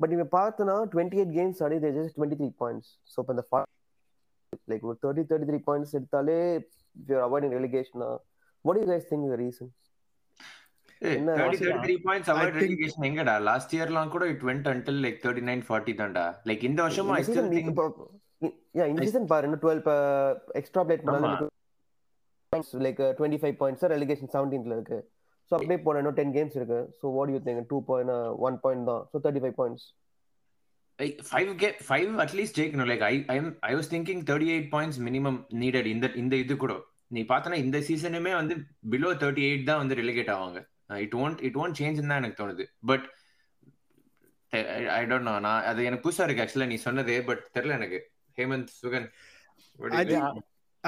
பட் 0.01 0.13
இப்போ 0.15 0.27
பார்த்தனா 0.37 0.77
டுவெண்ட்டி 0.93 1.19
எயிட் 1.21 1.35
கேம்ஸ் 1.37 1.61
ஆடி 1.65 1.77
தேஜஸ் 1.79 1.99
just 2.01 2.17
twenty 2.19 2.39
three 2.41 2.51
points 2.63 2.91
so 3.13 3.19
இப்போ 3.23 3.35
இந்த 3.35 3.45
லைக் 4.69 4.87
ஒரு 4.91 4.99
தேர்ட்டி 5.05 5.25
தேர்ட்டி 5.31 5.49
த்ரீ 5.51 5.61
பாயிண்ட்ஸ் 5.69 5.95
எடுத்தாலே 5.99 6.39
you're 6.97 7.23
avoiding 7.25 7.55
ரெலிகேஷனா 7.59 8.09
what 8.65 8.79
you 8.81 8.87
guys 8.91 9.09
think 9.11 9.35
reason 9.43 9.71
என்ன 11.11 11.31
தேர்ட்டி 11.33 11.57
ஆசையா? 11.57 11.63
Thirty 11.65 11.85
three 11.87 11.95
points 12.05 12.29
I 12.29 12.35
avoid 12.35 12.53
think- 12.53 12.65
relegation 12.65 13.07
எங்கடா? 13.09 13.35
லாஸ்ட் 13.43 13.73
இயர்லாம் 13.77 14.13
கூட 14.13 14.27
it 14.27 14.45
went 14.49 14.69
until 14.73 15.01
like 15.05 15.19
thirty 15.25 15.43
nine 15.49 15.65
forty 15.67 15.95
தான்டா. 15.99 16.27
Like 16.47 16.63
இந்த 16.65 16.81
வருஷமும் 16.83 17.17
ஐ 17.17 17.23
ஸ்டில் 17.25 17.51
திங்க் 17.53 17.81
யா 18.75 18.85
இந்த 18.87 19.03
season 19.05 19.27
பாரு 19.27 19.47
இன்னும் 19.47 19.63
12 19.63 19.97
எக்ஸ்ட்ரா 20.55 20.83
பிளேட் 20.85 21.05
ஆமா. 21.05 21.13
பண்ணாலும் 21.17 21.53
லைக் 22.85 23.03
25 23.19 23.53
பாயிண்ட்ஸ் 23.61 23.85
ரெலிகேஷன் 23.95 24.33
17ல 24.35 24.73
இருக்கு. 24.73 24.99
சோ 25.51 25.57
அப்படியே 25.57 25.79
போன 25.83 25.99
இன்னும் 25.99 26.19
10 26.19 26.33
கேம்ஸ் 26.37 26.57
இருக்கு. 26.57 26.81
So 26.99 27.13
what 27.17 27.31
you 27.31 27.41
think 27.47 27.63
2 27.65 27.81
point 27.89 28.13
1 28.45 28.59
point 28.65 28.87
தான். 28.91 29.03
So 29.11 29.17
35 29.19 29.55
points 29.59 29.87
like 31.01 31.17
five 31.31 31.49
get 31.63 31.77
five 31.91 32.11
at 32.25 32.33
least 32.39 32.53
ஜெயிக்கணும். 32.59 32.89
Like 32.91 33.05
I 33.11 33.15
I 33.35 33.37
I 33.69 33.73
was 33.79 33.91
thinking 33.95 34.23
thirty 34.31 34.49
eight 34.55 34.69
points 34.75 35.01
minimum 35.07 35.39
needed 35.63 35.89
இந்த 35.95 36.07
இந்த 36.23 36.35
இது 36.45 36.57
கூட. 36.65 36.75
நீ 37.17 37.23
பார்த்தனா 37.33 37.57
இந்த 37.65 37.79
சீசனுமே 37.89 38.33
வந்து 38.41 38.55
பிலோ 38.93 39.11
தேர்ட்டி 39.23 39.43
எயிட் 39.49 39.69
தான் 39.71 39.81
வந்து 39.83 39.99
ரெலிகேட் 40.01 40.33
ஆவாங்க. 40.37 40.61
It 41.07 41.17
won't 41.25 41.41
it 41.49 41.59
won't 41.63 41.79
change 41.81 42.01
தான் 42.11 42.21
எனக்கு 42.23 42.41
தோணுது. 42.43 42.65
பட் 42.91 43.07
ஐ 44.99 45.03
டோன்ட் 45.11 45.27
நோ 45.29 45.35
நான் 45.47 45.65
அது 45.71 45.87
எனக்கு 45.89 46.05
புதுசா 46.07 46.27
இருக்கு 46.27 46.43
ஆக்சுவலா 46.45 46.69
நீ 46.73 46.77
சொன்னதே 46.89 47.17
பட் 47.31 47.43
தெரியல 47.57 47.79
எனக்கு. 47.81 48.01
Hemant 48.39 48.71
Sugan? 48.83 49.09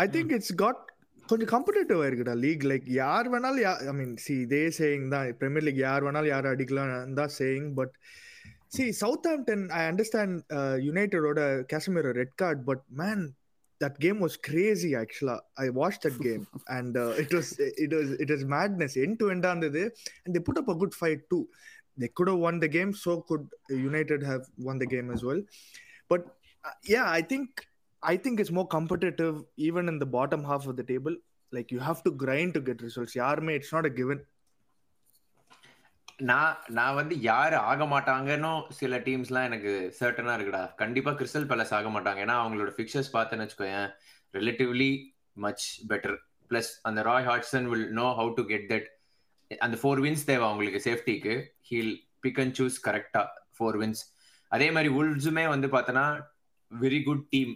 I 0.03 0.07
think 0.14 0.35
it's 0.37 0.55
got 0.62 0.83
கொஞ்சம் 1.31 1.51
கம்படிட்டிவ் 1.55 2.03
இருக்குடா 2.09 2.35
லீக் 2.45 2.64
லைக் 2.71 2.87
யார் 3.03 3.29
வேணாலும் 3.33 3.88
ஐ 3.92 3.95
மீன் 4.01 4.14
சி 4.25 4.35
இதே 4.47 4.62
சேயிங் 4.79 5.07
தான். 5.14 5.27
பிரீமியர் 5.40 5.66
லீக் 5.69 5.83
யார் 5.87 6.05
வேணாலும் 6.07 6.33
யார் 6.35 6.49
அடிக்கலாம் 6.53 7.19
தான் 7.21 7.35
saying 7.38 7.69
but 7.81 7.95
See, 8.68 8.92
Southampton, 8.92 9.70
I 9.72 9.87
understand 9.87 10.42
uh, 10.52 10.74
United 10.74 11.18
or 11.18 11.64
Casemiro 11.64 12.14
red 12.14 12.37
card, 12.37 12.66
but 12.66 12.83
man, 12.90 13.35
that 13.81 13.98
game 14.00 14.20
was 14.20 14.37
crazy 14.37 14.94
actually. 14.94 15.38
I 15.59 15.68
watched 15.68 16.02
that 16.02 16.20
game 16.20 16.46
and 16.68 16.96
uh, 16.96 17.11
it 17.11 17.33
was 17.33 17.57
it 17.59 17.92
was 17.92 18.12
it 18.12 18.31
was 18.31 18.44
madness. 18.44 18.96
End 18.96 19.18
to 19.20 19.31
end 19.31 19.44
on 19.44 19.61
the 19.61 19.70
day 19.70 19.90
and 20.24 20.35
they 20.35 20.40
put 20.40 20.59
up 20.59 20.68
a 20.68 20.74
good 20.74 20.94
fight 20.94 21.29
too. 21.31 21.48
They 21.96 22.09
could 22.09 22.29
have 22.29 22.38
won 22.38 22.61
the 22.61 22.68
game 22.68 22.92
so 22.92 23.22
could 23.22 23.48
united 23.68 24.22
have 24.22 24.46
won 24.59 24.79
the 24.79 24.87
game 24.87 25.11
as 25.11 25.22
well. 25.24 25.40
But 26.09 26.26
uh, 26.64 26.70
yeah 26.85 27.11
i 27.11 27.22
think 27.22 27.66
i 28.02 28.16
think 28.16 28.40
it's 28.40 28.50
more 28.50 28.66
competitive 28.66 29.44
even 29.57 29.88
in 29.88 29.98
the 29.98 30.07
bottom 30.07 30.44
half 30.44 30.66
of 30.66 30.76
the 30.76 30.85
table. 30.85 31.14
Like 31.52 31.70
you 31.70 31.79
have 31.79 32.02
to 32.05 32.11
grind 32.11 32.55
to 32.55 32.61
get 32.61 32.83
results. 32.83 33.14
Yeah 33.14 33.35
it's 33.40 33.72
not 33.72 33.87
a 33.87 33.90
given. 33.90 34.24
நான் 36.18 36.57
நான் 36.68 36.94
வந்து 36.94 37.14
யாரு 37.20 37.57
ஆக 37.70 37.85
மாட்டாங்கன்னு 37.85 38.50
சில 38.79 38.98
டீம்ஸ்லாம் 39.07 39.48
எனக்கு 39.48 39.72
சர்டனா 40.00 40.35
இருக்குடா. 40.37 40.74
கண்டிப்பா 40.74 41.11
கிறிஸ்டல் 41.11 41.48
பேலஸ் 41.50 41.74
ஆக 41.79 41.88
மாட்டாங்க. 41.96 42.20
ஏன்னா 42.24 42.37
அவங்களோட 42.42 42.70
ஃபிக்சர்ஸ் 42.76 43.11
பார்த்தேன்னு 43.16 43.44
வச்சுக்கோயேன் 43.46 43.88
ரிலேட்டிவ்லி 44.35 44.90
மச் 45.44 45.64
பெட்டர் 45.90 46.16
பிளஸ் 46.50 46.70
அந்த 46.83 47.02
Roy 47.02 47.26
Hodgson 47.29 47.68
will 47.72 47.88
know 48.00 48.07
how 48.20 48.33
to 48.38 48.44
get 48.52 48.66
that 48.72 48.88
அந்த 49.50 49.76
ஃபோர் 49.83 50.00
வின்ஸ் 50.07 50.24
தேவை 50.24 50.44
அவங்களுக்கு 50.48 50.81
சேஃப்டிக்கு 50.88 51.35
ஹீல் 51.70 51.94
பிக் 52.20 52.40
அண்ட் 52.44 52.57
சூஸ் 52.61 52.79
கரெக்டா 52.88 53.22
ஃபோர் 53.59 53.79
வின்ஸ் 53.83 54.02
அதே 54.48 54.70
மாதிரி 54.70 54.90
உல்ஸுமே 54.98 55.46
வந்து 55.48 55.68
பார்த்தோன்னா 55.68 56.07
வெரி 56.70 57.02
குட் 57.02 57.24
டீம் 57.29 57.55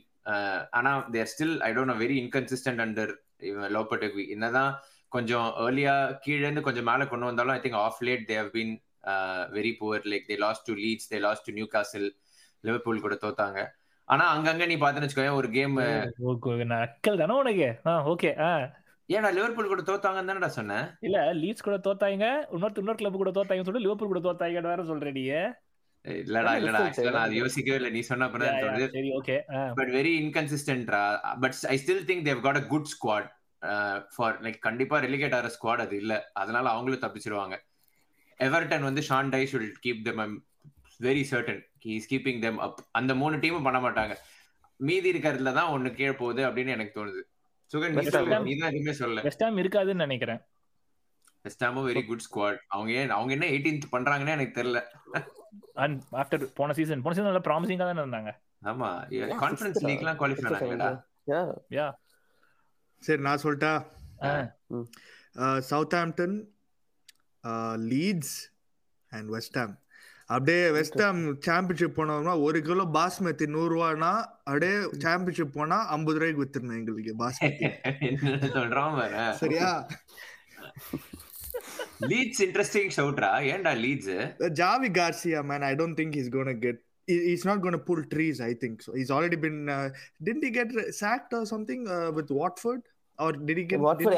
ஆனா 0.71 0.91
there 1.17 1.31
still 1.35 1.57
I 1.69 1.73
don't 1.73 1.93
know 1.93 1.99
very 2.05 2.17
inconsistent 2.25 2.83
under 2.87 3.13
Lopetegui 3.77 4.25
என்னதான் 4.29 4.73
கொஞ்சம் 5.13 5.49
ஏர்லியா 5.65 5.95
கீழே 6.21 6.43
இருந்து 6.43 6.63
கொஞ்சம் 6.63 6.89
மேல 6.91 7.07
கொண்டு 7.07 7.27
வந்தாலும் 7.27 7.55
I 7.55 7.61
think 7.61 7.81
of 7.81 8.01
late 8.09 8.25
they 8.29 8.37
have 8.37 8.53
been 8.53 8.73
very 9.53 9.73
poor 9.79 10.07
like 10.11 10.27
they 10.29 10.37
lost 10.39 10.67
to 10.69 10.75
Leeds 10.77 11.11
they 11.13 11.19
lost 11.19 11.47
to 11.47 11.53
new 11.53 11.67
காசில் 11.67 12.09
லிவர்பூல் 12.65 13.01
கூட 13.01 13.15
தோத்தாங்க. 13.23 13.61
ஆனா 14.09 14.25
அங்கங்க 14.35 14.65
நீ 14.67 14.77
பாத்துன்னு 14.77 15.07
வச்சுக்கோங்க 15.07 15.41
ஒரு 15.41 15.49
கேம் 15.51 15.77
அக்கல் 16.81 17.21
தானே 17.23 17.35
உனக்கு? 17.35 17.69
ஓகே 18.13 18.31
ஏன்னா 19.09 19.29
லிவர்பூல் 19.37 19.71
கூட 19.71 19.83
தோத்தாங்கன்னு 19.83 20.31
தானடா 20.31 20.51
சொன்னேன் 20.57 20.85
இல்ல 21.01 21.19
லீட்ஸ் 21.41 21.67
கூட 21.69 21.77
தோத்தாங்க 21.79 22.25
இன்னொரு 22.53 22.81
இன்னொரு 22.81 22.99
கிளப் 22.99 23.21
கூட 23.23 23.31
தோத்தாங்க 23.31 23.65
சொல்லி 23.65 23.83
லிவர்பூல் 23.87 24.13
கூட 24.13 24.23
தோத்தாங்க 24.27 24.63
வேற 24.69 24.83
சொல்ற 24.85 25.11
நீ. 25.13 25.25
இல்லடா 26.05 26.53
இல்லடா 26.59 26.81
ஆக்சுவலா 26.83 27.15
நான் 27.17 27.27
அது 27.27 27.41
யோசிக்கவே 27.41 27.79
இல்லை. 27.79 27.91
நீ 27.91 28.01
சொன்ன 28.03 28.27
அப்புறம் 28.27 29.17
okay 29.19 29.37
but 29.79 29.91
very 29.97 30.13
இன்கன்சிஸ்டன்ட்ரா 30.23 31.03
but 31.43 31.57
I 31.69 31.77
still 31.83 32.07
think 32.11 32.27
they've 32.29 32.41
got 32.41 32.61
a 32.63 32.65
good 32.67 32.91
squad 32.93 33.29
for 34.15 34.37
like 34.45 34.59
கண்டிப்பா 34.67 34.99
ரெலிகேட் 35.07 35.35
ஆகிற 35.39 35.51
ஸ்குவாட் 35.57 35.83
அது 35.87 35.97
இல்ல. 36.03 36.15
அதனால 36.43 36.69
அவங்களும் 36.75 37.03
தப்பிச்சிருவாங்க. 37.07 37.57
எவர்டன் 38.47 38.87
வந்து 38.89 39.03
Sean 39.09 39.33
Dyche 39.35 39.43
should 39.53 39.67
keep 39.87 40.05
them 40.09 40.21
I'm 40.25 40.37
very 41.07 41.25
certain 41.33 41.61
is 41.97 42.09
keeping 42.13 42.41
them 42.45 42.59
up 42.67 42.81
அந்த 43.01 43.15
மூணு 43.23 43.37
டீமும் 43.45 43.67
பண்ண 43.69 43.81
மாட்டாங்க. 43.87 44.15
மீதி 44.81 45.09
இருக்கிறதுல 45.13 45.53
தான் 45.59 45.73
ஒண்ணு 45.75 45.91
கீழே 45.99 46.15
போகுது 46.23 46.43
அப்படின்னு 46.49 46.75
எனக்கு 46.77 46.95
தோணுது. 46.99 47.23
சுகன் 47.73 47.97
நீ 47.97 48.55
தான் 48.61 48.71
எதுவுமே 48.71 48.95
சொல்ல 49.01 49.23
வெஸ்ட் 49.27 49.45
ஹாம் 49.45 49.61
இருக்காதுன்னு 49.63 50.05
நினைக்கிறேன். 50.07 50.41
வெஸ்ட் 51.45 51.65
ஹாமும் 51.65 51.87
வெரி 51.91 52.03
குட் 52.07 52.25
ஸ்குவாட் 52.27 52.59
அவங்க 52.69 52.91
ஏன் 53.01 53.13
அவங்க 53.17 53.33
என்ன 53.37 53.47
18th 53.57 53.87
பண்றாங்கன்னு 53.93 54.37
எனக்கு 54.37 54.57
தெரியல. 54.61 54.81
அண்ட் 55.85 56.01
ஆஃப்டர் 56.23 56.45
போன 56.59 56.73
சீசன் 56.79 57.03
போன 57.05 57.15
சீசன் 57.15 57.31
நல்லா 57.31 57.45
ப்ராமிசிங்கா 57.49 57.87
தானே 57.91 58.03
இருந்தாங்க. 58.05 58.33
ஆமா. 58.73 58.89
கான்ஃபரன்ஸ் 59.45 59.81
லீக்லாம் 59.89 60.19
குவாலிஃபை 60.23 60.91
yeah. 61.33 61.49
யா 61.79 61.87
சரி 63.03 63.23
நான் 63.23 63.43
சொல்லிட்டா 63.43 63.73
Southampton 65.95 66.37
Leeds 67.91 68.37
and 69.13 69.29
West 69.29 69.59
Ham. 69.59 69.75
அப்படியே 70.29 70.71
வெஸ்ட் 70.71 71.01
ஹாம் 71.01 71.21
சாம்பியன்ஷிப் 71.41 71.97
போனோம்னா 71.97 72.43
ஒரு 72.43 72.63
கிலோ 72.63 72.85
பாஸ்மதி 72.95 73.47
நூறு 73.47 73.73
ரூபானா 73.77 74.11
அப்படியே 74.45 74.75
சாம்பியன்ஷிப் 74.99 75.53
போனா 75.53 75.87
ஐம்பது 75.89 76.19
ரூபாய்க்கு 76.19 76.43
வித்துருந்தேன் 76.43 76.81
எங்களுக்கு 76.81 77.15
பாஸ்மதி. 77.23 77.71
என்ன 78.11 78.51
சொல்றான் 78.55 79.01
சரியா? 79.33 79.71
லீட்ஸ் 82.07 82.43
இன்ட்ரெஸ்டிங் 82.43 82.93
ஷவுட்ரா 82.97 83.31
ஏன்டா 83.51 83.73
Leeds? 83.81 84.15
Javi 84.61 84.91
Garcia 84.99 85.43
man 85.45 85.63
I 85.63 85.75
don't 85.75 85.99
think 86.01 86.17
is 86.17 86.29
gonna 86.29 86.53
get 86.59 86.81
he's 87.09 87.45
not 87.45 87.61
going 87.63 87.73
to 87.73 87.79
pull 87.79 88.03
trees 88.05 88.41
i 88.41 88.55
think 88.55 88.83
so. 88.83 88.93
He's 88.93 89.11
already 89.11 89.37
been 89.37 89.69
uh, 89.69 89.89
didn't 90.23 90.45
he 90.45 90.51
get 90.51 90.71
sacked 90.93 91.33
or 91.33 91.45
something 91.45 91.87
uh, 91.89 92.11
with 92.13 92.31
watford? 92.31 92.83
Or 93.19 93.33
did 93.33 93.57
he 93.59 93.65
get, 93.65 93.81
did 93.99 94.07
he. 94.07 94.17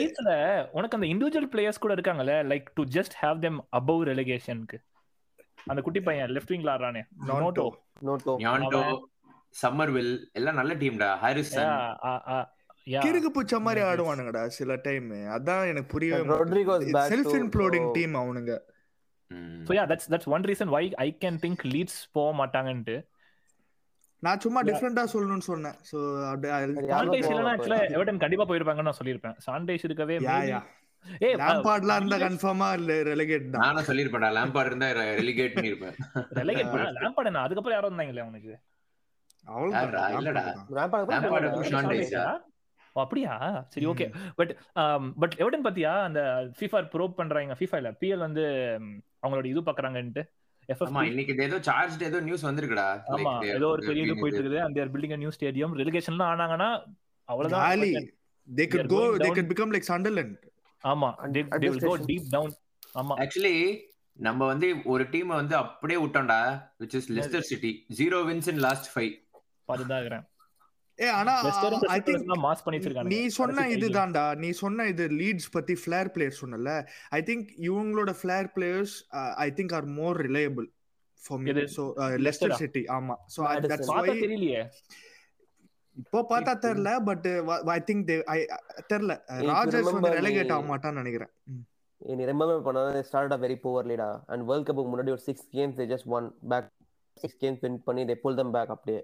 லீட்ஸ்ல 0.00 0.30
உனக்கு 0.72 0.96
அந்த 0.96 1.06
individual 1.06 1.50
players 1.54 1.78
கூட 1.78 1.94
இருக்காங்கல்ல 1.94 2.34
like 2.42 2.68
to 2.74 2.84
just 2.84 3.16
have 3.22 3.38
them 3.38 3.58
above 3.76 4.02
ரெலிகேஷனுக்கு 4.04 4.78
அந்த 5.66 5.80
குட்டி 5.80 6.00
பையன் 6.00 6.30
left 6.30 6.52
விங்ல 6.54 6.70
ஆடுறானே. 6.74 7.02
நோட்டோ 7.26 7.66
நோட்டோ 8.02 8.34
ஞாண்டோ 8.38 8.82
சம்மர்வில் 9.62 10.30
எல்லாம் 10.32 10.54
நல்ல 10.54 10.74
டீம்டா 10.74 11.18
Harrison 11.18 11.70
யா 12.86 13.00
கிறுக்கு 13.04 13.30
பூச்ச 13.36 13.60
மாதிரி. 13.60 13.80
ஆடுவானுங்கடா 13.86 14.46
சில 14.46 14.76
டைம் 14.76 15.10
அதான் 15.10 15.68
எனக்கு 15.68 15.88
புரியவே 15.88 16.36
செல்ஃப் 17.12 17.30
so- 17.30 17.92
டீம் 17.92 18.14
அவனுங்க. 18.14 18.58
So 19.66 19.72
yeah 19.78 19.84
that's 19.90 20.08
that's 20.12 20.30
one 20.36 20.46
reason 20.50 20.72
why 20.76 20.82
I 21.06 21.08
can 21.24 21.38
think 21.44 21.62
Leeds 21.74 22.00
போக 22.16 22.30
மாட்டாங்கன்ட்டு. 22.40 22.96
நான் 24.22 24.40
சும்மா 24.44 24.60
Yeah. 24.60 24.68
டிஃப்ரெண்டா 24.68 25.02
சொல்லணும்னு 25.12 25.46
சொன்னேன். 25.50 25.76
சோ 25.90 25.96
இல்லைன்னா 25.96 26.82
மாட்டாங்க. 26.86 27.50
ஆக்சுவலா 27.52 27.80
எவர்டன் 27.96 28.22
கண்டிப்பா 28.24 28.46
போயிருப்பாங்கன்னு 28.50 28.90
நான் 28.90 29.00
சொல்லியிருப்பேன். 29.00 29.36
சாண்டேஸ் 29.46 29.84
இருக்கவே 29.88 30.16
யா 30.18 30.22
maybe- 30.30 30.50
யா 30.52 30.60
ஏய் 31.26 31.36
லாம்பார்ட்லாம் 31.40 31.98
இருந்தா 32.00 32.16
கன்ஃபார்மா 32.24 32.68
ரெலகேட் 33.10 33.50
தான். 33.52 33.62
நானும் 33.66 33.86
சொல்லிருப்பேன்டா 33.90 34.30
லேம்பார்ட் 34.38 34.70
இருந்தா 34.70 34.88
ரெலிகேட் 35.20 35.54
பண்ணிருப்பேன் 35.56 35.94
ரெலகேட் 36.40 36.72
பண்ண 36.72 36.88
லேம்பார்ட் 36.98 37.30
என்ன? 37.32 37.44
அதுக்கப்புறம் 37.46 37.76
யாரும் 37.76 37.92
வந்தாங்களே 37.92 38.24
அவனுக்கு 38.26 38.54
யாருடா? 39.74 40.00
இல்லடா. 40.18 40.42
ராம்பார்ட் 40.78 41.12
Lampard 41.12 41.44
அப்படியா? 43.04 43.32
சரி 43.74 43.86
ஓகே. 43.92 44.06
பட் 44.38 44.52
பட் 45.22 45.34
எவர்டன் 45.42 45.66
பாத்தியா? 45.66 45.92
அந்த 46.08 46.20
FIFA 46.60 46.80
ப்ரோப் 46.94 47.14
பண்றாங்க 47.20 47.56
FIFA 47.60 47.78
இல்ல? 47.82 47.90
PL 48.02 48.20
வந்து 48.26 48.44
அவங்களோட 49.22 49.46
இது 49.52 49.62
பாக்குறாங்கன்ட்டு. 49.68 50.24
ஆமா 50.68 50.76
FFP 50.78 51.10
இன்னைக்கு 51.10 51.44
ஏதோ 51.48 51.58
சார்ஜ் 51.68 52.02
ஏதோ 52.10 52.20
நியூஸ் 52.28 52.46
வந்திருக்குடா. 52.48 52.88
ஆமா 53.16 53.32
ஏதோ 53.56 53.68
ஒரு 53.74 53.82
பெரிய 53.88 54.06
இது 54.06 54.16
போயிட்டு 54.22 54.40
இருக்குது 54.42 54.60
அந்த 54.66 54.86
பில்டிங் 54.94 55.16
நியூ 55.24 55.32
ஸ்டேடியம் 55.36 55.74
ரெலிகேஷன்லாம் 55.82 56.32
ஆனாங்கன்னா 56.34 56.70
அவ்வளவுதான். 57.28 57.84
They 57.86 58.02
They 58.48 58.66
could 58.72 58.86
go 58.92 59.00
they 59.22 59.30
could 59.36 59.48
become 59.50 59.70
like 59.74 59.86
sunderland. 59.90 60.34
ஆமா 60.84 61.08
they, 61.34 61.42
they 61.62 61.68
will 61.72 61.84
go 61.88 61.94
deep 62.10 62.26
down. 62.34 62.50
ஆமா. 63.00 63.14
ஆக்சுவலி 63.22 63.56
நம்ம 64.16 64.46
வந்து 64.46 64.68
ஒரு 64.92 65.04
டீம் 65.10 65.32
வந்து 65.40 65.54
அப்படியே 65.56 65.98
விட்டோம்டா 66.04 66.38
which 66.82 66.94
is 66.98 67.04
Leicester 67.16 67.46
City 67.50 67.72
zero 67.98 68.18
wins 68.28 68.48
in 68.52 68.62
last 68.66 68.88
five 68.94 69.12
அதுதான் 69.68 69.98
இருக்கிறேன். 70.00 70.24
ஏ 70.98 71.08
ஆனா 71.18 71.32
ஐ 71.94 71.98
திங்க் 72.06 72.30
மாஸ் 72.44 72.62
பண்ணி 72.64 72.78
வச்சிருக்காங்க 72.78 73.10
நீ 73.12 73.20
சொன்ன 73.36 73.66
இதுதான்டா 73.74 74.24
நீ 74.42 74.48
சொன்ன 74.62 74.86
இது 74.92 75.04
லீட்ஸ் 75.20 75.50
பத்தி 75.50 75.74
ஃபிளேர் 75.82 76.10
பிளேயர் 76.14 76.38
சொன்னல. 76.40 76.70
ஐ 77.10 77.20
திங்க் 77.28 77.48
இவங்களோட 77.68 78.12
flair 78.20 78.48
players 78.56 78.94
I 79.44 79.48
think 79.58 79.74
are 79.78 79.86
more 79.98 80.18
reliable 80.26 80.66
for 81.22 81.40
me? 81.42 81.52
So? 81.76 81.84
Leicester 82.26 82.56
City 82.62 82.82
ஆமா. 82.96 83.16
சோ. 83.34 83.40
தட்ஸ் 83.66 83.92
வை 83.94 84.08
தெரியலையே. 84.24 84.62
இப்போ 85.96 86.20
பார்த்தா 86.30 86.52
தெரியல 86.64 86.90
பட் 87.08 87.26
ஐ 87.76 87.80
திங்க் 87.88 88.04
தே 88.10 88.16
ஐ 88.34 88.38
தெரியல. 88.92 89.14
ராஜர்ஸ் 89.52 89.90
வந்து 89.90 90.12
ரெலகேட் 90.18 90.52
ஆக 90.56 90.64
மாட்டான்னு 90.72 91.00
நினைக்கிறேன். 91.02 91.32
நீ 92.00 92.24
ரிமெம்பர் 92.30 92.64
பண்ணா 92.66 92.82
ஸ்டார்ட் 93.08 93.36
அ 93.36 93.40
வெரி 93.44 93.56
புவர்லிடா 93.64 94.10
அண்ட் 94.32 94.44
வேர்ல்ட் 94.50 94.68
கப்புக்கு 94.68 94.90
முன்னாடி 94.92 95.14
ஒரு 95.16 95.24
six 95.28 95.46
games 95.56 95.78
they 95.80 95.86
just 95.92 96.10
won 96.18 96.26
back 96.52 96.68
six 97.16 97.38
games 97.44 97.62
win 97.64 97.78
பண்ணி 97.88 98.04
தே 98.10 98.16
புல் 98.24 98.38
தம் 98.40 98.52
பேக் 98.56 98.74
அப்படியே. 98.76 99.00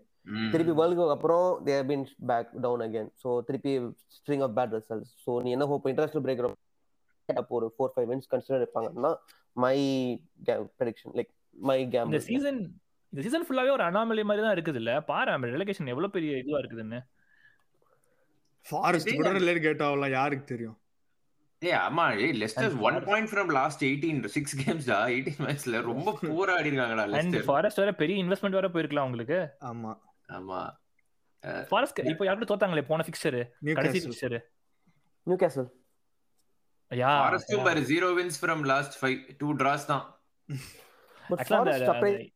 திருப்பி 0.53 0.75
வேர்ல்ட் 0.79 0.99
கப் 0.99 1.15
அப்புறம் 1.15 1.47
they 1.65 1.75
have 1.77 1.89
been 1.91 2.05
back 2.31 2.53
down 2.65 2.85
again 2.85 3.11
so 3.23 3.31
திருப்பி 3.49 3.73
string 4.17 4.45
of 4.47 4.55
bad 4.59 4.75
results 4.77 5.13
so 5.25 5.33
நீ 5.45 5.51
என்ன 5.57 5.67
ஹோப் 5.71 5.89
இன்டர்நேஷனல் 5.91 6.25
பிரேக் 6.27 6.43
அப்போ 7.29 7.53
ஒரு 7.59 7.67
four 7.75 7.93
five 7.93 8.09
minutes 8.11 8.31
consider 8.33 8.59
எடுப்பாங்கன்னா 8.59 9.11
my 9.57 9.77
prediction 10.79 11.15
like 11.19 11.31
my 11.65 11.79
game 11.93 12.09
இந்த 12.09 12.21
சீசன் 12.27 12.61
இந்த 13.13 13.23
சீசன் 13.27 13.45
ஃபுல்லாவே 13.47 13.71
ஒரு 13.71 13.85
அனாமலி 13.87 14.25
மாதிரி 14.29 14.45
தான் 14.45 14.55
இருக்குது 14.57 14.81
இல்ல 14.81 14.95
பாரு 15.11 15.35
ரெலகேஷன் 15.53 15.91
எவ்வளவு 15.93 16.15
பெரிய 16.17 16.41
இதுவா 16.41 16.61
இருக்குதுன்னு. 16.63 17.01
ஃபாரஸ்ட் 18.67 19.13
கூட 19.17 19.31
ரெலகேட் 19.39 19.85
ஆகலாம் 19.87 20.15
யாருக்கு 20.15 20.47
தெரியும்? 20.47 20.77
ஏ 21.63 21.73
ஆமா 21.83 22.05
ஏய் 22.19 22.33
Leicester 22.41 22.65
And 22.67 22.81
one 22.81 22.95
Forest. 22.95 23.07
Point 23.09 23.31
from 23.31 23.51
last 23.57 23.83
eighteen 23.89 24.19
six 24.35 24.55
கேம்ஸ்டா 24.61 24.99
eighteen 25.13 25.39
மேட்ச்ல 25.45 25.79
ரொம்ப 25.87 26.09
பூரா 26.23 26.55
ஆடி 26.59 26.71
இருக்காங்கடா 26.71 27.05
அண்ட் 27.05 27.15
லெஸ்டர் 27.17 27.47
ஃபாரஸ்ட் 27.49 27.81
வேற 27.83 27.93
பெரிய 28.01 28.17
இன்வெஸ்ட்மெண்ட் 28.23 28.59
வேற 28.59 28.69
போயிருக்கலாம் 28.75 29.09
உங்களுக்கு 29.09 29.39
ஆமா. 29.71 29.93
ஆமா. 30.29 30.71
ஃபாரஸ்ட் 31.69 31.99
இப்போ 31.99 32.25
யார்கிட்ட 32.25 32.45
தோத்தாங்களே? 32.53 32.83
போன 32.83 33.05
ஃபிக்சர் 33.07 33.49
நியூ 33.59 33.75
கடைசி 33.75 34.09
ஃபிக்சர் 34.09 34.41
நியூ 35.23 35.37
கேசல் 35.37 35.69
யா 36.91 37.09
ஃபாரஸ்டும் 37.09 37.65
பாரு 37.65 37.81
zero 37.81 38.15
wins 38.19 38.45
from 38.45 38.65
last 38.65 39.05
five 39.05 39.35
two 39.39 39.53
draws 39.53 39.87
தான். 39.87 40.21
அந்த- 41.29 42.31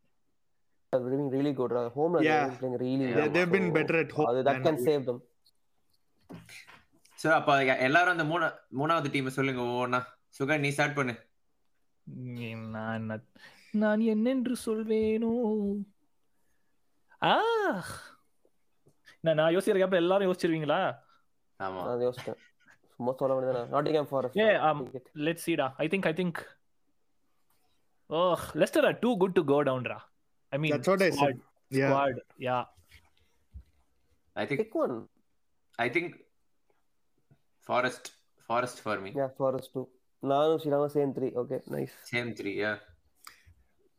doing 0.92 1.32
really 1.32 1.52
good. 1.52 1.72
Home 1.96 2.14
Yeah. 2.20 2.46
playing 2.50 2.78
really 2.80 3.06
Yeah, 3.06 3.18
well. 3.18 3.30
They've 3.30 3.52
been 3.52 3.66
So, 3.66 3.76
better 3.76 4.06
at 4.06 4.10
home 4.10 4.24
அது 4.24 4.42
that 4.42 4.54
than 4.54 4.66
can 4.66 4.78
away. 4.78 4.88
save 4.88 5.06
them. 5.06 5.18
So 7.22 7.30
அப்ப 7.32 7.64
எ- 7.64 7.78
எல்லாரும் 7.78 8.18
அந்த 8.18 8.38
மூணா 8.38 8.52
மூணாவது 8.78 9.10
டீம் 9.10 9.30
சொல்லுங்க 9.30 9.62
ஒவ்வொன்னா. 9.62 10.02
சுகா 10.38 10.58
நீ 10.58 10.68
ஸ்டார்ட் 10.68 10.94
பண்ணு. 10.94 11.26
நான் 12.68 12.94
என்ன- 12.94 13.24
நான் 13.70 14.00
என்னென்று 14.00 14.56
சொல்வேனோ? 14.66 15.32
ஆ 17.22 17.32
நான் 19.24 19.38
நான் 19.38 19.54
யோசிக்கிற 19.54 19.78
கேப்ல 19.80 20.02
எல்லாரும் 20.02 20.28
யோசிச்சிருவீங்களா? 20.28 20.80
ஆமா. 21.60 21.80
நான் 21.86 22.04
யோசிச்சேன் 22.06 22.38
சும்மா 22.92 23.12
சொல்ல 23.18 23.32
வேண்டியதானே 23.34 23.62
நாட்டிங்ஹாம் 23.72 24.08
ஃபாரஸ்ட் 24.10 24.38
ஏ 24.40 24.46
let's 25.26 25.46
சீடா 25.46 25.66
I 25.78 25.88
think 25.92 26.06
I 26.06 26.14
think 26.18 26.38
oh 28.10 28.20
Leicester 28.62 28.86
are 28.88 28.98
too 29.02 29.10
good 29.22 29.36
to 29.38 29.44
go 29.50 29.58
down 29.68 29.88
raw 29.92 29.98
I 30.52 30.58
mean 30.58 30.72
That's 30.74 30.90
what 30.92 31.02
I 31.02 31.12
said. 31.14 31.38
Yeah. 31.70 31.88
Squad 31.88 32.20
yeah 32.46 32.58
I 34.36 34.46
think 34.48 34.62
pick 34.62 34.76
one. 34.76 34.94
I 35.78 35.88
think 35.96 36.14
Forest 37.66 38.08
Forest 38.48 38.82
for 38.84 39.00
me 39.00 39.10
yeah 39.14 39.30
forest 39.38 39.70
too 39.74 39.86
நானும் 40.22 40.60
ஸ்ரீராமும் 40.60 40.94
same 40.94 41.10
three 41.16 41.28
okay 41.40 41.58
nice 41.72 41.96
same 42.08 42.30
three 42.38 42.52
yeah 42.58 42.70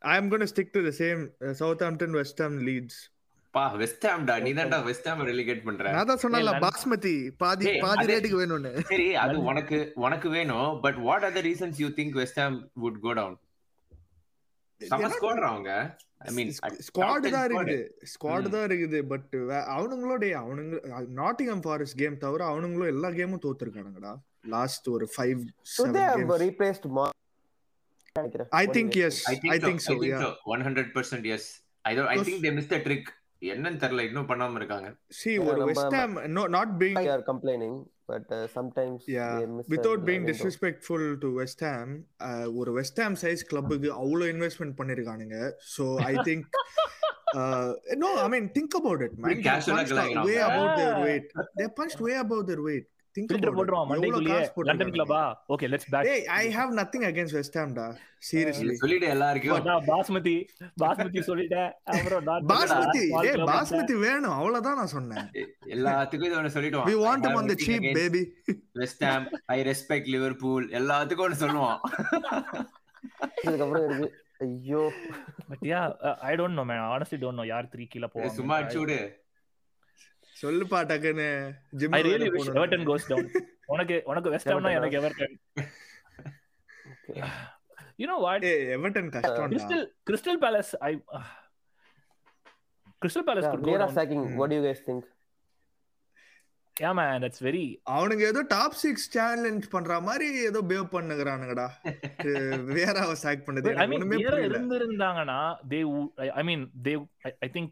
To 0.01 0.47
stick 0.47 0.71
to 0.73 0.81
the 0.81 0.93
same 0.93 1.31
uh, 1.45 1.53
Southampton, 1.53 2.13
West 2.13 2.37
Ham, 2.39 2.53
Leeds. 2.67 2.97
பா 3.53 3.63
West 3.81 4.03
ஹாம்டா 4.07 4.33
நீ 4.45 4.49
தான்டா 4.57 4.77
West 4.87 5.07
Ham 5.09 5.21
relegate 5.29 5.61
பண்ற. 5.67 5.83
நான் 5.95 6.09
தான் 6.09 6.19
சொன்னல 6.23 6.51
பாஸ்மதி 6.63 7.13
பாதி 7.41 7.65
பாதி 7.83 8.03
ரேட்டுக்கு 8.11 8.39
வேணும்னு. 8.41 8.71
சரி 8.91 9.07
அது 9.21 9.35
உனக்கு 9.49 9.77
உனக்கு 10.05 10.27
வேணும். 10.35 10.69
But 10.83 10.99
what 11.07 11.25
are 11.27 11.33
the 11.37 11.41
reasons 11.47 11.79
you 11.83 11.87
think 11.99 12.13
West 12.21 12.39
Ham 12.43 12.57
would 12.83 12.99
go 13.05 13.13
down 13.19 13.37
செம 14.81 15.09
ஸ்கோர் 15.15 15.43
அவங்க? 15.51 15.71
ஐ 16.27 16.33
மீன் 16.37 16.51
ஸ்குவாட் 16.89 17.27
தான் 17.35 17.47
இருக்குது. 17.49 17.79
ஸ்குவாட். 18.13 18.49
தான் 18.55 18.65
இருக்குது 18.69 19.01
பட் 19.13 19.33
அவனுங்களோட 19.75 20.23
அவனுங்க 20.43 20.75
நாட்டிங்ஹாம் 21.21 21.65
ஃபாரஸ்ட் 21.67 21.99
கேம் 22.03 22.21
தவிர 22.25 22.45
அவனுங்களும் 22.51 22.91
எல்லா 22.95 23.11
கேமும் 23.19 23.43
தோத்துருக்கானுங்கடா. 23.47 24.13
லாஸ்ட் 24.55 24.89
ஒரு 24.97 25.07
five 25.15 25.41
should 25.75 25.95
they 25.97 26.05
have 26.11 26.35
replaced 26.47 26.85
Mar 26.97 27.09
நினைக்கிறேன் 27.09 28.08
I 28.61 28.65
think 28.75 28.97
yes 29.07 29.21
I 29.29 29.35
think 29.65 29.83
so 29.87 29.95
yeah 30.05 30.19
think 30.19 30.23
so 30.23 30.29
100% 30.55 31.33
yes 31.37 31.47
I 31.85 31.93
don't 31.97 32.11
I 32.13 32.19
think 32.27 32.43
they 32.45 32.51
miss 32.57 32.71
the 32.73 32.79
trick 32.87 33.09
என்னன்னு 33.51 33.79
தெரியல 33.83 34.03
இன்னும் 34.07 34.29
பண்ணாம 34.31 34.57
இருக்காங்க. 34.61 34.87
சி 35.19 35.29
Yeah, 35.31 35.45
ஒரு 35.49 35.67
West 35.69 35.95
Ham 35.97 36.15
no 36.37 36.43
not 36.55 36.73
being 36.81 36.97
they 36.99 37.11
are 37.13 37.23
complaining 37.23 37.75
but 38.09 38.27
uh, 38.29 38.45
sometimes 38.49 38.99
Yeah, 39.15 39.33
they 39.39 39.65
without 39.73 39.99
being 40.05 40.23
disrespectful 40.29 41.03
to 41.23 41.29
West 41.39 41.59
Ham, 41.67 41.89
uh, 42.27 42.45
ஒரு 42.59 42.71
West 42.77 42.99
Ham 43.03 43.17
size 43.23 43.43
கிளப்புக்கு 43.51 43.89
அவ்வளோ 44.01 44.27
investment 44.33 44.75
பண்ணிருக்கானுங்க. 44.79 45.37
So 45.75 45.85
I 46.05 46.15
think 46.29 46.47
no 48.03 48.09
I 48.23 48.29
mean 48.35 48.49
think 48.55 48.75
about 48.79 49.03
it 49.07 49.17
man 49.25 49.43
casual 49.49 49.77
ஆ 49.77 49.83
கிளம்புறாங்க. 49.83 50.25
Way 50.29 50.37
about 50.47 50.73
their 50.79 50.97
weight 51.05 51.29
they 51.59 51.67
punched 51.79 52.01
way 52.07 52.13
about 52.23 52.49
their 52.51 52.63
weight 52.67 52.87
think 53.19 53.31
filter 53.31 53.51
about 53.51 53.59
போட்டுருவான் 53.59 53.89
மண்டைக்குள்ளேயே 53.91 54.41
London 54.69 54.93
கிளப்பா 54.97 55.21
okay 55.53 55.69
let's 55.73 55.89
back 55.93 56.07
டேய் 56.09 56.25
I 56.41 56.43
have 56.57 56.71
nothing 56.81 57.05
against 57.11 57.37
West 57.39 57.57
Ham 57.61 57.73
டா. 57.79 57.87
Seriously 58.29 58.73
சொல்லிட்டு 58.81 59.07
எல்லாருக்கும் 59.15 59.67
நான் 59.67 59.85
பாஸ்மதி 59.89 60.35
பாஸ்மதி 60.83 61.21
சொல்லிட்டேன். 61.29 61.69
அப்புறம் 61.93 62.23
நான் 62.29 62.47
பாஸ்மதி 63.51 63.95
வேணும். 64.05 64.35
அவ்வளவுதான் 64.39 64.79
நான் 64.81 64.93
சொன்னேன். 64.95 65.27
எல்லாத்துக்கும் 65.75 66.27
இதை 66.29 66.37
want 67.05 67.25
him 67.27 67.35
on 67.39 67.47
the 67.51 67.57
cheap 67.65 67.83
baby. 67.99 68.23
West 68.81 69.05
Ham 69.09 69.27
I 69.55 69.57
respect 69.69 70.09
Liverpool 70.15 70.67
எல்லாத்துக்கும் 70.79 71.37
இதுக்கப்புறம் 73.45 73.85
இருக்கு. 73.87 74.09
ஐயோ. 74.45 74.81
But 75.49 75.63
yeah 75.71 75.79
I 76.29 76.33
don't 76.41 76.59
know 76.59 76.65
man 76.69 76.83
honestly 76.93 77.19
don't 77.23 77.39
know 77.41 77.45
யார் 77.53 77.71
3 77.73 77.87
கீழ 77.93 78.05
போவாங்க. 78.13 78.37
சும்மா 78.39 78.57
அடிச்சு 78.59 78.79
விடு. 78.83 78.99
சொல்லுப்பா 80.41 80.79
டக்குன்னு. 80.89 81.27
Jim 81.71 81.91
I 81.91 82.01
really 82.03 82.29
wish 82.29 82.49
Everton 82.53 82.85
goes 82.89 83.07
down 83.07 83.29
உனக்கு 83.65 84.01
உனக்கு 84.05 84.29
வெஸ்ட் 84.29 84.49
ஹாம்னா 84.49 84.71
எனக்கு 84.73 84.99
எவர்டன் 84.99 85.35
யூ 87.95 88.07
நோ 88.07 88.17
வாட் 88.17 88.45
ஏய் 88.45 88.75
Everton 88.75 89.09
கஷ்டம்டா. 89.09 89.47
Crystal 89.49 89.85
Crystal 90.09 90.41
Palace 90.41 90.73
I 90.79 90.91
Crystal 93.01 93.25
Palace 93.27 93.45
yeah, 93.45 93.51
could 93.51 93.63
go 93.63 93.71
Vera 93.71 93.85
down. 93.85 93.95
sacking 93.95 94.23
what 94.35 94.49
do 94.49 94.55
you 94.55 94.65
guys 94.67 94.81
think? 94.87 95.03
Yeah 96.77 96.93
man 96.93 97.21
that's 97.21 97.39
very 97.39 97.63
அவனுங்க 97.89 98.23
ஏதோ 98.27 98.41
top 98.47 98.73
six 98.73 99.17
challenge 99.17 99.69
பண்ற 99.69 99.99
மாதிரி 99.99 100.27
ஏதோ 100.43 100.61
பேவ் 100.61 100.87
பண்ணுகிறானுங்கடா. 100.91 101.67
வேற 102.73 102.99
அவ 102.99 103.15
சாக் 103.15 103.45
பண்ணது 103.47 103.65
I 103.65 103.71
எனக்கு 103.71 103.91
mean 103.91 103.99
ஒண்ணுமே 103.99 104.17
புரியல. 104.23 104.59
I- 106.17 106.33
I 106.35 106.43
mean 106.43 106.61
they 106.83 106.95
I- 107.21 107.37
I 107.39 107.49
think 107.53 107.71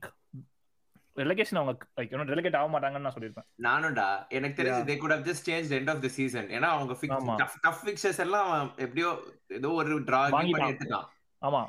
relegation 1.18 1.55
அவங்க 1.55 1.72
லைக் 1.97 2.11
யூ 2.11 2.26
ரெலகேட் 2.32 2.57
ஆக 2.57 2.68
மாட்டாங்கன்னு 2.74 3.05
நான் 3.05 3.15
சொல்லிருப்பேன் 3.15 3.47
நானும்டா 3.63 4.07
எனக்கு 4.30 4.57
தெரிஞ்சு. 4.59 4.84
They 4.89 4.97
good 4.97 5.11
have 5.11 5.26
just 5.26 5.47
change 5.49 5.72
end 5.78 5.89
of 5.89 6.01
the 6.01 6.11
season 6.18 6.47
ஏன்னா 6.49 6.70
அவங்க. 6.74 6.93
டஃப் 7.38 7.57
டஃப் 7.61 7.82
ஃபிக்சர்ஸ் 7.84 8.20
எல்லாம் 8.20 8.51
எப்படியோ 8.78 9.09
ஏதோ 9.59 9.72
ஒரு 9.80 9.97
டிரா 10.03 10.22
பண்ணி. 10.30 10.53
எடுத்துட்டான் 10.63 11.07
ஆமா 11.41 11.63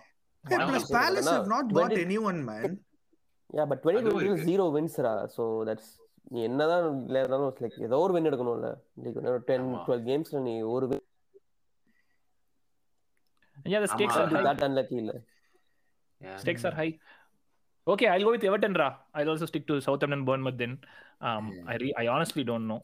not 0.45 1.67
bought 1.69 1.73
When 1.79 1.89
did- 1.89 2.03
anyone 2.05 2.39
man 2.45 2.69
yeah 3.51 3.67
but 3.71 3.79
2020 3.81 3.99
அதுவும் 4.01 4.21
is 4.21 4.29
இருக்கு. 4.29 4.49
zero 4.51 4.67
wins 4.77 4.95
raw 5.07 5.13
so 5.29 5.45
that's 5.65 5.89
நீ 6.31 6.39
என்னதான் 6.43 6.87
இல்ல 7.07 7.19
இருந்தாலும் 7.21 7.53
லைக் 7.61 7.77
ஏதோ 7.83 7.99
ஒரு 7.99 8.13
வின் 8.13 8.29
எடுக்கணும்ல 8.31 8.71
லைக் 9.05 9.19
டென் 9.47 9.67
ஆமா. 9.69 9.81
டுவெல் 9.87 10.05
கேம்ஸ்ல 10.09 10.41
நீ 10.41 10.55
ஒரு 10.73 10.87
yeah 13.67 13.81
the 13.81 13.89
stakes 13.89 14.17
ஆமா. 14.17 14.25
are 14.25 14.31
high 14.35 14.45
that 14.49 14.63
unlucky 14.69 14.97
இல்ல 14.97 15.15
Yeah. 16.21 16.37
stakes 16.37 16.65
are 16.65 16.75
high 16.75 16.93
okay 17.89 18.09
i'll 18.13 18.27
go 18.27 18.33
with 18.35 18.47
everton 18.49 18.75
ra 18.83 18.89
i'll 19.15 19.31
also 19.33 19.47
stick 19.47 19.67
to 19.71 19.77
southampton 19.81 20.23
bournemouth 20.29 20.59
then 20.63 20.73
um 21.29 21.45
i 21.67 21.77
re- 21.83 21.97
i 22.03 22.09
honestly 22.15 22.45
don't 22.53 22.67
know 22.73 22.81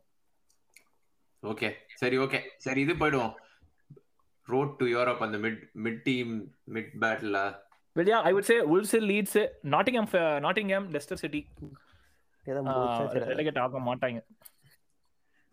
okay 1.42 1.68
சரி 2.00 2.16
okay 2.24 2.38
சரி 2.64 2.80
இது 2.84 2.92
போயிடுவோம் 3.00 3.32
road 4.48 4.72
to 4.80 4.84
Europe 4.92 5.22
அந்த 5.26 5.38
mid 5.44 5.60
mid 5.84 6.00
team 6.08 6.32
mid 6.76 6.92
battle 7.02 7.36
well 7.96 8.08
yeah 8.12 8.22
i 8.28 8.32
would 8.36 8.46
say 8.48 8.56
wolves 8.70 8.92
leads 9.10 9.34
nottingham 9.74 10.06
uh, 10.20 10.36
nottingham 10.46 10.84
leicester 10.94 11.18
city 11.24 11.42
ஏதாவது 12.44 12.68
uh, 12.70 12.76
முடிச்சா 12.76 13.28
relegate 13.32 13.60
ஆக 13.64 13.82
மாட்டாங்க 13.88 14.20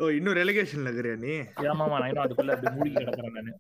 ஓ 0.02 0.08
இன்னும் 0.18 0.38
ரெலிகேஷன்ல 0.38 0.90
இருக்கிறியா 0.90 1.16
நீ? 1.24 1.34
ஆமாமா 1.72 1.96
நான் 1.96 2.10
இன்னும் 2.10 2.26
அதுக்குள்ள 2.26 2.54
அப்படி 2.56 2.72
மூடி 2.78 2.92
கிடக்குறேன் 2.96 3.36
நானு. 3.38 3.52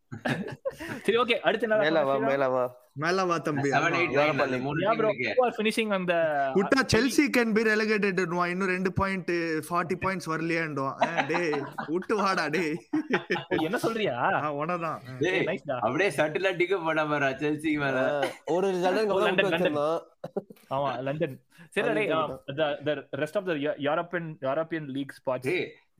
சரி 1.06 1.18
ஓகே 1.18 1.36
அடுத்து 1.48 1.66
என்ன 1.68 1.78
மேல 1.82 2.02
வா 2.10 2.16
மேல 2.26 2.46
வா. 2.54 2.64
மேல 3.04 3.26
வா 3.26 3.36
தம்பி 3.39 3.70
seven 3.74 3.96
eight 3.98 4.14
Europa 4.14 4.38
nine 4.39 4.52
League. 4.54 4.64
மூணு 4.64 4.80
are 5.44 5.54
finishing 5.60 5.89
on 5.98 6.04
the 6.06 6.18
விட்டா 6.56 6.80
செல்சி 6.94 7.26
கேன் 7.38 7.54
பி 7.56 7.62
ரெலிகேட்டட் 7.70 8.20
இன்னும் 8.24 8.72
ரெண்டு 8.74 8.92
பாயிண்ட் 9.00 9.32
ஃபார்ட்டி 9.68 9.98
பாயிண்ட்ஸ் 10.04 10.30
வரலையாண்டுவான் 10.34 10.98
டேய் 11.30 11.54
விட்டு 11.89 12.16
வாடா 12.22 12.46
டேய். 12.56 12.74
என்ன 13.68 13.80
சொல்றியா? 13.86 14.16
உனதான். 14.62 15.00
டேய், 15.22 15.46
அப்படியே 15.80 16.10
சட்டிலா 16.18 16.52
டிக்க 16.60 16.82
போட 16.88 17.06
போறா 17.06 17.30
செல்சி 17.44 17.74
மேல. 17.78 17.98
ஒரு. 18.48 18.68
வச்சிருந்தான் 19.48 20.02
ஆமா 20.76 20.89
லண்டன் 21.02 21.38
சரி 21.76 21.84
அது 21.84 21.96
டேய் 21.96 22.08
தெரியும். 22.08 22.32
the 22.60 22.68
the 22.88 22.94
rest 23.14 23.36
of 23.36 23.44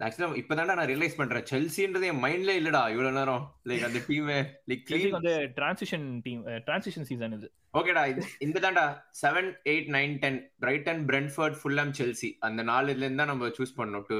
ஆக்சுவலா 0.06 0.38
இப்பதான்டா 0.41 0.76
நான் 0.80 0.91
ரியலைஸ் 0.91 1.18
பண்றேன். 1.20 1.45
செல்சின்றது 1.52 2.08
என் 2.12 2.22
மைண்ட்ல 2.26 2.52
இல்லடா 2.60 2.82
இவ்வளவு 2.93 3.18
நேரம். 3.18 3.43
லைக் 3.70 3.84
அந்த 3.88 3.99
டீம் 4.08 4.30
லைக் 4.72 4.84
Chelsea 4.91 5.12
வந்து 5.18 5.34
transition 5.60 6.04
team 6.28 6.39
transition 6.70 7.04
season 7.12 7.34
இது. 7.38 7.49
ஓகேடா 7.80 8.04
இந்த 8.47 8.58
தான்டா. 8.66 8.86
Seven 9.22 9.49
eight 9.72 9.89
nine 9.97 10.16
ten 10.24 10.39
Brighton 10.64 11.02
Brentford 11.12 11.58
Fulham 11.62 11.93
Chelsea 11.99 12.30
அந்த 12.49 12.64
நாலுல 12.72 13.04
இருந்தா 13.06 13.26
நம்ம 13.32 13.52
சூஸ் 13.60 13.78
பண்ணோம் 13.78 14.08
to 14.12 14.18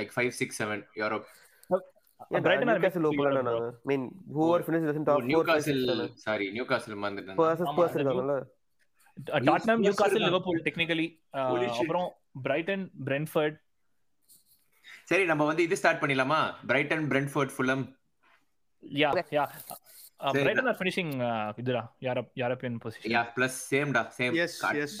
like 0.00 0.14
five 0.16 0.32
six 0.40 0.60
seven 0.62 0.84
Europe 1.02 1.26
ஏன் 2.36 2.42
Brighton 2.44 2.68
are 2.72 2.76
Newcastle 2.76 3.02
mixed 3.04 3.08
open 3.08 3.32
league, 3.32 3.46
bro. 3.46 3.54
நான் 3.62 3.78
mean 3.88 4.04
whoever 4.34 4.60
finishes 4.66 4.96
in 4.98 5.04
top 5.08 5.18
4 5.20 5.24
new 5.30 5.40
5 5.40 5.46
castle 5.48 5.82
6 5.94 6.06
sorry 6.26 6.46
Newcastle 6.70 7.00
மறந்துட்டேன். 7.02 7.38
Tottenham 9.48 9.82
Newcastle 9.84 10.14
இருக்காங்க. 10.14 10.26
Liverpool 10.26 10.60
technically. 10.68 11.06
அப்புறம் 11.80 12.08
பிரைட்டன் 12.46 12.84
பிரென்ஃபர்ட் 13.06 13.58
சரி 15.08 15.24
நம்ம 15.24 15.44
வந்து 15.44 15.62
இது 15.62 15.76
ஸ்டார்ட் 15.76 16.00
பண்ணிடலாமா? 16.02 16.38
Brighton 16.66 17.04
Brentford 17.10 17.52
Fulham 17.54 17.84
yeah 18.82 19.10
yeah. 19.32 19.44
Brighton 20.36 20.68
are 20.72 20.78
finishing 20.80 21.12
இதுடா 21.58 21.82
Europe 22.02 22.30
European 22.40 22.76
position 22.84 23.12
yeah 23.14 23.22
plus 23.36 23.58
same 23.70 23.90
டா 23.92 24.02
same. 24.18 24.34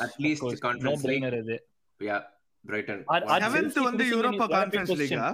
At least 0.06 0.44
no 0.46 0.52
conference 0.66 1.04
league 1.04 1.26
இது 1.40 1.56
யா 2.00 2.18
பிரைட்டன் 2.64 3.02
வந்து 3.84 4.04
யூரோப்பா 4.12 4.46
கான்ஃபரன்ஸ்? 4.54 4.94
லீகா 5.02 5.28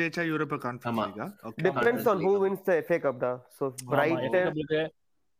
ஜெயிச்சா 0.00 0.22
Europa 0.30 0.58
conference. 0.64 1.00
Liga 1.08 1.26
okay 1.48 1.62
depends 1.68 2.04
on 2.06 2.18
who 2.24 2.32
wins 2.42 2.60
the 2.68 2.76
FA 2.82 2.98
Cup 3.04 3.16
da 3.22 3.30
so 3.56 3.64
if 3.68 3.84
Brighton 3.86 4.50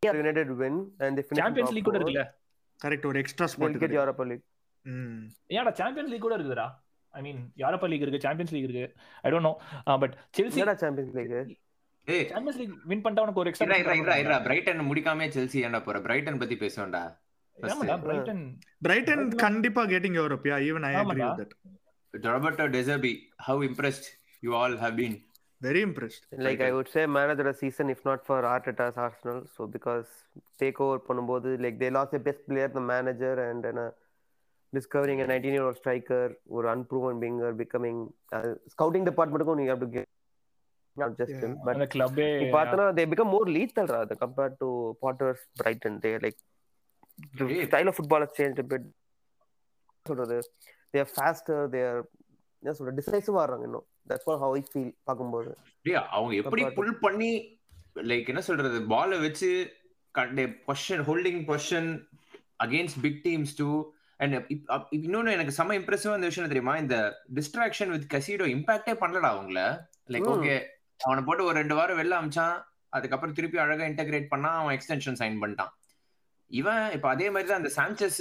United 0.02 0.48
win 0.60 0.74
and 1.00 1.12
they 1.12 1.24
finish 1.24 1.36
in 1.36 1.42
Champions 1.42 1.74
League 1.76 1.88
கூட 1.88 1.96
four, 1.96 2.00
இருக்குல்ல? 2.00 2.24
Correct 2.80 3.06
ஒரு 3.06 3.18
extra 3.22 3.46
spot 3.52 3.76
ம். 4.86 5.22
ஏன்டா 5.54 5.72
Champions 5.80 6.12
League 6.12 6.26
கூட 6.26 6.34
இருக்குதுடா? 6.36 6.68
I 7.14 7.20
mean 7.26 7.40
Europa 7.62 7.86
League 7.92 8.04
இருக்கு? 8.06 8.24
Champions 8.26 8.52
League 8.56 8.66
இருக்கு. 8.68 8.86
I 9.24 9.30
don't 9.32 9.48
know 9.48 9.54
but 10.04 10.14
Chelsea 10.38 10.60
என்னடா 10.60 10.76
சாம்பியன்ஸ் 10.84 11.16
லீக் 11.18 11.32
ஏய். 12.06 12.26
சாம்பியன்ஸ் 12.32 12.60
லீக் 12.60 12.74
வின் 12.90 13.02
பண்ணிட்டா 13.04 13.24
உனக்கு 13.26 13.42
ஒரு 13.42 13.50
இரா 13.64 13.78
இரா 13.82 13.94
இரா 13.94 13.96
இரா 14.02 14.14
எக்ஸ்ட்ரா 14.18 14.38
பிரைட்டன் 14.48 14.86
முடிக்காம 14.90 15.28
செல்சி 15.38 15.58
ஏன்டா 15.66 15.80
போற? 15.88 15.98
பிரைட்டன் 16.08 16.40
பத்தி 16.42 16.56
பேசுவோம்டா. 16.64 17.02
ஆமாடா 17.58 17.96
பிரைட்டன் 18.04 18.44
பிரைட்டன் 18.86 19.24
கண்டிப்பா 19.44 19.82
getting 19.92 20.18
Europe 20.20 20.46
yeah 20.50 20.58
even 20.68 20.86
I 20.90 20.94
agree. 21.00 21.24
With 21.40 21.52
that 22.14 22.28
Roberto 22.32 22.66
De Zerbi 22.76 23.12
have 23.48 23.62
impressed 23.70 24.08
you 24.42 24.52
all 24.60 24.76
have 24.84 24.94
been 25.00 25.18
very 25.60 25.80
impressed 25.86 26.22
like 26.46 26.60
I 26.66 26.72
would 26.76 26.88
say 26.92 27.02
man 27.16 27.30
of 27.32 27.38
the 27.40 27.52
season 27.62 27.86
if 27.94 28.00
not 28.08 28.20
for 28.28 28.38
Arteta's 28.52 28.96
Arsenal. 29.06 29.40
So 29.54 29.62
because 29.74 30.06
takeover 30.62 30.98
பண்ணும்போது 31.08 31.48
like 31.64 31.76
they 31.82 31.90
lost 31.96 32.12
their 32.14 32.24
best 32.28 32.40
player 32.48 32.68
the 32.76 32.84
manager 32.92 33.34
and 33.46 33.58
then 33.66 33.78
uh, 33.82 33.90
discovering 34.72 35.20
a 35.20 35.26
19 35.26 35.54
year 35.56 35.64
old 35.68 35.76
striker 35.80 36.24
ஒரு 36.56 36.66
unproven 36.74 37.14
winger 37.24 37.50
becoming 37.62 37.98
uh, 38.36 38.50
scouting 38.74 39.04
department 39.10 39.60
you 39.64 39.70
have 39.72 39.82
to 39.86 39.90
get 39.96 40.08
not 40.96 41.12
just 41.20 41.36
him 41.44 41.52
but 41.66 41.74
அந்த 41.76 41.88
கிளப்பே 41.94 42.28
நீ 42.42 42.46
பார்த்தனா 42.58 42.86
they 42.98 43.06
become 43.12 43.30
more 43.36 43.46
lethal 43.56 43.88
rather 43.96 44.16
compared 44.24 44.54
to 44.62 44.68
Potter's 45.02 45.42
Brighton 45.60 45.94
they 46.04 46.14
like 46.26 46.38
the 47.38 47.46
Yeah. 47.46 47.66
style 47.70 47.88
of 47.90 47.94
football 48.00 48.22
has 48.24 48.32
changed 48.38 48.58
a 48.64 48.68
bit 48.72 48.84
சொல்றது 50.06 50.38
they 50.92 51.00
are 51.04 51.10
faster 51.20 51.58
they 51.74 51.82
are 51.90 52.00
என்ன 52.62 52.72
சொல்ற 52.78 52.92
decisive 53.00 53.36
ஆடுறாங்க 53.42 53.64
இன்னும் 53.68 53.86
that's 54.10 54.26
what 54.28 54.40
how 54.44 54.54
I 54.58 54.62
feel 54.70 54.90
பாக்கும்போது 55.08 55.50
அவங்க 56.16 56.32
எப்படி 56.42 56.62
புல் 56.78 56.96
பண்ணி 57.04 57.30
like 58.10 58.30
என்ன 58.32 58.42
சொல்றது 58.48 58.80
பால 58.94 59.18
வச்சு 59.26 59.50
position 60.68 61.02
holding 61.08 61.40
position 61.50 61.88
against 62.64 63.00
big 63.06 63.20
teams 63.28 63.54
too 63.60 63.68
and 64.22 64.36
இன்னொன்னு 64.96 65.34
எனக்கு 65.36 65.52
செம 65.58 65.74
இம்ப்ரெசிவ் 65.78 66.16
அந்த 66.16 66.28
விஷயம் 66.30 66.50
தெரியுமா? 66.52 66.74
இந்த 66.84 66.96
டிஸ்ட்ராக்ஷன் 67.36 67.92
வித் 67.94 68.08
கசீடோ 68.14 68.46
இம்பாக்டே 68.54 68.94
பண்ணலடா 69.02 69.28
அவங்கள. 69.34 69.60
லைக். 70.14 70.30
ஓகே 70.32 70.56
அவனை 71.00 71.22
போட்டு 71.26 71.46
ஒரு 71.48 71.56
ரெண்டு 71.60 71.74
வாரம் 71.78 71.98
வெளில 72.00 72.16
அமிச்சான். 72.20 72.56
அதுக்கப்புறம் 72.96 73.36
திருப்பி 73.38 73.58
அழகா 73.64 73.84
இன்டகிரேட் 73.90 74.32
பண்ணா 74.32 74.50
அவன் 74.60 74.74
எக்ஸ்டென்ஷன் 74.78 75.18
சைன் 75.22 75.38
பண்ணிட்டான். 75.42 75.72
இவன் 76.50 76.84
இப்ப 76.96 77.06
அதே 77.14 77.26
மாதிரி 77.34 77.48
தான் 77.50 77.60
அந்த 77.62 77.72
சான்சஸ் 77.78 78.20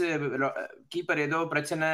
கீப்பர் 0.96 1.22
ஏதோ 1.28 1.38
பிரச்சனை 1.54 1.88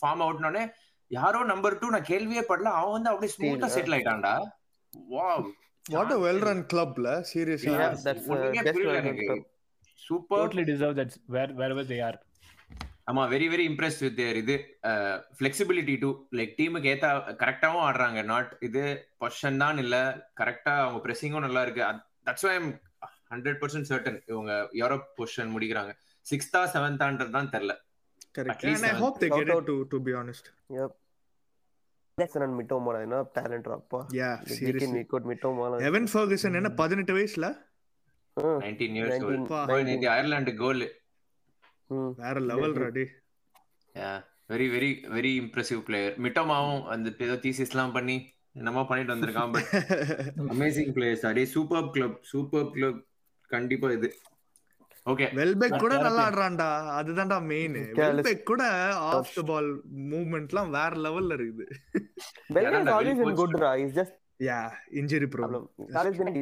ஃபார்ம் 0.00 0.24
அவுட்னோடனே 0.26 0.64
யாரோ 1.10 1.40
நம்பர் 1.52 1.78
டூ 1.80 1.88
நான் 1.94 2.08
கேள்வியே 2.12 2.42
படல. 2.48 2.70
அவன் 2.78 2.94
வந்து 2.96 3.10
அப்படியே 3.10 3.32
ஸ்மூத்தா 3.36 3.68
settle 3.76 3.96
ஆயிட்டான்டா. 3.96 4.34
Wow 5.14 5.46
what 5.84 6.14
a 6.16 6.18
well 6.26 6.42
run 6.48 6.64
கிளப்ல 6.72 7.08
சீரியஸ்லி 7.32 7.72
Yeah, 7.74 7.92
that's, 8.06 8.24
uh, 8.26 8.32
ஒண்ணுமே 8.32 8.60
best 8.60 8.74
புரியல 8.76 8.94
World 8.94 9.04
எனக்கு. 9.04 9.28
Cup. 9.32 9.44
Super 10.06 10.40
totally 10.40 10.64
deserve 10.72 10.98
that's 11.00 11.20
where 11.36 11.54
where 11.60 11.90
they 11.92 12.00
are 12.08 12.18
ஆமா 13.08 13.22
very 13.32 13.46
very 13.52 13.64
impress 13.70 14.00
with 14.04 14.18
their 14.20 14.38
இது. 14.42 14.56
ஃபிளெக்சிபிலிட்டி 15.36 15.94
டு 16.04 16.08
லைக் 16.38 16.52
டீமுக்கு 16.58 16.90
ஏத்த 16.92 17.06
கரெக்டாவும் 17.42 17.84
ஆடுறாங்க. 17.86 18.22
நாட் 18.32 18.50
இது 18.68 18.82
பொசிஷன் 19.22 19.60
தான் 19.64 19.78
இல்ல. 19.84 19.96
கரெக்டா 20.40 20.74
அவங்க 20.84 21.00
பிரessingகும் 21.06 21.46
நல்லா 21.46 21.62
இருக்கு. 21.66 21.82
That's 22.28 22.46
why 22.48 22.54
I'm 22.60 22.70
hundred 23.32 23.58
percent 23.62 23.88
certain 23.90 24.18
இவங்க 24.32 24.52
யூரோப் 24.80 25.06
பொசிஷன் 25.18 25.52
முடிக்கிறாங்க. 25.56 25.92
சிக்ஸ்தா 26.26 26.62
செவன்தான்றது 26.76 27.36
தான் 27.38 27.52
தெரியல 27.56 27.76
Correct. 28.36 28.54
At 28.54 28.64
least 28.66 28.82
And 28.82 28.86
I 28.86 28.90
seven. 28.90 29.02
hope 29.02 29.16
they 29.20 29.28
get 29.30 29.46
Shout 29.50 29.62
it 29.62 29.66
to 29.68 29.74
to 29.92 29.98
be 30.06 30.12
honest. 30.18 30.44
Yep. 30.76 30.90
That's 32.18 32.34
an 32.38 32.52
Mitoma, 32.58 32.92
என்ன 33.04 33.16
talent 33.36 33.66
அப்பா 33.76 34.00
Yeah, 34.18 34.34
Dick 34.48 34.58
seriously. 34.58 34.88
Nico 34.96 35.18
Mitoma 35.30 35.66
Evan 35.88 36.08
Ferguson 36.12 36.58
என்ன 36.60 36.70
பதினெட்டு 36.80 37.12
வயசுல? 37.16 37.46
நைன்டீன் 38.64 38.96
இயர்ஸ் 38.98 39.16
19, 39.22 39.86
நேற்று 39.88 40.08
அயர்லாந்து 40.14 40.52
கோல் 40.62 40.84
வேற 42.22 42.36
level 42.50 42.76
ராடி 42.84 43.04
very 44.52 44.66
very 44.74 44.90
very 45.14 45.30
impressive 45.42 45.80
player 45.86 46.14
மிட்டோமாவும் 46.24 46.82
அந்த 46.94 47.10
ஏதோ 47.26 47.36
thesis 47.44 47.72
எல்லாம் 47.74 47.94
பண்ணி 47.96 48.16
என்னமோ 48.58 48.82
பண்ணிட்டு 48.90 49.14
வந்திருக்கான் 49.14 49.52
பட் 49.56 49.70
அமேசிங் 50.54 50.92
பிளேயர்ஸ் 50.96 51.26
அடே 51.30 51.44
சூப்பர் 51.56 51.90
கிளப் 51.96 52.16
சூப்பர் 52.32 52.70
கிளப் 52.76 53.00
கண்டிப்பா 53.50 53.90
இது. 53.96 54.08
ஓகே 55.06 55.26
வெல்பெக் 55.38 55.82
கூட 55.82 55.94
நல்லா 56.06 56.22
ஆடுறான்டா. 56.28 56.66
அதுதான்டா 57.00 57.38
மெயின். 57.52 57.76
வெல்பெக் 58.00 58.42
கூட 58.50 58.62
ஆஃப் 59.10 59.30
த 59.36 59.42
பால் 59.50 59.70
மூவ்மெண்ட்லாம் 60.12 60.70
வேற 60.78 60.90
லெவல்ல 61.06 61.38
இருக்குது. 61.38 61.66
Always 62.96 63.18
been 63.20 63.22
வெளி 63.22 63.38
good 63.40 63.54
ra 63.64 63.70
he's 63.80 63.94
just 64.00 64.16
yeah 64.48 64.58
injury 65.00 65.28
problem 65.36 65.64
problem. 65.66 65.88
He's 65.88 65.98
always 66.02 66.18
been 66.20 66.30
a 66.32 66.36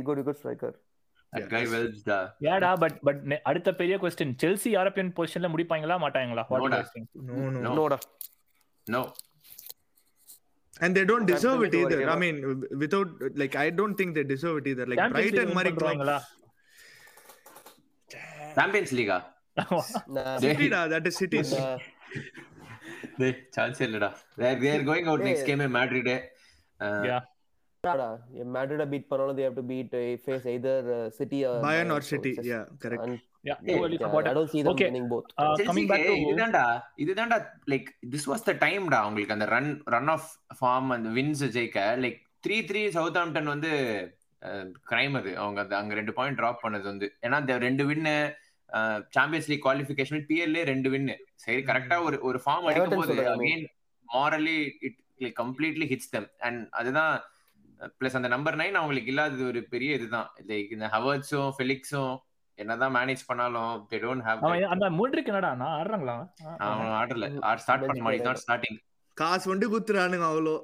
ஏடா 2.53 2.70
பட் 2.83 2.99
பட் 3.07 3.20
அடுத்த 3.51 3.70
பெரிய 3.81 3.95
கொஸ்டின் 4.03 4.35
செல்சி 4.43 4.70
யூரோப்பியன் 4.77 5.12
பொசிஷன்ல 5.18 5.49
முடிப்பாங்களா 5.55 5.97
மாட்டாங்களா 6.05 6.45
What 6.51 6.61
do 6.61 6.66
you 6.66 6.72
No, 6.72 6.79
guys 6.79 6.91
think? 6.95 7.07
No 7.29 7.39
no 7.57 7.62
No. 7.66 7.72
no 7.79 7.87
da 7.93 7.99
no 8.87 9.01
and 10.85 10.93
they 10.97 11.05
don't 11.11 11.27
deserve 11.33 11.61
it 11.61 11.72
Captain 11.74 11.83
either 11.83 11.99
Guardiola. 12.01 12.16
i 12.16 12.22
mean 12.24 12.37
without 12.83 13.09
like 13.43 13.55
i 13.64 13.70
don't 13.79 13.97
think 14.01 14.11
they 14.18 14.24
deserve 14.33 14.57
it 14.61 14.66
either 14.72 14.87
like 14.91 14.99
Champions 15.03 15.27
League 15.27 15.37
brighton 15.37 15.49
win 15.51 15.57
மாதிரி 15.59 15.72
பண்றாங்களா? 15.77 16.16
Champions 18.59 18.95
லீகா 19.01 19.18
nah 20.16 20.33
city 20.45 20.66
da 20.74 20.81
that 20.93 21.07
is 21.11 21.16
city 21.22 21.41
nah. 21.53 21.77
டேய் 23.20 23.37
chance 23.57 23.81
இல்லடா 23.87 24.11
they 24.41 24.51
they 24.62 24.70
are 24.77 24.85
going 24.91 25.07
out 25.12 25.22
next 25.29 25.45
game 25.51 25.62
in 25.66 25.72
madrid 25.81 26.09
Yeah. 27.11 27.22
Madrid 27.87 28.80
are 28.80 28.91
beat 28.91 29.05
Panolo, 29.11 29.34
they 29.34 29.45
have 29.45 29.55
to 29.55 29.62
beat 29.62 29.89
uh, 29.93 30.16
face 30.26 30.47
either 30.47 30.84
uh, 30.89 31.09
City 31.09 31.47
or 31.47 31.62
bayern 31.62 31.91
or 31.91 31.99
city. 31.99 32.30
It's 32.30 32.41
just- 32.41 32.47
yeah 32.47 32.66
correct. 32.84 33.05
and, 33.05 33.18
Yeah, 33.45 33.49
Yeah, 33.49 33.62
too 33.64 33.84
early 33.84 33.99
for 33.99 34.09
yeah, 34.09 34.14
Potter. 34.14 34.28
I 34.28 34.34
don't 34.34 34.51
see 34.51 34.64
them 34.64 34.74
Okay. 34.74 34.89
winning 34.89 35.11
both. 35.11 35.43
Uh, 35.43 35.55
coming 35.66 35.87
back 35.87 36.01
to 36.01 36.12
இதுதான்டா 36.12 36.80
இதுதான்டா 36.99 37.47
like 37.66 37.84
this 38.11 38.26
was 38.26 38.45
the 38.45 38.53
டைம்டா 38.53 39.05
உங்களுக்கு 39.07 39.32
அந்த 39.32 39.45
run 39.45 39.82
run 39.84 40.09
of 40.09 40.30
form 40.61 40.87
அந்த 40.87 41.09
wins 41.09 41.51
ஜெயிக்க. 41.51 41.78
Like 42.05 42.22
three 42.47 42.64
three 42.64 42.89
south 42.89 43.16
ஆம்டன் 43.16 43.45
வந்து 43.45 43.70
கிரைம் 44.91 45.16
அது. 45.16 45.39
அவங்க 45.39 45.61
அந்த 45.61 45.76
அங்க 45.76 45.95
ரெண்டு 45.95 46.12
பாயிண்ட் 46.12 46.37
டிராப் 46.37 46.64
பண்ணது 46.64 46.82
வந்து. 46.82 47.12
ஏன்னா 47.22 47.59
ரெண்டு 47.59 47.91
win 47.91 48.34
Champions 49.11 49.49
League 49.49 49.66
qualification 49.66 50.24
PLA 50.28 50.62
ரெண்டு 50.62 50.91
வின்னு 50.91 51.14
சரி 51.34 51.62
கரெக்டா 51.62 52.03
ஒரு 52.03 52.20
ஒரு 52.20 52.41
ஃபார்ம் 52.47 52.64
அடிக்கும் 52.70 52.99
போது. 52.99 53.14
Again 53.14 53.66
morally 54.14 54.70
it 54.80 55.34
completely 55.41 55.87
hits 55.87 56.11
them 56.11 56.28
and 56.39 56.66
அதுதான் 56.70 57.22
பிளஸ் 58.01 58.16
அந்த 58.18 58.29
நம்பர் 58.35 58.57
நைன் 58.57 58.79
அவங்களுக்கு 58.81 59.12
இல்லாதது 59.12 59.45
ஒரு 59.47 59.61
பெரிய 59.74 59.99
இதுதான். 59.99 60.29
லைக் 60.51 60.70
இந்த 60.77 60.89
ஹவர்ட்ஸும் 60.95 61.51
ஃபெலிக்ஸும் 61.57 62.14
என்னதான் 62.59 62.95
மேனேஜ் 62.97 63.22
பண்ணாலும் 63.31 63.72
தே 63.91 63.99
டோன்ட் 64.05 64.24
ஹேவ் 64.27 64.45
அந்த 64.74 64.87
மூன்றுக்கு 64.99 65.33
என்னடா 65.33 65.51
நான் 65.62 65.74
ஆடுறாங்களா? 65.79 66.14
அவன் 66.68 66.93
ஆடல. 67.01 67.27
ஆர் 67.49 67.62
ஸ்டார்ட் 67.64 67.87
பண்ண 67.89 68.05
மாதிரி 68.07 68.22
நாட் 68.29 68.43
ஸ்டார்டிங் 68.45 68.79
காசு 69.16 69.47
வந்து 69.53 69.66
குத்துறானுங்க 69.74 70.27
அவ்வளோ? 70.31 70.57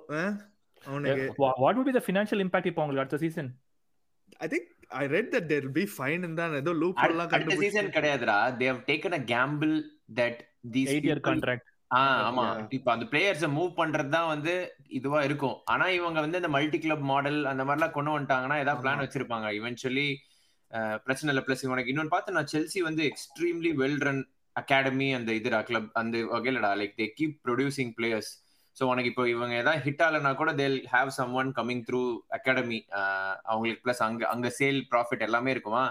அவனுக்கு. 0.84 1.26
What 1.64 1.76
would 1.78 1.88
be 1.90 1.94
the 1.98 2.04
financial 2.08 2.40
impact 2.44 2.68
இப்போ 2.70 2.82
உங்களுக்கு 2.84 3.04
அடுத்த 3.04 3.20
season 3.24 3.50
I 4.44 4.48
think 4.54 4.70
I 5.02 5.04
read 5.16 5.30
that 5.34 5.48
there 5.52 5.68
be 5.78 5.84
fine 5.96 6.24
தான் 6.40 6.56
ஏதோ 6.62 6.72
லூப் 6.82 7.04
எல்லாம் 7.08 7.30
கண்டுபிடிச்சு. 7.32 7.64
சீசன் 7.66 7.92
கிடையாதுடா. 7.96 8.38
They 8.60 8.68
have 8.72 8.82
taken 8.90 9.16
a 9.18 9.22
gamble 9.34 9.74
that 10.20 10.40
these 10.76 10.90
eight 10.94 11.08
year 11.10 11.22
contract 11.28 11.68
ஆமா. 11.92 12.44
இப்ப 12.76 12.88
அந்த 12.92 13.06
பிளேயர்ஸ 13.10 13.48
மூவ் 13.56 13.72
பண்றது 13.80 14.10
தான் 14.16 14.30
வந்து 14.32 14.52
இதுவா 14.98 15.20
இருக்கும். 15.28 15.56
ஆனா 15.72 15.86
இவங்க 15.98 16.18
வந்து 16.24 16.40
இந்த 16.42 16.50
மல்டி 16.56 16.78
கிளப் 16.78 17.06
மாடல் 17.10 17.40
அந்த 17.50 17.62
மாதிரி 17.64 17.78
எல்லாம் 17.78 17.96
கொண்டு 17.96 18.14
வந்துட்டாங்கன்னா 18.14 18.58
ஏதாவது 18.62 18.82
பிளான். 18.82 19.02
வச்சிருப்பாங்க. 19.04 19.48
இவென்ச்சுவலி 19.58 20.06
பிரச்சனை 21.06 21.30
இல்லை. 21.32 21.44
பிளஸ் 21.46 21.64
உனக்கு 21.72 21.92
இன்னொன்னு 21.92 22.14
பார்த்து 22.14 22.36
நான் 22.36 22.52
செல்சி 22.54 22.80
வந்து 22.88 23.02
எக்ஸ்ட்ரீம்லி 23.10 23.72
வெல் 23.82 24.00
ரன் 24.06 24.22
அகாடமி 24.56 25.08
அந்த 25.18 25.30
இதுடா 25.38 25.60
கிளப் 25.68 25.90
அந்த 26.00 26.16
வகையிலடா. 26.34 26.70
Like 26.80 26.96
they 27.00 27.06
keep 27.18 27.36
producing 27.46 27.92
players 27.98 28.30
so 28.76 28.82
உனக்கு 28.90 29.10
இப்போ 29.12 29.24
இவங்க 29.28 29.54
ஏதாவது 29.62 29.82
ஹிட் 29.86 30.02
ஆகலைனா 30.04 30.30
கூட 30.34 30.50
they'll 30.60 30.78
have 30.92 31.10
someone 31.40 31.50
coming 31.58 31.82
through 31.88 32.00
academy 32.36 32.78
அவங்களுக்கு 33.50 33.82
பிளஸ் 33.84 34.02
அங்க 34.06 34.22
அங்க 34.34 34.48
சேல் 34.58 34.80
ப்ராஃபிட் 34.92 35.26
எல்லாமே 35.28 35.50
இருக்குமா? 35.54 35.84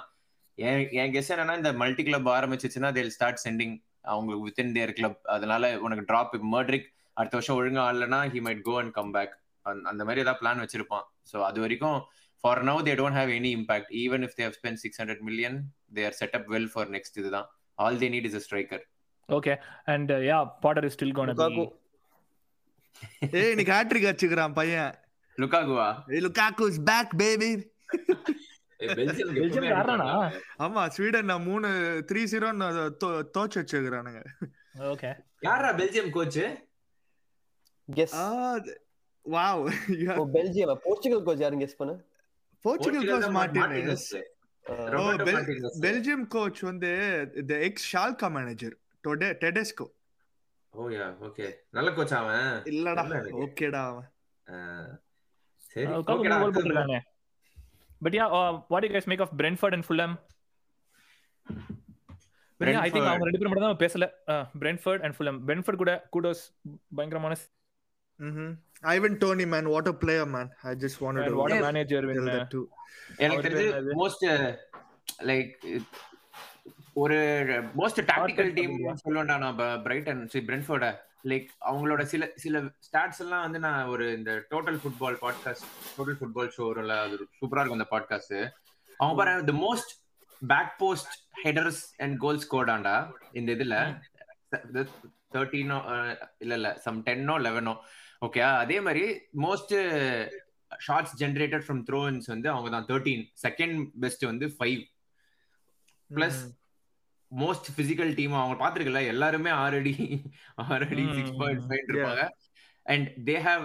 என் 0.57 0.81
என் 1.01 1.13
கெஸ் 1.13 1.31
என்னன்னா 1.33 1.55
இந்த 1.59 1.71
மல்டி 1.81 2.03
கிளப் 2.07 2.29
ஆரம்பிச்சிச்சுன்னா 2.29 2.89
தேல் 2.97 3.13
ஸ்டார்ட் 3.15 3.43
சென்டிங் 3.45 3.75
அவங்களுக்கு 4.03 4.47
வித்தின் 4.47 4.73
தேர் 4.77 4.97
கிளப் 4.97 5.19
அதனால 5.35 5.71
உனக்கு 5.85 6.03
டிராப் 6.09 6.35
மர்ட்ரிக் 6.53 6.87
அடுத்த 7.17 7.35
வருஷம் 7.37 7.57
ஒழுங்கா 7.59 7.81
ஆடலனா 7.87 8.19
he 8.33 8.41
might 8.47 8.63
go 8.69 8.75
and 8.81 8.93
come 8.97 9.11
back 9.15 9.33
அந்த 9.91 10.01
மாதிரி 10.05 10.23
ஏதாவது 10.23 10.41
பிளான் 10.41 10.61
வச்சிருப்பான். 10.63 11.05
ஸோ 11.31 11.37
அது 11.49 11.59
வரைக்கும் 11.63 11.97
for 12.43 12.61
now 12.69 12.79
they 12.87 12.93
don't 13.01 13.17
have 13.19 13.31
any 13.39 13.51
impact 13.57 13.91
even 14.03 14.23
if 14.27 14.37
they've 14.39 14.53
spend 14.59 14.81
six 14.83 14.99
hundred 15.01 15.23
million 15.27 15.57
they 15.97 16.05
are 16.09 16.17
set 16.21 16.35
up 16.39 16.47
well 16.53 16.69
for 16.73 16.89
next 16.95 17.19
இதுதான். 17.21 17.47
All 17.77 17.99
they 18.03 18.09
need 18.15 18.27
is 18.29 18.37
a 18.39 18.43
striker 18.47 18.83
okay 19.29 19.53
and 19.93 20.11
yeah 20.29 20.39
Potter 20.65 20.87
is 20.89 20.95
still 20.97 21.15
gone. 21.17 21.33
ஏய் 23.39 23.51
இன்னைக்கு 23.53 23.73
hat-trick 23.75 24.07
அடிச்சுக்கிறான் 24.09 24.55
பையன். 24.59 24.91
லுக்காகுவா 25.37 25.89
ஏய் 26.15 26.23
Lukaku 26.25 26.65
is 26.71 26.81
back 26.89 27.13
baby 27.21 27.51
ஆமா 30.65 30.87
Sweden 30.87 31.33
மூணு 31.43 31.69
three 32.11 32.21
ஜீரோன்னு 32.31 32.67
தோச்சு 33.35 33.57
வச்சுக்கிறானுங்க 33.61 34.21
ஓகே. 34.91 35.09
யாரா 35.41 35.69
Belgium 35.73 36.09
coach. 36.09 36.41
Wow 39.25 39.63
Oh, 40.17 40.25
Belgium. 40.35 40.69
Portugal 40.85 41.19
coach 41.25 41.39
யாரும் 41.39 41.61
guess 41.61 41.75
பண்ணு? 41.75 41.95
Portugal 42.65 43.07
coach 43.09 43.27
Martinez. 43.37 44.07
Oh 44.97 45.03
Belgium 45.85 46.27
coach 46.27 46.61
வந்து 46.69 46.91
த 47.49 47.53
எக்ஸ் 47.67 47.87
ஷால்கா 47.93 48.29
மேனேஜர் 48.31 48.75
டொடே 49.03 49.29
டெடெஸ்கோ 49.43 49.87
ஓ 50.73 50.89
யா 50.89 51.07
ஓகே. 51.27 51.47
நல்ல 51.69 51.93
கோச் 51.93 52.13
அவன். 52.13 52.49
இல்லடா. 52.71 53.03
ஓகேடா 53.45 53.81
அவன். 53.91 54.09
சரி 55.71 55.87
ஓகேடா 56.13 56.37
but 58.01 58.15
yeah 58.15 58.25
what 58.69 58.85
you 58.85 58.91
guys 58.93 59.09
make 59.11 59.23
of 59.25 59.33
Brentford 59.37 59.75
and 59.77 59.87
Fulham 59.87 60.15
I 62.79 62.89
think 62.89 63.07
அவங்க 63.07 63.25
ரெண்டு 63.27 63.39
பேரும் 63.39 63.51
மட்டும் 63.51 63.67
தான் 63.67 63.81
பேசல. 63.83 64.05
பிரென்ஃபோர்ட் 64.61 65.03
அண்ட் 65.05 65.15
ஃபுல்லம் 65.15 65.39
பிரென்ஃபோர்ட் 65.47 65.81
கூட 65.81 65.93
கூடோஸ் 66.13 66.43
பயங்கரமான 66.95 67.37
Ivan 68.91 69.15
Toney 69.17 69.45
man 69.53 69.67
what 69.67 69.87
a 69.87 69.95
player 70.01 70.29
man 70.29 70.49
I 70.63 70.73
just 70.83 70.99
wanted 71.03 71.27
to 71.29 71.37
what 71.39 71.53
Yes. 71.53 71.63
Manager 71.67 72.05
tell 72.09 72.27
that 72.29 72.45
too. 72.51 72.63
எனக்கு 73.17 73.45
தெரிஞ்சு? 73.47 73.95
மோஸ்ட் 73.99 74.25
லைக் 75.29 75.51
ஒரு 76.95 77.17
மோஸ்ட் 77.75 78.01
டாக்டிக்கல் 78.09 78.51
டீம்? 78.53 78.75
சொல்லுவேன்டா 79.03 79.37
நான் 79.37 79.57
பிரைட்டன் 79.83 80.21
சி 80.27 80.39
பிரென்ஃபோர்ட 80.49 80.87
லைக் 81.23 81.49
அவங்களோட 81.61 82.01
சில 82.03 82.31
சில 82.35 82.59
ஸ்டாட்ஸ் 82.87 83.19
எல்லாம் 83.19 83.41
வந்து 83.41 83.59
நான் 83.59 83.87
ஒரு 83.87 84.13
இந்த 84.13 84.47
total 84.51 84.79
football 84.81 85.17
podcast 85.21 85.65
total 85.97 86.17
football 86.19 86.53
show 86.57 86.63
வரும்ல 86.69 86.97
அது 86.99 87.15
சூப்பரா 87.41 87.61
இருக்கும் 87.61 87.79
அந்த 87.79 87.89
பாட்காஸ்ட் 87.91 88.35
அவங்க 88.99 89.15
பாருங்க 89.15 89.51
the 89.51 89.57
most 89.59 89.91
back 90.41 90.73
post 90.77 91.13
headers 91.43 91.81
and 91.97 92.17
goal 92.17 92.41
ஸ்கோர்டாண்டா 92.47 92.95
இந்த 93.31 93.51
இதுல. 93.51 93.75
தேர்ட்டீனோ 95.33 95.77
இல்ல 96.39 96.53
இல்ல 96.53 96.69
சம் 96.77 97.05
டென்னோ 97.05 97.35
லெவனோ 97.39 97.73
ஓகே 98.25 98.39
அதே 98.57 98.79
மாதிரி 98.79 99.03
most 99.37 99.73
shots 100.79 101.23
generated 101.23 101.65
from 101.67 101.83
throw ins 101.89 102.25
வந்து 102.25 102.49
அவங்க 102.49 102.69
தான். 102.69 102.85
தேர்ட்டீன் 102.85 103.23
செகண்ட் 103.47 103.89
பெஸ்ட் 103.99 104.25
வந்து 104.25 104.45
five 104.59 104.81
plus 106.11 106.41
most 107.31 107.67
physical 107.77 108.11
team 108.15 108.33
அவங்க 108.39 108.55
பாத்துருக்கல 108.61 109.01
எல்லாருமே 109.13 109.51
ஆறு 109.63 109.77
அடி 109.81 109.93
ஆறு 110.67 110.85
அடி 110.91 111.05
சிக்ஸ் 111.17 111.37
பாயிண்ட் 111.41 111.63
ஃபைவ் 111.67 111.85
இருப்பாங்க. 111.89 112.23
And 112.85 113.07
they 113.29 113.35
have 113.47 113.63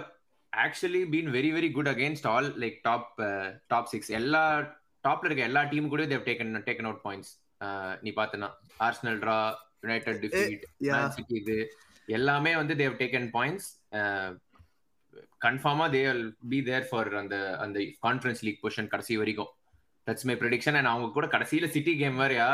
actually 0.53 1.01
been 1.13 1.29
very 1.37 1.51
very 1.57 1.69
good 1.71 1.91
against 1.93 2.27
all 2.27 2.49
like 2.63 2.77
top 2.81 3.09
top 3.67 3.89
six 3.93 4.11
எல்லா 4.19 4.43
டாப்ல 5.03 5.29
இருக்க 5.29 5.43
எல்லா 5.49 5.63
டீம் 5.73 5.91
கூட 5.93 6.05
they've 6.13 6.25
taken 6.29 6.53
taken 6.69 6.89
out 6.89 7.03
points 7.03 7.33
நீ 8.01 8.11
பார்த்தனா 8.21 8.49
Arsenal 8.87 9.19
draw 9.23 9.37
United 9.83 10.21
defeat 10.23 10.65
City 11.17 11.35
இது 11.41 11.57
எல்லாமே 12.07 12.51
வந்து 12.61 12.73
தேவ் 12.83 12.99
டேக்கன் 13.03 13.29
பாயிண்ட்ஸ் 13.37 13.69
கன்ஃபார்மா 15.45 15.85
தே 15.95 16.01
பி 16.51 16.59
தேர் 16.63 16.85
ஃபார் 16.89 17.09
அந்த 17.21 17.35
அந்த 17.63 17.79
கான்ஃபரன்ஸ் 18.05 18.43
லீக் 18.45 18.61
பொசிஷன் 18.63 18.91
கடைசி 18.93 19.13
வரைக்கும். 19.21 19.51
தட்ஸ் 20.07 20.27
மை 20.29 20.35
ப்ரெடிக்ஷன் 20.41 20.77
அண்ட் 20.79 20.91
அவங்க 20.91 21.07
கூட 21.15 21.25
கடைசியில 21.33 21.67
சிட்டி 21.75 21.93
கேம் 22.01 22.19
வேறயா? 22.21 22.49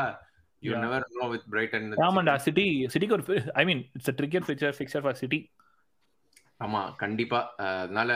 You. 0.64 0.74
Never 0.84 1.06
know 1.16 1.28
with 1.32 1.46
Brighton 1.52 1.88
ஆமாண்டா 2.06 2.36
சிட்டி 2.46 2.66
சிட்டிக்கு 2.94 3.16
ஒரு 3.18 3.26
I 3.56 3.66
mean 3.66 3.84
it's 3.96 4.16
tricky 4.20 4.46
fixture 4.48 4.76
fixture 4.78 5.04
for 5.06 5.20
City 5.22 5.40
ஆமா 6.60 6.82
கண்டிப்பா. 6.98 7.40
அதனால 7.78 8.10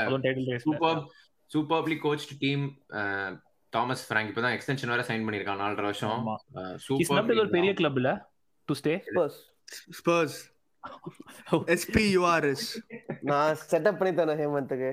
super 0.66 1.00
superly 1.52 1.98
coached 2.04 2.34
team 2.40 2.66
Thomas 3.74 4.04
Frank 4.08 4.30
இப்பதான் 4.32 4.56
எக்ஸ்டென்ஷன் 4.56 4.92
வேற 4.94 5.04
சைன் 5.08 5.26
பண்ணிருக்கான் 5.26 5.62
நாலரை 5.62 5.86
வருஷம். 5.88 6.14
ஆமா. 6.18 6.36
சூப்பர் 6.86 7.34
ஒரு 7.38 7.52
பெரிய 7.56 7.74
கிளப்ல 7.80 8.12
to 8.70 8.76
stay 8.82 8.94
Spurs. 9.08 9.36
Spurs 9.98 10.38
S P U R S 11.74 12.68
நான் 13.30 13.58
செட்டப் 13.64 13.98
பண்ணி 14.00 14.12
தரேன் 14.20 14.40
ஹேமந்த்க்கு 14.42 14.92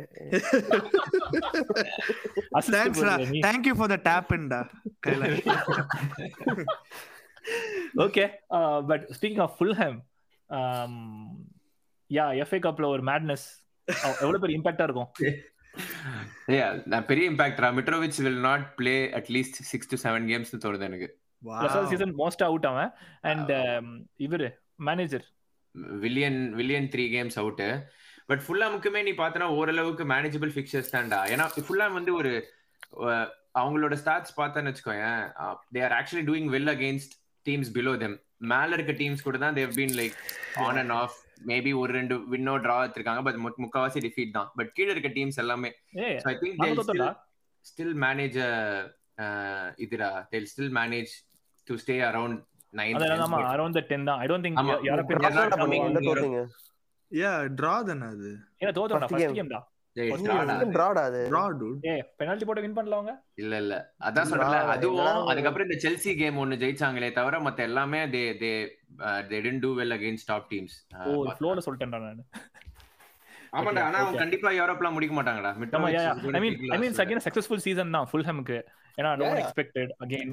thanks 2.74 3.02
thank 3.46 3.68
you 3.68 3.74
for 3.78 3.92
the 3.94 3.98
tap 4.08 4.32
int a 4.36 4.60
Kailash 5.06 5.44
okay 7.96 8.24
but 8.86 9.04
speaking 9.16 9.40
of 9.40 9.56
Fulham 9.58 9.98
yeah 12.10 12.26
FA 12.42 12.60
கப்ல 12.66 12.86
ஒரு 12.86 13.02
மேட்னஸ் 13.02 13.46
எவ்வளவு 14.02 14.38
பெரிய 14.38 14.60
இம்பாக்டா 14.60 14.82
இருக்கும்? 14.82 15.10
Yeah, 16.46 16.82
நான் 16.84 17.06
பெரிய 17.06 17.30
இம்பாக்டரா 17.30 17.68
Mitrovic 17.76 18.18
will 18.22 18.38
not 18.38 18.74
play 18.74 18.92
at least 19.18 19.58
six 19.70 19.88
to 19.92 19.96
seven 20.02 20.26
games 20.30 20.52
தோணுது 20.64 20.80
எனக்கு. 20.80 21.08
சீசன் 21.88 22.14
மோஸ்ட் 22.18 22.44
அவுட் 22.48 22.66
அவன். 22.66 22.90
அண்ட் 23.20 23.50
இவரு 24.26 24.48
manager 24.88 25.24
Willian 26.04 26.38
Willian 26.54 26.88
three 26.92 27.06
games 27.14 27.38
out 27.42 27.68
but 28.26 28.42
ஃபுல்லாமுக்குமே 28.46 29.02
நீ 29.02 29.12
பார்த்தனா 29.12 29.48
ஓரளவுக்கு 29.58 30.04
மேனேஜபிள் 30.04 30.54
ஃபிக்சர்ஸ் 30.54 30.92
தான்டா. 30.92 31.20
ஏன்னா 31.32 31.48
ஃபுல்லாம் 31.56 31.92
வந்து 31.92 32.14
ஒரு 32.14 32.32
அவங்களோட 33.58 33.96
ஸ்டாட்ஸ் 34.04 34.36
பார்த்தேன்னு 34.36 34.72
வச்சுக்கோயேன் 34.72 35.20
they 35.74 35.82
are 35.88 35.96
actually 35.98 36.24
doing 36.30 36.50
well 36.56 36.72
against 36.76 37.14
teams 37.46 37.70
below 37.76 37.92
them 38.04 38.16
மேல 38.52 38.70
இருக்க 38.76 38.92
டீம்ஸ் 39.00 39.24
கூட 39.26 39.36
தான் 39.44 39.56
they've 39.58 39.72
been 39.78 39.94
like 40.00 40.16
on 40.64 40.78
and 40.82 40.94
off 41.00 41.16
maybe 41.50 41.72
ஒரு 41.82 41.92
ரெண்டு 41.98 42.14
வின்னோ 42.32 42.54
டிரா 42.64 42.76
எடுத்திருக்காங்க 42.84 43.22
பட் 43.26 43.38
முக்காவாசி 43.64 44.00
டிஃபீட் 44.06 44.34
தான். 44.38 44.48
பட் 44.58 44.70
கீழ 44.76 44.88
இருக்க 44.94 45.10
டீம்ஸ் 45.18 45.40
எல்லாமே. 45.44 45.70
தோத்தோம்டா 46.70 47.08
still, 47.10 47.14
still 47.64 47.92
manage 48.06 48.36
a, 48.48 48.50
uh, 49.24 49.66
இதுடா. 49.84 50.10
They'll 50.30 50.50
still 50.54 50.70
manage 50.80 51.12
to 51.68 51.76
stay 51.84 51.98
around 52.10 52.34
nine. 52.72 52.96
அதான் 52.98 53.24
ஆமா 53.26 53.40
அரௌண்ட் 53.54 53.78
த 53.78 53.82
10 53.92 54.06
தான். 54.10 54.18
I 54.22 54.28
don't 54.32 54.46
think. 54.46 54.58
Yeah 57.12 57.32
draw 57.58 57.74
தானே 57.88 58.06
அது? 58.14 58.30
ஏ 58.62 58.72
ஃபர்ஸ்ட் 58.72 59.20
game. 59.22 59.34
கேம் 59.38 59.52
தான் 59.54 59.66
டா. 59.96 60.04
டா 60.96 61.02
பெனல்டி 62.20 62.44
போட்டு 62.46 62.64
வின் 62.64 62.76
பண்ணல 62.78 62.96
அவங்க 62.98 63.12
இல்ல 63.42 63.54
இல்ல. 63.62 63.74
அதான் 64.06 64.32
அதுவும் 64.74 65.28
அதுக்கப்புறம் 65.32 65.66
இந்த 65.68 65.76
செல்சி 65.84 66.12
கேம் 66.20 66.40
ஒன்னு 66.42 66.60
ஜெயிச்சாங்களே 66.62 67.10
தவிர 67.18 67.40
மத்த 67.46 67.68
எல்லாமே 67.68 68.00
தே 68.14 68.22
தே 68.42 68.52
தே 69.22 69.30
didn't 69.34 69.62
do 69.66 69.70
well 69.78 69.92
against 69.98 70.24
top 70.32 70.44
teams. 70.52 70.72
ஓ 71.06 71.14
ஃப்ளோல 71.36 71.64
சொல்லிட்டேன்டா 71.66 72.00
நான். 72.04 72.22
ஆமாடா 73.56 73.82
ஆனா 73.88 73.98
அவங்க. 74.02 74.20
கண்டிப்பா 74.22 74.50
யூரோப்லாம் 74.58 74.96
முடிக்க 74.96 75.14
மாட்டாங்கடா. 75.16 75.52
gonna 75.56 76.36
I 76.36 76.42
mean 76.44 76.56
kick 76.56 76.72
I 76.74 76.78
mean 76.78 76.92
last. 76.92 77.00
Second 77.02 77.24
successful 77.26 77.64
season 77.66 77.96
தான் 77.96 78.08
ஃபுல்ஹாமுக்கு 78.12 78.58
ஏன்னா 78.98 79.10
no. 79.20 79.28
Expected 79.42 79.92
again 80.04 80.32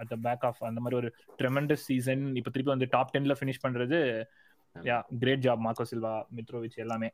at 0.00 0.10
the 0.10 0.16
back 0.26 0.44
of 0.48 0.62
அந்த 0.68 0.80
மாதிரி 0.84 0.96
ஒரு 1.00 1.08
ட்ரெமெண்டஸ் 1.40 1.84
சீசன் 1.90 2.24
இப்போ 2.38 2.50
திருப்பி 2.50 2.72
வந்து 2.74 2.88
டாப் 2.94 3.12
டென்ல 3.14 3.36
ஃபினிஷ் 3.40 3.64
பண்றது 3.66 3.98
yeah 4.76 4.98
great 5.22 5.44
job 5.46 5.62
Marco 5.66 5.86
Silva 5.92 6.14
Mitrovic 6.36 6.82
எல்லாமே. 6.84 7.08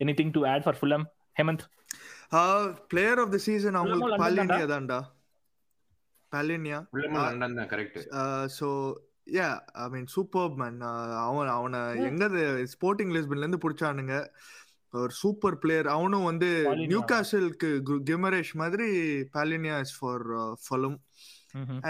Anything 0.00 0.32
to 0.34 0.42
add 0.52 0.64
for 0.64 0.78
Fulham 0.80 1.06
Hemanth 1.36 1.64
player 2.90 3.20
of 3.22 3.32
the 3.34 3.40
season 3.44 3.78
அவங்களுக்கு 3.78 4.22
பாலினியா 4.22 4.66
தான்டா? 4.72 4.98
பாலினியா 6.32 6.78
லண்டன் 7.26 7.58
தான் 7.58 7.70
correct 7.70 7.98
so 8.56 8.68
yeah 9.36 9.48
I 9.78 9.86
mean 9.88 10.08
super 10.14 10.52
man 10.60 10.78
அவன் 11.22 11.50
அவனை 11.54 11.80
எங்க 12.08 12.24
ஸ்போர்ட்டிங் 12.74 13.12
லிஸ்பன்ல 13.16 13.44
இருந்து 13.44 13.64
பிடிச்சானுங்க. 13.64 14.14
ஒரு 14.94 15.12
சூப்பர் 15.14 15.56
பிளேயர் 15.62 15.88
அவனும் 15.94 16.28
வந்து. 16.28 16.48
நியூ 16.84 17.00
காசலுக்கு 17.10 17.70
கிமரேஷ் 18.08 18.52
மாதிரி 18.56 18.86
Palhinha 19.34 19.76
is 19.86 19.96
for 19.98 20.24
Fulham 20.64 20.96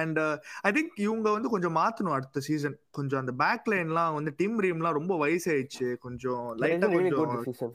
and 0.00 0.18
I 0.64 0.72
think 0.72 0.92
இவங்க 1.04 1.28
வந்து 1.36 1.48
கொஞ்சம் 1.48 1.76
மாத்தணும் 1.76 2.16
அடுத்த 2.16 2.40
சீசன் 2.40 2.76
கொஞ்சம் 2.90 3.20
அந்த 3.20 3.32
பேக் 3.42 3.68
லைன்லாம் 3.72 4.16
வந்து 4.18 4.32
டீம் 4.36 4.56
ரீம்லாம் 4.64 4.98
ரொம்ப 4.98 5.14
வயசாயிடுச்சு. 5.22 5.88
கொஞ்சம் 6.06 6.44
லைட்டா 6.62 6.88
கொஞ்சம். 6.88 7.74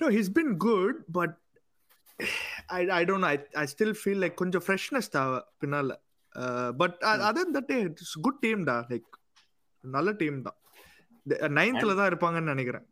No 0.00 0.08
he's 0.16 0.30
been 0.38 0.52
good 0.66 0.96
but 1.18 1.32
i 2.78 2.82
i 2.96 3.04
don't 3.08 3.22
know. 3.22 3.30
I, 3.34 3.38
I 3.62 3.64
still 3.72 3.92
feel 4.04 4.18
like 4.24 4.34
கொஞ்சம் 4.34 4.64
freshness 4.66 5.06
தேவை 5.16 5.40
பின்னால. 5.60 5.90
But 6.76 6.96
other 7.12 7.52
that 7.56 7.72
it's 7.78 8.16
good 8.26 8.38
team 8.38 8.62
டா. 8.64 8.76
லைக் 8.90 9.10
நல்ல 9.84 10.10
டீம் 10.22 10.38
தான் 10.42 10.58
நைன்த்ல 11.58 11.96
தான் 12.00 12.10
இருப்பாங்கன்னு 12.10 12.52
நினைக்கிறேன். 12.52 12.86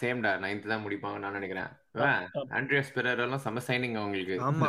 சேம் 0.00 0.20
டா. 0.20 0.32
நைன்த் 0.44 0.70
தான் 0.72 0.84
முடிப்பாங்க 0.86 1.18
நான் 1.24 1.38
நினைக்கிறேன். 1.38 1.70
ஆண்ட்ரியாஸ் 2.58 2.94
பெரர் 2.96 3.22
எல்லாம் 3.26 3.44
செம 3.46 3.62
சைனிங் 3.66 3.96
அவங்களுக்கு 4.00 4.36
ஆமா. 4.50 4.68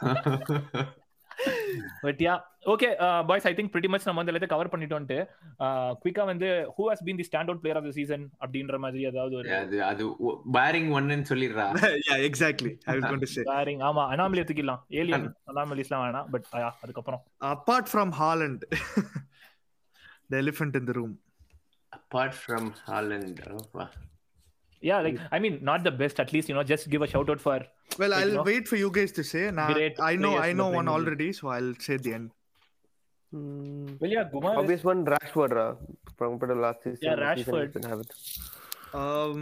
But 2.02 2.20
yeah 2.26 2.34
okay 2.72 2.88
boys 3.28 3.46
I 3.50 3.52
think 3.54 3.70
pretty 3.72 3.90
much 3.92 4.06
நம்ம 4.08 4.20
வந்து 4.20 4.32
எல்லாத்தையும் 4.32 4.54
கவர் 4.54 4.70
பண்ணிட்டோம்ட்டு 4.72 5.18
குயிக்கா 6.02 6.24
வந்து 6.30 6.48
who 6.76 6.84
has 6.90 7.02
been 7.06 7.20
the 7.20 7.26
standout 7.50 7.62
player 7.62 7.78
of 7.80 7.88
the 7.88 7.92
season 7.98 8.24
அப்படின்ற 8.42 8.78
மாதிரி 8.78 9.06
ஏதாவது 9.10 9.36
ஒரு 9.40 9.50
அது 9.60 9.78
அது 9.90 10.04
பேரிங் 10.58 10.90
ஒன்னு 10.98 11.18
சொல்லிடுறா. 11.32 11.66
Yeah 12.08 12.20
exactly. 12.30 12.72
I 12.86 12.96
was 12.98 13.04
going 13.04 13.24
to 13.26 13.30
say 13.34 13.44
pairing 13.52 13.82
ஆமா 13.88 14.04
அனாமலி 14.14 14.42
எடுத்துக்கலாம் 14.42 14.82
ஏலியன் 15.00 15.26
அனாமலிஸ்லாம் 15.52 16.04
வேணாம் 16.06 16.30
பட் 16.30 16.46
அதுக்கப்புறம். 16.84 17.22
Apart 17.52 17.88
from 17.94 18.10
Haaland 18.20 18.62
the 20.30 20.38
elephant 20.38 20.76
in 20.80 20.86
the 20.90 20.96
room. 21.00 21.12
Apart 21.92 22.36
from 22.42 22.68
Haaland 22.86 23.40
yeah 24.89 24.99
like 25.05 25.19
i 25.35 25.39
mean 25.43 25.53
not 25.69 25.83
the 25.87 25.93
best 26.01 26.19
at 26.23 26.31
least 26.33 26.47
you 26.49 26.55
know 26.57 26.63
just 26.71 26.89
give 26.95 27.01
a 27.05 27.09
shout 27.13 27.29
out 27.33 27.39
for 27.45 27.55
well 27.99 28.11
Like, 28.13 28.19
i'll 28.21 28.29
you 28.29 28.35
know, 28.39 28.43
wait 28.49 28.67
for 28.71 28.77
you 28.81 28.89
guys 28.97 29.11
to 29.19 29.23
say 29.33 29.43
nah, 29.59 29.67
great 29.73 29.95
i 30.09 30.15
know 30.15 30.33
players 30.33 30.45
i 30.47 30.49
in 30.53 30.57
know 30.59 30.67
the 30.71 30.77
one 30.79 30.85
Premier 30.85 30.99
League. 30.99 31.07
already 31.07 31.29
so 31.39 31.47
i'll 31.55 31.73
say 31.87 31.95
at 31.99 32.03
the 32.09 32.13
end 32.19 32.27
Hmm. 33.35 33.87
well 34.01 34.11
yeah 34.15 34.25
Gumar 34.33 34.51
is- 34.53 34.59
Obvious 34.59 34.83
one, 34.89 34.99
Rashford, 35.13 35.53
uh, 35.63 35.73
from 36.17 36.27
compared 36.33 36.51
to 36.53 36.59
last 36.65 36.77
season. 36.83 36.99
Yeah, 37.07 37.15
this 37.15 37.39
season 37.39 37.55
Rashford. 37.55 37.63
he's 37.65 37.73
been 37.77 37.89
having- 37.93 38.11
um 39.01 39.41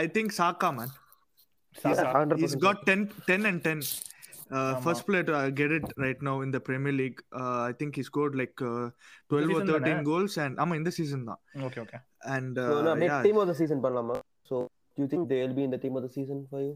i 0.00 0.06
think 0.16 0.34
Saka 0.40 0.70
man 0.78 0.90
Saka. 1.82 2.02
Yeah, 2.02 2.12
100%. 2.12 2.38
he's 2.42 2.54
got 2.66 2.84
10, 2.86 3.10
10 3.30 3.46
and 3.50 3.64
10 3.64 3.80
uh, 4.50 4.74
first 4.86 5.06
player 5.06 5.22
to 5.28 5.34
uh, 5.40 5.48
get 5.60 5.70
it 5.78 5.86
right 6.04 6.20
now 6.28 6.34
in 6.44 6.50
the 6.50 6.60
Premier 6.68 6.92
League. 7.00 7.18
Uh, 7.40 7.60
I 7.70 7.72
think 7.78 7.96
he 7.96 8.02
scored 8.02 8.34
like 8.34 8.56
uh, 8.62 8.88
12 9.28 9.32
or 9.32 9.48
season 9.48 9.66
13 9.72 9.82
தானே? 9.82 10.04
goals, 10.10 10.34
and 10.44 10.58
I'm 10.62 10.72
in 10.78 10.84
the 10.88 10.92
season 10.98 11.20
now. 11.30 11.38
okay 11.68 11.80
okay 11.84 12.00
And 12.36 12.56
So, 12.56 12.76
no, 12.86 12.92
uh, 12.92 12.94
make 13.02 13.10
yeah, 13.10 13.22
team 13.26 13.38
of 13.42 13.46
the 13.50 13.56
season 13.60 13.80
பண்ணலாமா? 13.84 14.16
So, 14.53 14.57
do 14.97 15.03
you 15.03 15.09
think 15.11 15.29
they'll 15.29 15.53
be 15.53 15.63
in 15.63 15.71
the 15.71 15.81
team 15.83 15.95
of 15.95 16.03
the 16.03 16.11
season 16.15 16.41
for 16.49 16.61
you? 16.61 16.73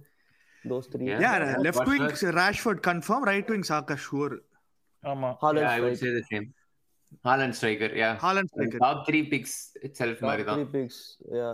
Those 0.65 0.87
three. 0.93 1.07
Yeah. 1.07 1.19
yeah, 1.19 1.35
Yeah, 1.41 1.57
left 1.59 1.87
wing 1.89 2.05
Rashford 2.37 2.79
confirm, 2.81 3.23
right 3.23 3.49
wing 3.53 3.65
Saka 3.71 3.97
sure. 4.05 4.31
Haaland 5.03 5.67
I 5.73 5.75
would 5.83 5.97
strike. 5.97 5.99
Say 6.03 6.09
the 6.15 6.23
same 6.31 6.47
Haaland 7.27 7.55
striker 7.57 7.93
yeah 8.01 8.07
Haaland 8.23 8.49
striker. 8.53 8.79
Top 8.85 9.03
3 9.09 9.21
picks 9.33 9.57
itself 9.87 10.21
Top 10.23 10.33
three 10.55 10.65
picks. 10.75 10.97
Yeah, 11.37 11.53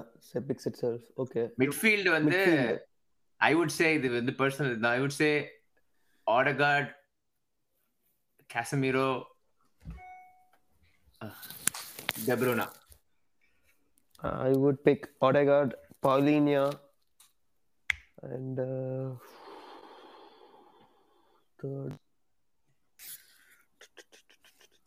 picks 0.49 0.65
itself. 0.71 1.01
Okay. 1.23 1.45
Midfield 1.63 2.09
வந்து 2.17 2.39
Midfield. 2.39 2.79
I 3.41 3.51
would 3.59 3.75
say 3.79 3.87
இது 3.97 4.09
வந்து 4.17 4.33
personal 4.41 4.73
தான் 4.85 4.93
I 4.97 5.01
would 5.03 5.17
say 5.21 5.31
Odegaard 6.27 6.91
Casemiro 8.49 9.09
De Bruyne 12.29 12.67
I 14.47 14.51
would 14.61 14.77
pick 14.87 15.01
Odegaard, 15.27 15.71
Paulinho, 16.03 16.63
and 18.23 18.59
uh, 18.59 19.09
third. 21.59 21.93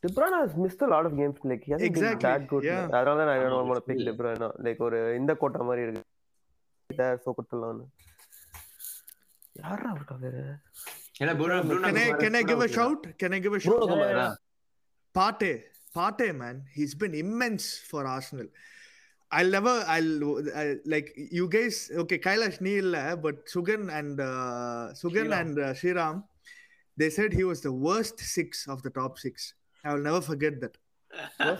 De 0.02 0.08
Bruyne 0.16 0.36
has 0.42 0.54
missed 0.56 0.82
a 0.82 0.86
lot 0.86 1.06
of 1.06 1.16
games. 1.16 1.38
Like 1.42 1.62
he 1.64 1.72
hasn't 1.72 1.88
Exactly, 1.90 2.18
been 2.18 2.30
that 2.30 2.42
good. 2.50 2.64
yeah. 2.70 2.82
அதனால 2.96 3.16
தான் 3.20 3.30
I 3.34 3.40
don't 3.44 3.54
ஆமா, 3.58 3.62
want 3.70 3.80
to 3.80 3.86
pick. 3.88 4.00
De 4.08 4.14
Bruyne. 4.20 4.48
Like 4.66 4.80
ஒரு 4.88 4.98
இந்த 5.20 5.32
கோட்டை 5.42 5.66
மாதிரி 5.68 5.84
இருக்கு. 5.86 6.04
இதை 6.90 7.06
சோக்கட்டலாம்னு. 7.26 7.86
யாரா 9.62 9.90
இருக்கா 9.96 10.14
வேற? 10.24 10.38
இல்ல 11.22 11.32
Bruno 11.38 11.60
Bruno 11.68 11.88
Can 11.90 11.98
I 12.06 12.10
can 12.24 12.34
I 12.40 12.44
give 12.50 12.62
a 12.66 12.70
shout? 12.78 13.02
Can 13.20 13.32
I 13.36 13.40
give 13.44 13.54
a 13.58 13.62
shout? 13.66 13.78
Bruno 13.82 13.96
yeah. 14.08 14.32
Partey, 15.14 15.52
Partey, 15.98 16.30
man, 16.42 16.56
he's 16.76 16.94
been 17.02 17.14
immense 17.24 17.66
for 17.90 18.00
Arsenal. 18.14 18.48
I'll 19.30 19.50
never. 19.50 19.84
I'll 19.88 20.38
I, 20.56 20.76
like 20.84 21.12
you 21.16 21.48
guys. 21.48 21.90
Okay, 21.94 22.18
Kailash 22.18 22.60
Neil, 22.60 22.94
eh, 22.94 23.16
but 23.16 23.46
Sugan 23.46 23.92
and 23.92 24.20
uh, 24.20 24.90
Sugan 24.94 25.38
and 25.38 25.58
uh, 25.58 25.74
Shriram, 25.74 26.22
they 26.96 27.10
said 27.10 27.32
he 27.32 27.44
was 27.44 27.60
the 27.60 27.72
worst 27.72 28.20
six 28.20 28.66
of 28.68 28.82
the 28.82 28.90
top 28.90 29.18
six. 29.18 29.54
I 29.84 29.94
will 29.94 30.02
never 30.02 30.20
forget 30.20 30.60
that. 30.60 30.76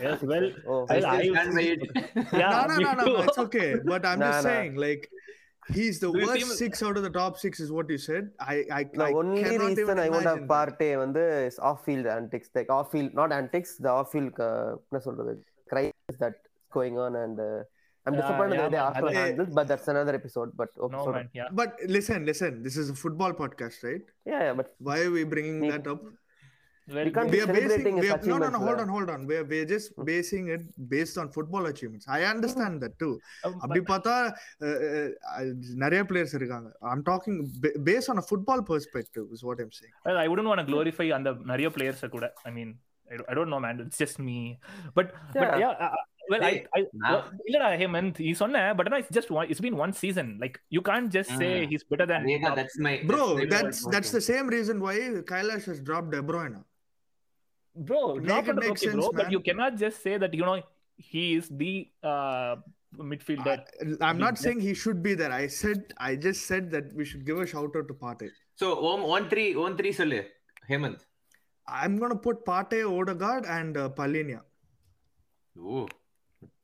yes, 0.01 0.21
well, 0.21 0.51
oh, 0.67 0.85
I 0.89 1.01
can't 1.01 1.61
yeah, 2.33 2.65
no, 2.67 2.77
no, 2.77 2.93
no, 2.93 3.05
no, 3.05 3.21
it's 3.21 3.37
okay. 3.37 3.75
But 3.83 4.05
I'm 4.05 4.19
just 4.27 4.43
saying, 4.43 4.75
like, 4.75 5.09
he's 5.73 5.99
the 5.99 6.11
worst 6.11 6.57
six 6.57 6.83
out 6.83 6.95
of 6.95 7.03
the 7.03 7.09
top 7.09 7.37
six, 7.37 7.59
is 7.59 7.71
what 7.71 7.89
you 7.89 7.97
said. 7.97 8.29
I, 8.39 8.65
I, 8.71 8.83
the 8.93 9.05
I 9.05 9.11
only 9.11 9.43
reason 9.43 9.99
I 9.99 10.09
want 10.09 10.23
to 10.23 10.29
have 10.29 10.39
Partey 10.39 11.01
on 11.01 11.11
this 11.11 11.59
off 11.59 11.85
field 11.85 12.05
antics, 12.05 12.49
like 12.53 12.69
off 12.69 12.91
field, 12.91 13.13
not 13.13 13.31
antics, 13.31 13.77
the 13.77 13.89
off 13.89 14.11
field, 14.11 14.39
uh, 14.39 14.75
crisis 15.69 15.93
that 16.19 16.35
going 16.72 16.96
on, 16.98 17.14
and 17.16 17.38
uh, 17.40 17.60
I'm 18.06 18.14
Yeah, 18.14 18.20
disappointed 18.20 18.54
yeah, 18.54 18.60
the 18.60 18.64
way 18.64 18.70
they 18.70 18.78
man. 18.78 18.86
Arsenal 18.86 19.10
அது- 19.10 19.20
handled, 19.20 19.52
but 19.54 19.66
that's 19.68 19.88
another 19.88 20.14
episode. 20.14 20.50
But 20.56 20.70
okay, 20.78 20.94
No 20.96 21.02
sorry. 21.04 21.16
man, 21.16 21.28
yeah. 21.32 21.50
But 21.52 21.70
listen, 21.88 22.20
listen. 22.24 22.62
This 22.62 22.76
is 22.76 22.88
a 22.90 22.96
football 22.96 23.34
podcast, 23.34 23.78
right? 23.82 24.06
yeah, 24.26 24.42
yeah, 24.46 24.54
but 24.54 24.70
Why 24.80 24.98
are 25.02 25.12
we 25.12 25.24
bringing 25.26 25.60
We- 25.60 25.70
that 25.70 25.86
up? 25.86 26.02
Well, 26.88 27.04
we 27.04 27.12
can't 27.16 27.30
We 27.30 27.36
be 27.36 27.40
are 27.40 27.46
basing. 27.48 27.60
celebrating 27.64 27.96
We 27.96 28.02
his 28.02 28.12
are, 28.14 28.20
no, 28.22 28.36
no, 28.36 28.46
no. 28.46 28.46
achievements, 28.46 28.64
Hold 28.64 28.78
lah. 28.78 28.84
on, 28.84 28.90
hold 28.94 29.10
on. 29.10 29.20
We 29.28 29.34
are 29.36 29.44
we're 29.44 29.66
just 29.66 29.88
basing 30.04 30.46
it 30.48 30.62
based 30.88 31.16
on 31.16 31.26
football 31.30 31.66
achievements. 31.66 32.06
I 32.08 32.24
understand 32.24 32.74
that 32.84 32.94
too. 33.02 33.12
um, 33.46 33.54
அப்படி 33.64 33.80
பார்த்தா 33.90 34.14
அஹ், 34.66 34.80
அஹ், 34.88 35.12
அஹ், 35.36 35.52
நிறைய 35.84 36.00
players 36.10 36.34
இருக்காங்க 36.40 36.70
I'm 36.92 37.04
talking 37.10 37.38
based 37.88 38.10
on 38.14 38.22
a 38.22 38.26
football 38.30 38.64
perspective 38.72 39.26
is 39.36 39.44
what 39.48 39.62
I'm 39.64 39.74
saying 39.78 39.94
Well, 40.08 40.18
I 40.24 40.28
wouldn't 40.32 40.50
want 40.52 40.62
to 40.64 40.68
glorify 40.72 41.06
அந்த 41.18 41.32
நிறைய 41.52 41.70
players 41.76 42.02
கூட 42.16 42.28
I 42.48 42.52
mean 42.58 42.70
I 43.10 43.16
don't, 43.16 43.28
I 43.32 43.36
don't 43.38 43.50
know 43.54 43.62
man 43.66 43.78
it's 43.86 44.00
just 44.04 44.18
me 44.30 44.38
but 44.98 45.06
but 45.34 45.46
Yeah. 45.46 45.60
yeah 45.64 45.72
uh, 45.86 45.92
uh, 45.98 46.02
well 46.32 46.42
I, 46.48 46.52
Hey, 46.52 46.58
I 46.78 46.82
nah. 47.02 47.10
well, 47.12 47.22
இல்லடா 47.48 47.68
ஹேமந்த் 47.80 48.18
நீ 48.26 48.32
சொன்ன 48.42 48.60
but 48.78 48.86
it's 48.98 49.12
just 49.18 49.30
one 49.38 49.46
it's 49.52 49.62
been 49.66 49.76
one 49.84 49.92
season 50.02 50.28
like 50.42 50.56
you 50.76 50.82
can't 50.90 51.08
just 51.16 51.32
say 51.42 51.52
Mm. 51.54 51.68
he's 51.72 51.84
better 51.92 52.06
than 52.12 52.22
அதேதான், 52.26 52.56
that's 52.60 52.76
my 52.86 52.94
bro 53.10 53.24
that's 53.24 53.40
my 53.40 53.48
that's 53.54 53.80
point. 53.84 53.94
That's 53.94 54.14
the 54.16 54.22
same 54.30 54.50
reason 54.56 54.82
why 54.88 54.96
Kailash 55.32 55.66
has 55.70 55.82
drop 55.88 56.10
டெப்ரோயினா 56.16 56.60
bro 57.76 58.00
Make 58.06 58.24
drop 58.26 58.46
it 58.46 58.50
it 58.52 58.58
make 58.62 58.72
okay, 58.72 58.86
bro 58.86 58.92
sense, 58.94 59.06
but 59.18 59.24
man. 59.24 59.32
you 59.34 59.40
cannot 59.48 59.72
just 59.82 59.98
say 60.06 60.14
that 60.22 60.32
you 60.38 60.44
know 60.48 60.56
he 61.10 61.22
is 61.36 61.46
the 61.60 61.70
uh, 62.12 62.52
midfielder 63.10 63.54
I'm 64.08 64.18
not 64.24 64.34
Big 64.34 64.42
saying 64.44 64.58
he 64.66 64.74
should 64.82 65.00
be 65.06 65.12
there. 65.20 65.32
I 65.38 65.46
said 65.60 65.80
I 66.08 66.14
just 66.26 66.42
said 66.50 66.64
that 66.74 66.88
we 66.98 67.04
should 67.10 67.24
give 67.28 67.38
a 67.44 67.48
shout 67.52 67.76
out 67.80 67.86
to 67.90 67.96
Partey. 68.02 68.28
So, 68.58 68.66
Om 68.90 69.04
one 69.14 69.26
three 69.32 69.44
one 69.64 69.76
three 69.78 69.92
சொல்லு 70.00 70.20
Hemant 70.70 71.02
I'm 71.66 71.94
gonna 72.02 72.20
put 72.26 72.38
Partey, 72.50 72.82
Odegaard, 72.98 73.44
and 73.56 73.74
uh, 73.76 73.88
Palinia. 74.00 74.40
ஓ 75.56 75.82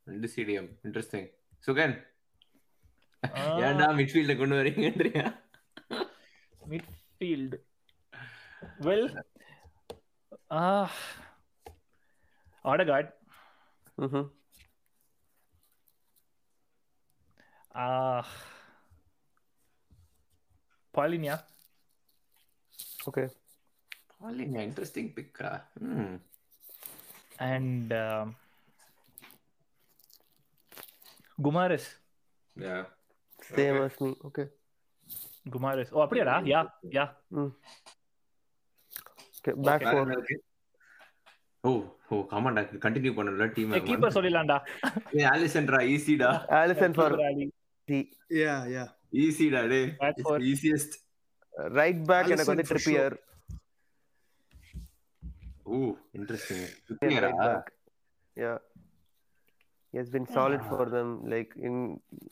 ரெண்டு 0.04 0.28
stadium 0.28 0.68
interesting 0.84 1.28
Sugan. 1.66 1.94
Ah. 3.22 3.52
ஏன்டா 3.66 3.86
மிட்ஃபீல்ட 3.98 4.36
கொண்டு 4.36 4.56
வரீங்கன்றியா 4.56 5.26
midfield. 6.72 7.52
Well 8.80 9.04
uh 10.50 10.86
Odegaard 12.64 13.08
Mhm. 13.98 14.22
uh 17.74 18.22
Paulinia 20.94 21.36
Okay. 23.08 23.26
Interesting 24.64 25.10
பிக்கா 25.16 25.50
ம். 25.88 26.14
Um, 31.38 31.44
Gumares. 31.44 31.86
யா 32.56 32.76
Same 33.56 33.78
as 33.86 33.96
me. 34.00 34.10
Okay. 34.28 34.46
Gumares. 35.46 35.88
Oh, 35.94 36.02
அப்படியாடா 36.04 36.36
yeah 36.52 36.60
யா 36.96 37.04
Mm. 37.38 37.48
Okay. 39.38 39.54
Back 39.68 39.82
four. 39.92 40.04
ஓ 41.64 41.70
ஓ 42.12 42.16
ஆமாடா 42.36 42.62
continue 42.84 43.12
பண்ணல 43.18 43.44
team 43.56 43.70
keeper 43.90 44.14
சொல்லிடலாம்டா 44.16 44.56
ஆலிசன்ட்ரா 45.34 45.78
ஈஸிடா 45.92 46.30
Allison 46.60 46.92
for 46.98 47.08
C. 47.88 48.00
Yeah, 48.40 48.60
yeah. 48.74 48.88
ஈஸிடா 49.22 49.62
டே 49.72 49.80
Back 50.02 50.18
four. 50.26 50.36
Easiest 50.50 50.94
Right 51.78 52.00
back 52.10 52.26
எனக்கு 52.34 52.52
வந்து 52.52 52.66
Trippier. 52.70 53.10
Oh 55.66 55.76
interesting 56.18 56.64
back. 57.40 57.68
Yeah. 58.36 58.56
He 59.94 59.98
has 59.98 60.08
been 60.10 60.26
solid 60.26 60.60
for 60.70 60.84
them, 60.86 61.08
like 61.32 61.50
in 61.56 61.74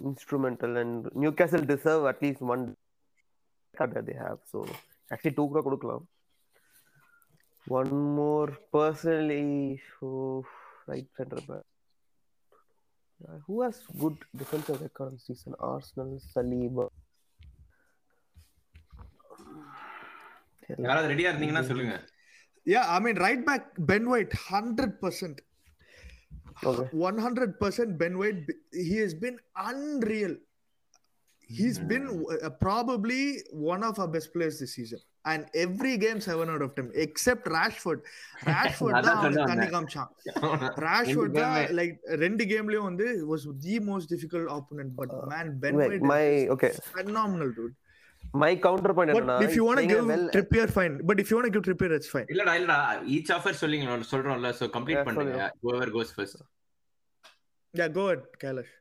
instrumental, 0.05 0.79
and 0.79 1.09
Newcastle 1.15 1.61
deserve 1.61 2.07
at 2.11 2.21
least 2.21 2.41
one 2.41 2.65
card 3.77 3.95
that 3.95 4.05
they 4.05 4.17
have. 4.23 4.39
So 4.53 4.61
actually, 5.13 5.35
two 5.37 5.45
கூட 5.51 5.61
கொடுக்கலாம். 5.67 6.03
One 7.79 7.93
more 8.17 8.49
personally, 8.77 9.47
oh, 10.09 10.45
right 10.91 11.07
center 11.19 11.43
back. 11.51 11.63
Yeah, 13.25 13.39
who 13.47 13.59
has 13.65 13.79
good 14.03 14.19
defensive 14.43 14.81
record 14.87 15.13
on 15.13 15.21
season? 15.29 15.55
Arsenal, 15.71 16.11
Saliba. 16.33 16.89
யாராவது 20.87 21.13
ரெடியா 21.15 21.31
இருந்தீங்கன்னா 21.33 21.65
சொல்லுங்க 21.71 21.95
Yeah, 22.73 22.85
I 22.95 22.99
mean, 23.05 23.17
right 23.27 23.41
back, 23.49 23.65
Ben 23.89 24.05
White, 24.11 24.35
100%. 24.51 25.39
Okay. 25.39 25.52
100% 26.93 27.99
Ben 27.99 28.19
White. 28.19 28.41
He 28.73 28.97
has 28.99 29.15
been 29.15 29.39
unreal. 29.57 30.35
He's 31.51 31.79
been 31.79 32.05
uh, 32.43 32.51
probably 32.51 33.23
one 33.53 33.83
of 33.83 33.99
our 33.99 34.09
best 34.09 34.33
players 34.33 34.59
this 34.59 34.75
season. 34.75 35.01
And 35.25 35.47
every 35.55 35.97
game, 35.99 36.21
7 36.21 36.51
out 36.51 36.63
of 36.63 36.75
10, 36.75 36.91
except 36.97 37.47
Rashford. 37.47 38.01
Rashford 38.43 38.95
அதான் 38.95 39.05
தான் 39.09 39.19
அவனுக்கு 39.21 39.51
தண்ணி. 39.51 39.67
காமிச்சான் 39.75 40.11
ராஷ்வர்ட் 40.87 41.37
தான். 41.37 41.53
Like 41.79 41.93
ரெண்டு 42.25 42.45
கேம்லயும் 42.45 42.89
வந்து 42.91 43.07
was 43.33 43.43
the 43.67 43.79
most 43.81 44.09
difficult 44.09 44.47
opponent 44.51 44.97
but 44.97 45.11
man 45.33 45.59
Ben 45.65 45.77
Wait, 45.77 45.89
White 45.91 46.07
my 46.15 46.25
is 46.71 46.81
என்னன்னா, 48.35 49.37
if 49.47 49.55
you 49.59 49.65
want 49.69 49.79
to 49.79 49.85
playing 49.85 49.93
a 49.93 49.95
give 49.95 50.07
well, 50.13 50.25
Trippier 50.35 50.69
fine 50.77 50.95
but 51.09 51.17
if 51.23 51.31
you 51.31 51.37
want 51.39 51.47
to 51.49 51.55
give 51.57 51.65
Trippier 51.69 51.91
it's 51.99 52.11
fine 52.15 52.29
இல்லடா 52.35 52.55
இல்லடா 52.61 52.79
each 53.17 53.33
offer 53.37 53.59
சொல்லிங்களா 53.63 53.97
சொல்றோம்ல 54.13 54.51
so 54.61 54.67
complete 54.77 55.03
பண்ணுங்க 55.09 55.33
சொல்லுங்க. 55.33 55.49
whoever 55.65 55.89
goes 55.97 56.13
first 56.19 56.37
yeah 57.75 57.91
go 57.99 58.05
ahead 58.07 58.23
Kailash 58.45 58.73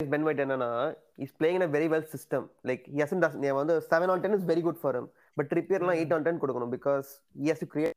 Ben 0.00 0.24
White 0.26 0.40
என்னன்னா 0.44 0.70
is 1.24 1.34
playing 1.38 1.64
a 1.66 1.70
very 1.76 1.88
well 1.92 2.04
system 2.14 2.42
like 2.70 2.82
he 2.94 2.98
hasn't 3.04 3.22
does 3.24 3.36
நீ 3.44 3.52
வந்து 3.60 3.76
7 3.98 4.10
on 4.14 4.18
10 4.26 4.38
is 4.38 4.44
very 4.52 4.64
good 4.66 4.78
for 4.84 4.92
him 4.98 5.06
but 5.36 5.46
Trippier 5.52 5.80
எல்லாம் 5.84 6.00
8 6.02 6.16
on 6.18 6.24
10 6.28 6.42
கொடுக்கணும் 6.42 6.74
because 6.76 7.08
he 7.42 7.48
has 7.52 7.60
to 7.64 7.70
create 7.74 7.94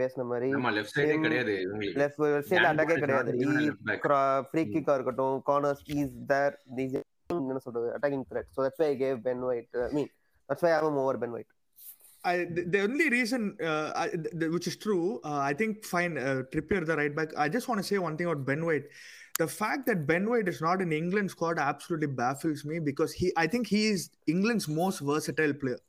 பேசின 0.00 0.24
மாதிரி 0.28 0.46
left 0.76 0.94
சைடே 0.98 1.16
கிடையாது 1.24 1.54
left 2.02 2.20
அட்டாக்கே 2.68 2.94
கிடையாது. 3.02 3.32
ஃப்ரீ 4.50 4.62
கிக்கா 4.74 4.94
இருக்கட்டும் 4.98 5.34
கார்னர்ஸ் 5.50 5.82
இஸ் 5.96 6.14
தேர் 6.30 6.54
these 6.78 6.94
என்ன 7.53 7.61
சொல்றது 7.65 7.87
attacking 7.95 8.27
threat 8.31 8.49
so 8.55 8.59
that's 8.65 8.79
why 8.81 8.89
I 8.93 8.99
gave 9.03 9.17
Ben 9.27 9.39
White 9.47 9.69
I 9.87 9.89
mean 9.97 10.07
that's 10.49 10.61
why 10.63 10.69
I 10.71 10.75
have 10.77 10.85
him 10.89 10.99
over 11.05 11.15
Ben 11.23 11.33
White 11.37 11.51
I, 12.29 12.37
the, 12.55 12.61
the 12.73 12.79
only 12.85 13.05
reason, 13.09 13.41
uh, 13.63 13.89
I, 14.01 14.05
the, 14.39 14.47
which 14.53 14.65
is 14.69 14.75
true, 14.85 15.03
uh, 15.29 15.39
I 15.49 15.53
think 15.59 15.85
fine, 15.91 16.13
uh, 16.17 16.41
Trippier 16.53 16.81
the 16.89 16.95
right 17.01 17.13
back. 17.19 17.29
I 17.43 17.47
just 17.53 17.67
want 17.69 17.79
to 17.81 17.85
say 17.89 17.97
one 18.05 18.15
thing 18.17 18.27
about 18.29 18.41
Ben 18.49 18.63
White. 18.69 18.87
The 19.41 19.47
fact 19.59 19.81
that 19.89 19.99
Ben 20.09 20.25
White 20.31 20.49
is 20.53 20.59
not 20.65 20.81
in 20.85 20.91
England 20.97 21.31
squad 21.35 21.57
absolutely 21.67 22.09
baffles 22.21 22.61
me 22.71 22.79
because 22.89 23.13
he, 23.19 23.27
I 23.43 23.47
think 23.53 23.67
he 23.75 23.83
is 23.93 24.01
England's 24.33 24.67
most 24.81 24.99
versatile 25.11 25.53
player. 25.61 25.79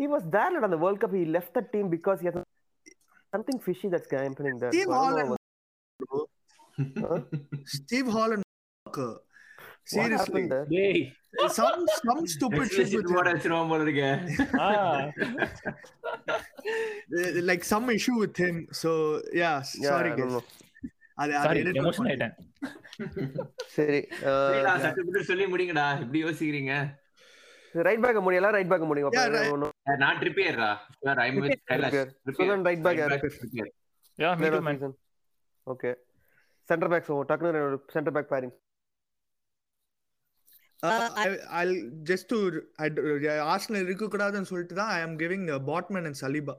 he 0.00 0.06
was 0.14 0.22
there 0.34 0.64
on 0.66 0.70
the 0.74 0.80
World 0.84 0.98
Cup 1.00 1.14
he 1.20 1.24
left 1.36 1.52
the 1.58 1.62
team 1.72 1.86
because 1.96 2.18
he 2.22 2.26
has 2.30 2.36
something 3.34 3.58
fishy 3.66 3.88
that's 3.94 4.10
happening 4.10 4.58
there 4.62 4.72
Steve 4.72 4.88
So 4.90 4.92
I 4.92 4.98
don't 4.98 5.04
Holland, 5.04 5.30
know 6.10 6.26
bro. 7.00 7.24
Steve 7.78 8.08
Holland. 8.16 8.44
Uh, 9.85 10.05
Explicit 12.53 12.95
with 12.97 13.11
word 13.15 13.27
him. 13.27 13.33
வச்சிருவான் 13.33 13.71
போல 13.71 13.83
இருக்கே 13.87 14.11
ஆ 14.59 14.67
Uh, 17.15 17.41
like 17.43 17.63
some 17.63 17.89
issue 17.89 18.15
with 18.17 18.37
him. 18.37 18.55
So 18.73 18.89
yeah, 19.33 19.55
Yeah, 19.75 19.89
sorry 19.89 20.11
I 20.11 20.15
don't 20.15 20.21
guys. 20.21 20.35
know. 20.35 20.43
அது 21.17 21.31
sorry 21.35 21.59
அது 21.59 21.59
edit 21.63 21.77
emotion 21.81 22.01
பண்ண 22.01 22.13
ஆயிட்டேன் 22.13 22.33
சரி 23.75 23.99
சரிடா, 24.23 24.71
சட்டுப்புட்டு 24.85 25.21
சொல்லி 25.29 25.45
முடிங்கடா 25.53 25.85
எப்படி 26.01 26.19
யோசிக்கிறீங்க 26.23 26.73
ரைட் 27.75 28.01
பேக் 28.05 28.19
முடியல 28.25 28.49
ரைட் 28.55 28.71
பேக் 28.71 28.85
முடியும். 28.89 29.13
Eh, 29.13 29.95
நான் 30.03 30.19
ட்ரிப்பியர்ரா 30.21 30.69
sir 31.05 31.21
I 31.25 31.29
with 31.37 31.55
Kailash 31.71 31.95
Trippier. 32.27 32.57
Right 32.67 32.81
back 32.87 32.97
யாரு? 33.03 33.17
Trippier. 33.25 33.67
Yeah 34.19 34.31
me 34.41 34.49
too 34.55 34.61
man 34.67 34.81
okay 35.67 35.91
centre 36.69 36.91
back 36.93 37.07
so 37.11 37.17
டக்குனு 37.31 37.61
centre 37.95 38.15
back 38.17 38.31
pairing 38.33 38.53
Uh, 40.83 41.09
I, 41.15 41.27
I'll 41.51 41.75
just 42.03 42.25
to 42.29 42.37
I, 42.77 42.89
yeah, 43.21 43.39
Arsenal 43.51 43.81
இருக்கக்கூடாதுன்னு 43.85 44.49
சொல்லிட்டு 44.51 44.75
தான் 44.75 44.93
I 44.97 45.01
am 45.07 45.13
giving 45.17 45.43
uh, 45.49 45.59
Botman 45.69 46.05
and 46.05 46.17
Saliba. 46.23 46.55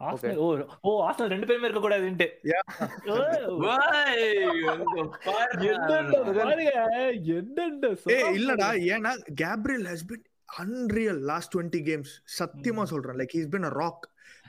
Arsenal 0.00 0.40
oh 0.42 0.48
oh 0.82 0.90
Arsenal 1.04 1.32
ரெண்டு 1.32 1.46
பேருமே 1.46 1.66
இருக்க 1.68 1.80
கூடாதுன்ட்டு. 1.84 2.26
என்னடா 7.68 8.18
ஏய் 8.18 8.36
இல்லடா 8.38 8.68
ஏன்னா 8.94 9.12
Gabriel 9.42 9.84
has 9.92 10.02
been 10.10 10.22
unreal 10.64 11.16
last 11.30 11.56
20 11.56 11.80
games 11.88 12.10
சத்தியமா 12.38 12.84
சொல்றேன் 12.92 13.18
like 13.22 13.34
he's 13.36 13.50
been 13.56 13.66
a 13.70 13.74
rock 13.82 13.98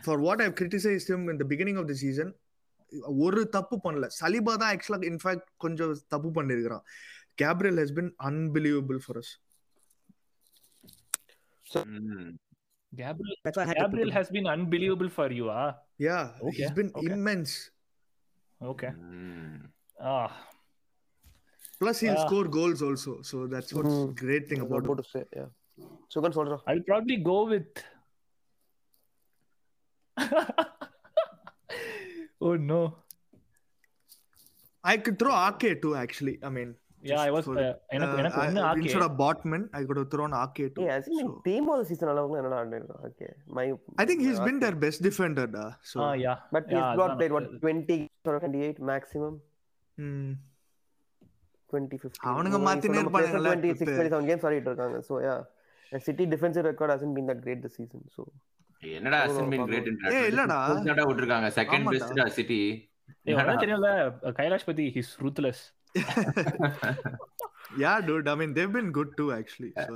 for 0.06 0.18
what 0.26 0.38
I've 0.44 0.56
criticized 0.62 1.10
him 1.14 1.24
in 1.34 1.40
the 1.44 1.50
beginning 1.54 1.80
of 1.84 1.88
the 1.92 1.98
season 2.04 2.30
ஒரு 3.26 3.42
தப்பு 3.56 3.76
பண்ணல 3.86 4.06
சலிபா 4.20 4.54
தான் 4.62 4.72
ஆக்சுவலா 4.74 5.00
இன்ஃபேக்ட் 5.10 5.50
கொஞ்சம் 5.64 5.92
தப்பு 6.14 6.30
பண்ணிருக்கிறான் 6.38 6.86
Gabriel 7.40 7.78
has 7.78 7.92
been 7.92 8.12
unbelievable 8.20 9.00
for 9.00 9.18
us. 9.18 9.38
So, 11.64 11.84
mm. 11.84 12.38
Gabriel, 12.96 13.36
Gabriel 13.46 14.12
has 14.12 14.30
been 14.30 14.48
unbelievable 14.48 15.10
for 15.10 15.32
you, 15.32 15.50
ah. 15.50 15.56
Huh? 15.56 15.74
Yeah, 15.98 16.32
okay. 16.42 16.58
he's 16.58 16.72
been 16.72 16.92
okay. 16.96 17.12
immense. 17.14 17.70
Okay. 18.62 18.88
Mm. 18.88 19.70
Ah. 20.02 20.32
Plus, 21.80 22.00
he'll 22.02 22.18
uh, 22.18 22.26
score 22.26 22.46
goals 22.46 22.82
also. 22.82 23.22
So 23.22 23.48
that's 23.48 23.74
what's 23.74 23.88
mm, 23.88 24.16
great 24.16 24.50
thing 24.50 24.60
about, 24.62 24.86
about 24.86 24.98
to 24.98 25.10
Say, 25.10 25.24
yeah. 25.34 25.46
So 26.10 26.22
can. 26.22 26.60
I'll 26.68 26.82
probably 26.86 27.18
go 27.18 27.46
with. 27.46 27.68
oh 32.42 32.56
no. 32.56 32.98
I 34.84 34.98
could 34.98 35.18
throw 35.18 35.34
Ake 35.48 35.82
too. 35.82 35.96
Actually, 35.96 36.40
I 36.44 36.50
mean. 36.50 36.76
Yeah, 37.04 37.20
I 37.20 37.32
was. 37.32 37.44
for- 37.46 37.56
Uh, 37.58 37.68
எனக்கு 37.96 38.16
எனக்கு 38.22 38.40
ஒண்ணு 38.42 38.62
Ake 38.64 38.82
instead 38.84 39.04
of 39.06 39.14
botman 39.22 39.62
i 39.72 39.84
could 39.84 40.00
have 40.00 40.08
thrown 40.14 40.32
Ake 40.40 40.66
too 40.70 40.84
ஏய் 40.86 40.94
அசின் 40.96 41.20
So, 41.22 41.36
team 41.46 41.68
of 41.74 41.86
season 41.90 42.12
அளவுக்கு 42.14 42.40
என்னடா 42.40 42.58
ஆடிருக்கான் 42.64 43.04
okay 43.10 43.28
my 43.58 43.66
i 43.98 44.08
think 44.10 44.22
he's 44.26 44.42
been 44.48 44.60
their 44.64 44.76
best 44.84 45.00
defender 45.08 45.46
da 45.56 45.66
so 45.92 46.00
Ah, 46.02 46.14
yeah. 46.24 46.36
But 46.56 46.68
yeah, 46.68 46.76
he's 46.80 46.90
not 46.94 47.06
அதான் 47.06 47.18
played 47.22 47.34
what 47.38 47.48
நான் 47.48 47.62
20 47.64 47.98
or 48.26 48.36
28 48.40 48.82
maximum 48.92 49.34
hmm. 49.98 50.28
20 51.74 51.98
15 52.00 52.28
அவனுங்க 52.30 52.60
மாத்தினே 52.68 53.00
இருப்பானுங்கல்ல, 53.02 53.50
26 53.54 53.82
இப்ப. 53.86 53.96
27 53.96 54.30
games 54.30 54.46
ஆடிட்டு 54.48 54.70
இருக்காங்க 54.72 55.00
so 55.02 55.16
yeah 55.20 55.40
the 55.92 56.02
city 56.02 56.26
defensive 56.28 56.66
record 56.66 56.92
hasn't 56.96 57.16
been 57.18 57.28
that 57.28 57.42
great 57.42 57.62
this 57.62 57.76
season 57.80 58.04
so 58.18 58.24
என்னடா 58.84 59.18
அசன் 59.24 59.50
பின் 59.52 59.66
great 59.70 59.88
ஏய், 60.12 60.28
இல்லடா. 60.30 60.58
விட்டுருக்காங்க 61.02 61.48
செகண்ட். 61.58 61.88
பெஸ்டா 61.94 62.26
சிட்டி 62.36 62.60
தெரியும்ல 63.26 63.90
கைலாஷ் 64.38 64.66
பத்தி 64.66 64.86
his 64.96 65.12
ruthless 65.24 65.64
yeah 67.84 67.98
dude. 68.08 68.28
I 68.28 68.36
mean 68.36 68.54
they've 68.56 68.76
been 68.80 68.92
good 68.92 69.12
too 69.20 69.30
actually 69.40 69.72
so. 69.88 69.96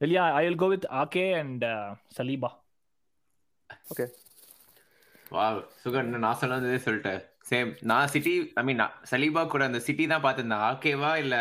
Well 0.00 0.12
yeah 0.16 0.38
i'll 0.40 0.58
go 0.64 0.68
with 0.74 0.86
ake 1.02 1.24
and 1.42 1.62
uh, 1.74 1.88
saliba. 2.18 2.50
Okay. 3.92 4.08
Wow 5.36 5.58
sugar 5.80 6.06
நான் 6.24 6.38
வந்ததே 6.52 6.78
சொல்லிட்டேன். 6.84 7.22
சேம் 7.48 7.70
நான் 7.90 8.10
சிட்டி 8.12 8.32
ஐ 8.60 8.62
மீன் 8.68 8.80
சலீபா 9.10 9.42
கூட 9.52 9.62
அந்த 9.70 9.80
சிட்டி 9.86 10.04
தான் 10.12 10.22
பார்த்திருந்தேன். 10.26 10.62
ஆகேவா 10.68 11.10
இல்ல 11.22 11.36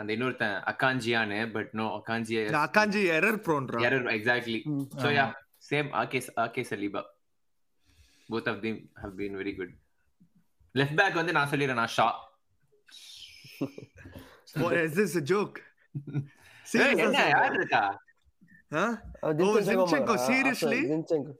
அந்த 0.00 0.08
இன்னொருத்தன் 0.14 0.56
அக்காஞ்சியான்னு 0.70 1.40
but 1.56 1.72
no 1.80 1.86
Akanji 1.98 3.02
error 3.16 3.34
prone 3.46 3.66
raw 3.74 3.82
error 3.88 4.08
exactly. 4.16 4.60
So 5.02 5.10
yeah 5.18 5.26
same 5.70 5.90
Ake 6.02 6.20
Ake 6.44 6.64
Saliba 6.70 7.02
both 8.32 8.48
of 8.52 8.62
them 8.64 8.80
have 9.02 9.14
been 9.20 9.36
very 9.40 9.54
good 9.60 9.74
left 10.74 10.98
back 10.98 11.18
வந்து 11.20 11.36
நான் 11.36 11.50
சொல்லிடுறேன் 11.52 11.82
நான் 11.82 11.94
Shah 11.96 12.08
What, 14.54 14.72
is 14.84 14.94
this 14.94 15.12
a 15.16 15.24
joke 15.24 15.56
ஏய், 16.76 16.92
என்ன 16.96 17.10
Seriously? 17.12 17.26
யார் 17.32 17.54
இருக்கா 17.58 17.82
huh 18.72 18.90
Oh, 19.22 19.30
Zinchenko 19.32 19.84
Zinchenko, 19.84 20.12
மாறா? 20.12 20.26
seriously? 20.28 20.80
After 20.80 20.92
Zinchenko. 20.92 21.32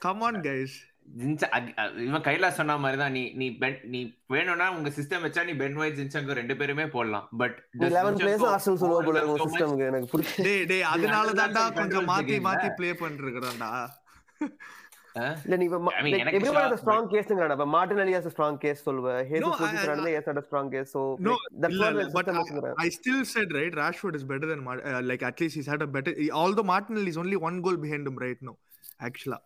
come 0.00 0.20
on 0.22 0.36
guys 0.46 0.72
ஜின்ச- 1.16 1.48
அக்- 1.56 1.72
அ- 1.80 1.90
இவன் 2.04 2.24
கைலா 2.26 2.48
சொன்ன 2.58 2.76
மாதிரி 2.82 2.98
தான் 3.00 3.14
நீ 3.16 3.22
நீ 3.40 3.46
பென் 3.58 3.76
நீ 3.92 3.98
வேணும்னா 4.30 4.66
உங்க 4.76 4.90
சிஸ்டம் 4.96 5.24
வச்சா 5.24 5.42
நீ 5.48 5.54
பென் 5.58 5.76
வைட் 5.80 5.98
ஜின்சங்கோ 5.98 6.36
ரெண்டு 6.38 6.54
பேருமே 6.60 6.86
போடலாம் 6.94 7.26
பட் 7.40 7.56
11 7.82 8.14
players 8.20 8.44
Arsenal 8.50 8.78
சொல்லுவா 8.82 9.00
போல 9.08 9.24
உங்க 9.68 9.84
எனக்கு 9.90 10.08
பிடிச்சி 10.12 10.46
டேய் 10.46 10.64
டேய் 10.70 10.86
அதனால 10.92 11.24
அதுதான் 11.24 11.42
தான்டா 11.50 11.64
sir 11.66 11.76
கொஞ்சம் 11.80 12.08
மாத்தி 12.12 12.38
மாத்தி. 12.48 12.70
ப்ளே 12.78 12.90
பண்ணிருக்கறான்டா 13.02 13.70
இல்ல 15.46 15.56
நீ 15.60 15.66
Shaw- 15.68 16.62
ஹஸ் 16.62 16.80
ஸ்ட்ராங் 16.82 17.08
கேஸ்ங்கடா 17.12 17.54
இப்ப 17.56 17.66
மார்டினெல்லி 17.74 18.14
ஹஸ் 18.16 18.30
ஸ்ட்ராங் 18.34 18.58
கேஸ் 18.64 18.80
சொல்லுவ 18.86 19.08
No, 19.12 19.26
Jesus 19.30 19.44
I- 19.48 19.60
position 19.62 20.00
has 20.06 20.28
had 20.30 20.40
strong 20.48 20.70
case 20.74 20.90
so 20.94 21.02
No, 21.28 21.34
that's 21.64 22.14
but 22.16 22.30
I, 22.32 22.86
I 22.86 22.94
still 22.98 23.20
said 23.34 23.50
right 23.58 23.74
Rashford 23.82 24.16
is 24.20 24.24
better 24.32 24.48
than 24.52 24.62
Mar- 24.68 24.82
uh, 24.92 25.02
like 25.10 25.22
at 25.22 25.38
least 25.42 25.56
he's 25.60 25.70
had 25.74 25.82
a 25.82 25.92
better 25.96 26.14
although 26.42 26.66
Martinelli 26.72 27.12
is 27.14 27.20
only 27.24 27.38
one 27.48 27.58
goal 27.66 27.78
behind 27.86 28.06
him 28.10 28.18
right 28.26 28.42
now 28.48 28.56
actually 29.00 29.38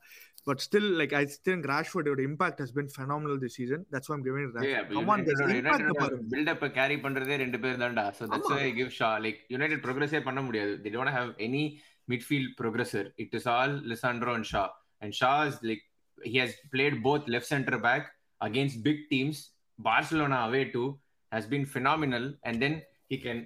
but 0.46 0.58
still 0.66 0.86
like 1.00 1.12
I 1.12 1.26
think 1.46 1.66
Rashford 1.72 2.06
your 2.10 2.18
impact 2.20 2.58
has 2.64 2.70
been 2.72 2.88
phenomenal 2.96 3.36
this 3.44 3.54
season 3.60 3.80
that's 3.92 4.08
why 4.08 4.16
I'm 4.16 4.24
giving 4.28 4.44
it 4.46 4.54
Rashford 4.58 4.94
come 4.96 5.10
on 5.14 5.22
guys 5.28 5.42
impact 5.58 5.86
பாருங்க 6.02 6.24
buildup 6.34 6.64
carry 6.78 6.96
பண்றதே 7.06 7.36
ரெண்டு 7.44 7.60
பேர் 7.64 7.80
தான்டா 7.84 8.06
so 8.18 8.30
that's 8.32 8.52
why 8.56 8.70
give 8.80 8.90
Shaw 9.00 9.10
like 9.26 9.40
United 9.54 9.84
ப்ரோக்ரஸே 9.86 10.22
பண்ண 10.28 10.42
முடியாது 10.48 10.74
they 10.84 10.92
don't 10.96 11.12
have 11.18 11.30
any 11.48 11.64
midfield 12.08 12.50
progressor 12.62 13.04
it 13.24 13.32
is 13.38 13.46
all 13.54 13.72
Lisandro 13.92 14.34
and 14.38 14.46
Shaw 14.52 14.66
and 15.01 15.13
Shaw 15.19 15.37
is 15.49 15.55
like 15.69 15.83
he 16.31 16.37
has 16.43 16.51
played 16.73 16.95
both 17.07 17.23
left 17.27 17.47
center 17.53 17.77
back 17.87 18.03
against 18.41 18.83
big 18.87 18.99
teams 19.11 19.37
Barcelona 19.79 20.37
away 20.47 20.63
too 20.75 20.87
has 21.31 21.45
been 21.53 21.65
phenomenal 21.75 22.25
and 22.47 22.55
then 22.63 22.73
he 23.11 23.17
can 23.25 23.39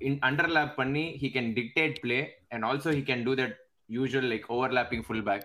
in 0.00 0.14
underlap 0.28 0.70
பண்ணி 0.80 1.04
he 1.22 1.28
can 1.36 1.46
dictate 1.58 1.94
play 2.04 2.22
and 2.52 2.60
also 2.68 2.90
he 2.98 3.02
can 3.10 3.20
do 3.28 3.34
that 3.40 3.52
usual 4.02 4.24
like 4.32 4.46
overlapping 4.56 5.02
fullback 5.08 5.42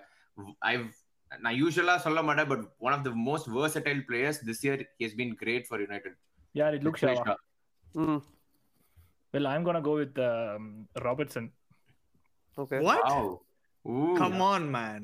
I've 0.69 0.87
நான் 1.43 1.57
யூஸ்வலா 1.61 1.95
சொல்ல 2.05 2.19
மாட்டேன் 2.27 2.49
but 2.51 2.63
one 2.85 2.93
of 2.95 3.03
the 3.07 3.11
most 3.27 3.49
versatile 3.57 4.01
players 4.09 4.37
this 4.49 4.59
year 4.65 4.77
he 4.97 5.03
has 5.07 5.13
been 5.21 5.31
great 5.43 5.63
for 5.69 5.77
United. 5.87 6.13
yeah 6.59 6.69
it 6.77 6.83
looks 6.85 7.01
Shaw. 7.03 7.13
Shaw. 7.27 7.35
ம் 8.03 8.21
well 9.33 9.47
i'm 9.51 9.63
gonna 9.67 9.83
go 9.89 9.93
with 10.01 10.15
um, 10.29 10.63
robertson 11.07 11.45
okay 12.57 12.79
what 12.87 13.03
Come 14.20 14.40
on 14.50 14.62
man 14.74 15.00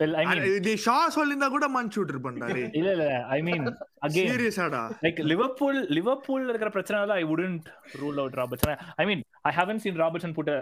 well 0.00 0.14
i 0.20 0.24
mean 0.28 0.44
நீ 0.66 0.72
ஷா 0.84 0.94
சொல்லிருந்தா 1.16 1.48
கூட 1.54 1.66
மன்னிச்சு 1.74 1.98
விட்டுருப்பா 2.00 2.30
டேய் 2.38 2.64
இல்ல 2.78 2.88
இல்ல 2.96 3.04
i 3.36 3.40
mean 3.48 3.62
again 4.06 4.26
சீரியஸாடா 4.30 4.80
like 5.04 5.18
liverpool 5.32 5.76
liverpool 5.98 6.40
இருக்கிற 6.50 6.70
பிரச்சனை 6.76 7.18
i 7.20 7.24
wouldn't 7.30 7.66
rule 8.02 8.18
out 8.22 8.34
robertson 8.40 8.72
i 9.02 9.06
mean 9.10 9.20
i 9.50 9.54
haven't 9.60 9.82
seen 9.84 9.96
robertson 10.04 10.32
put 10.38 10.50
a, 10.56 10.58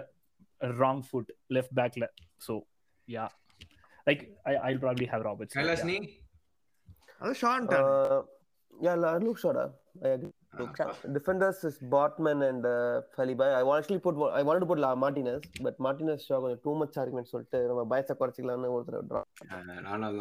a 0.67 0.71
wrong 0.79 0.99
foot 1.09 1.29
left 1.57 1.73
back 1.79 1.95
le- 2.03 2.13
so 2.47 2.55
yeah 3.07 3.29
like 4.09 4.21
I, 4.51 4.55
i'll 4.65 4.81
probably 4.85 5.07
have 5.13 5.23
robertson 5.29 5.59
Kailash, 5.61 5.83
yeah. 5.83 5.91
நீ? 5.91 5.97
Uh, 5.97 7.23
அது 7.23 7.33
Sean 7.43 7.65
yeah 8.85 8.95
la- 9.03 9.17
look 9.25 9.39
shot 9.45 9.57
I 10.09 10.13
agree 10.57 10.67
Look, 10.85 11.13
defenders 11.13 11.59
is 11.63 11.77
Botman 11.91 12.39
and 12.47 12.65
uh, 12.67 12.75
Faliba. 13.15 13.47
I 13.53 13.63
want- 13.63 13.79
actually 13.79 13.99
put 13.99 14.15
I 14.33 14.43
wanted 14.43 14.61
to 14.61 14.65
put 14.65 14.79
La 14.79 14.91
Martinez, 14.95 15.39
but 15.61 15.75
Martinez 15.79 16.19
Shaw 16.25 16.39
கொஞ்சம் 16.39 16.63
too 16.63 16.75
much 16.75 16.95
argument 17.01 17.27
சொல்லிட்டு 17.31 17.61
நம்ம 17.69 17.85
பயத்தை 17.91 18.15
குறைச்சிக்கலாம்னு 18.19 18.73
ஒருத்தர் 18.75 18.99
அதனால 19.55 20.11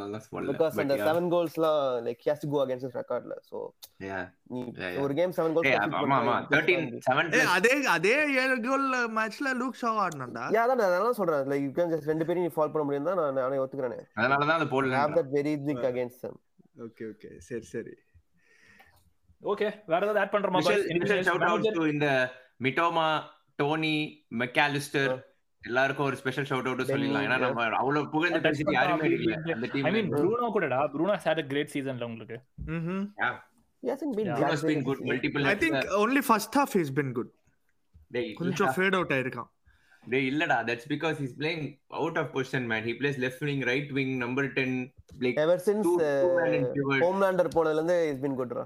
because 0.50 0.74
But 0.74 0.84
அந்த 0.84 0.96
yeah. 0.96 1.06
Seven 1.08 1.28
கோல்ஸ்லாம் 1.34 1.78
like 2.06 2.20
he 2.24 2.30
has 2.32 2.40
to 2.40 2.50
go 2.54 2.60
against 2.64 2.86
his 2.88 2.96
recordல 3.00 3.36
so 3.50 3.58
Yeah. 4.06 4.22
நீ 4.52 4.60
Yeah, 4.62 4.88
yeah. 4.88 5.02
ஒரு 5.04 5.12
கேம் 5.18 5.34
செவன் 5.36 5.54
கோல்ஸ் 5.56 5.70
ஏய், 5.70 5.78
ஆமா, 6.00 6.16
ஆமா. 6.20 6.36
13, 6.50 6.80
7 7.10 7.26
ஏய் 7.30 7.36
plus. 7.36 7.52
அதே 7.56 7.74
அதே 7.96 8.14
ஏழு 8.42 8.56
கோல் 8.66 8.86
மேட்ச்ல 9.18 9.52
லூக் 9.60 9.78
ஷா 9.82 9.92
ஆடுனான்டா 10.04 10.44
யா 10.56 10.64
அதான் 10.66 10.80
நான் 10.80 10.90
அதெல்லாம் 10.90 11.18
சொல்றேன் 11.20 11.48
லைக் 11.52 11.64
யூ 11.66 11.72
கேன் 11.78 11.92
ஜஸ்ட் 11.94 12.10
ரெண்டு 12.12 12.26
பேரும் 12.28 12.46
நீ 12.46 12.52
ஃபால் 12.56 12.72
பண்ண 12.74 12.86
முடியும் 12.88 13.08
தான் 13.10 13.20
நான் 13.22 13.38
நானே 13.42 13.60
ஒத்துக்கிறேன் 13.64 13.98
அதனால 14.18 14.40
தான் 14.48 14.58
அந்த 14.60 14.68
போடல 14.74 15.00
have 15.02 15.14
that 15.20 15.30
very 15.38 15.54
big 15.68 15.80
against 15.92 16.20
them 16.26 16.36
okay 16.86 17.04
okay 17.12 17.28
சரி 17.48 17.66
சரி 17.72 17.94
okay 19.44 19.70
வேற 19.92 20.00
ஏதாவது 20.04 20.20
ஆட் 20.22 20.34
பண்றோமா? 20.34 20.60
Shout 21.28 21.46
out? 21.48 21.68
டு 21.78 21.84
இந்த 21.94 22.08
மிட்டோமா 22.66 23.06
டோனி 23.58 23.94
மெக்காலிஸ்டர் 24.42 25.12
எல்லாருக்கும் 25.62 26.06
ஒரு 26.08 26.16
ஸ்பெஷல் 26.20 26.46
ஷவுட் 26.48 26.68
அவுட் 26.70 26.82
சொல்லிடலாம். 26.88 27.24
ஏன்னா 27.26 27.38
நம்ம 27.44 27.62
அவ்வளவு 27.80 28.10
புகழ்ந்து 28.14 28.40
பேசிட்டு 28.46 28.74
யாருமே 28.78 29.08
இல்ல. 29.18 29.34
அந்த 29.54 29.66
I 29.80 29.82
mean 29.86 29.94
டீம் 29.96 30.10
Bruno 30.16 30.48
கூடடா 30.56 30.80
Bruno 30.94 31.12
has 31.16 31.26
had 31.30 31.40
a 31.44 31.48
great 31.52 31.70
season 31.74 31.96
ல 32.00 32.08
உங்களுக்கு. 32.10 32.36
ம்ஹும் 32.74 33.04
he 33.82 33.90
hasn't 33.92 34.14
been 34.18 34.28
Yeah. 34.28 34.38
Bruno's 34.40 34.64
been 34.70 34.82
good 34.90 35.00
multiple 35.10 35.48
I 35.52 35.56
think 35.64 35.88
only 36.02 36.22
first 36.28 36.56
half 36.60 36.76
is 36.82 36.92
been 37.00 37.12
good 37.18 37.32
கொஞ்சம் 38.40 38.72
ஃபேட் 38.76 38.96
அவுட் 38.98 39.14
ஆயிருக்கான். 39.16 39.48
டேய் 40.04 40.26
இல்லடா. 40.30 40.56
That's 40.68 40.88
because 40.92 41.16
his 41.22 41.36
playing 41.40 41.64
out 42.00 42.18
of 42.22 42.30
position 42.34 42.66
man 42.72 42.84
he 42.88 42.94
plays 43.00 43.18
left 43.24 43.44
wing 43.50 43.62
right 43.70 43.92
wing 43.98 44.12
number 44.24 44.48
10 44.58 44.74
லைக் 45.24 45.38
uh, 45.40 45.58
pivot. 46.76 47.00
homelander 47.06 47.46
போனதுல 47.56 47.78
இருந்து 47.78 47.96
he's 48.06 48.20
been 48.24 48.36
good 48.40 48.52
raw 48.58 48.64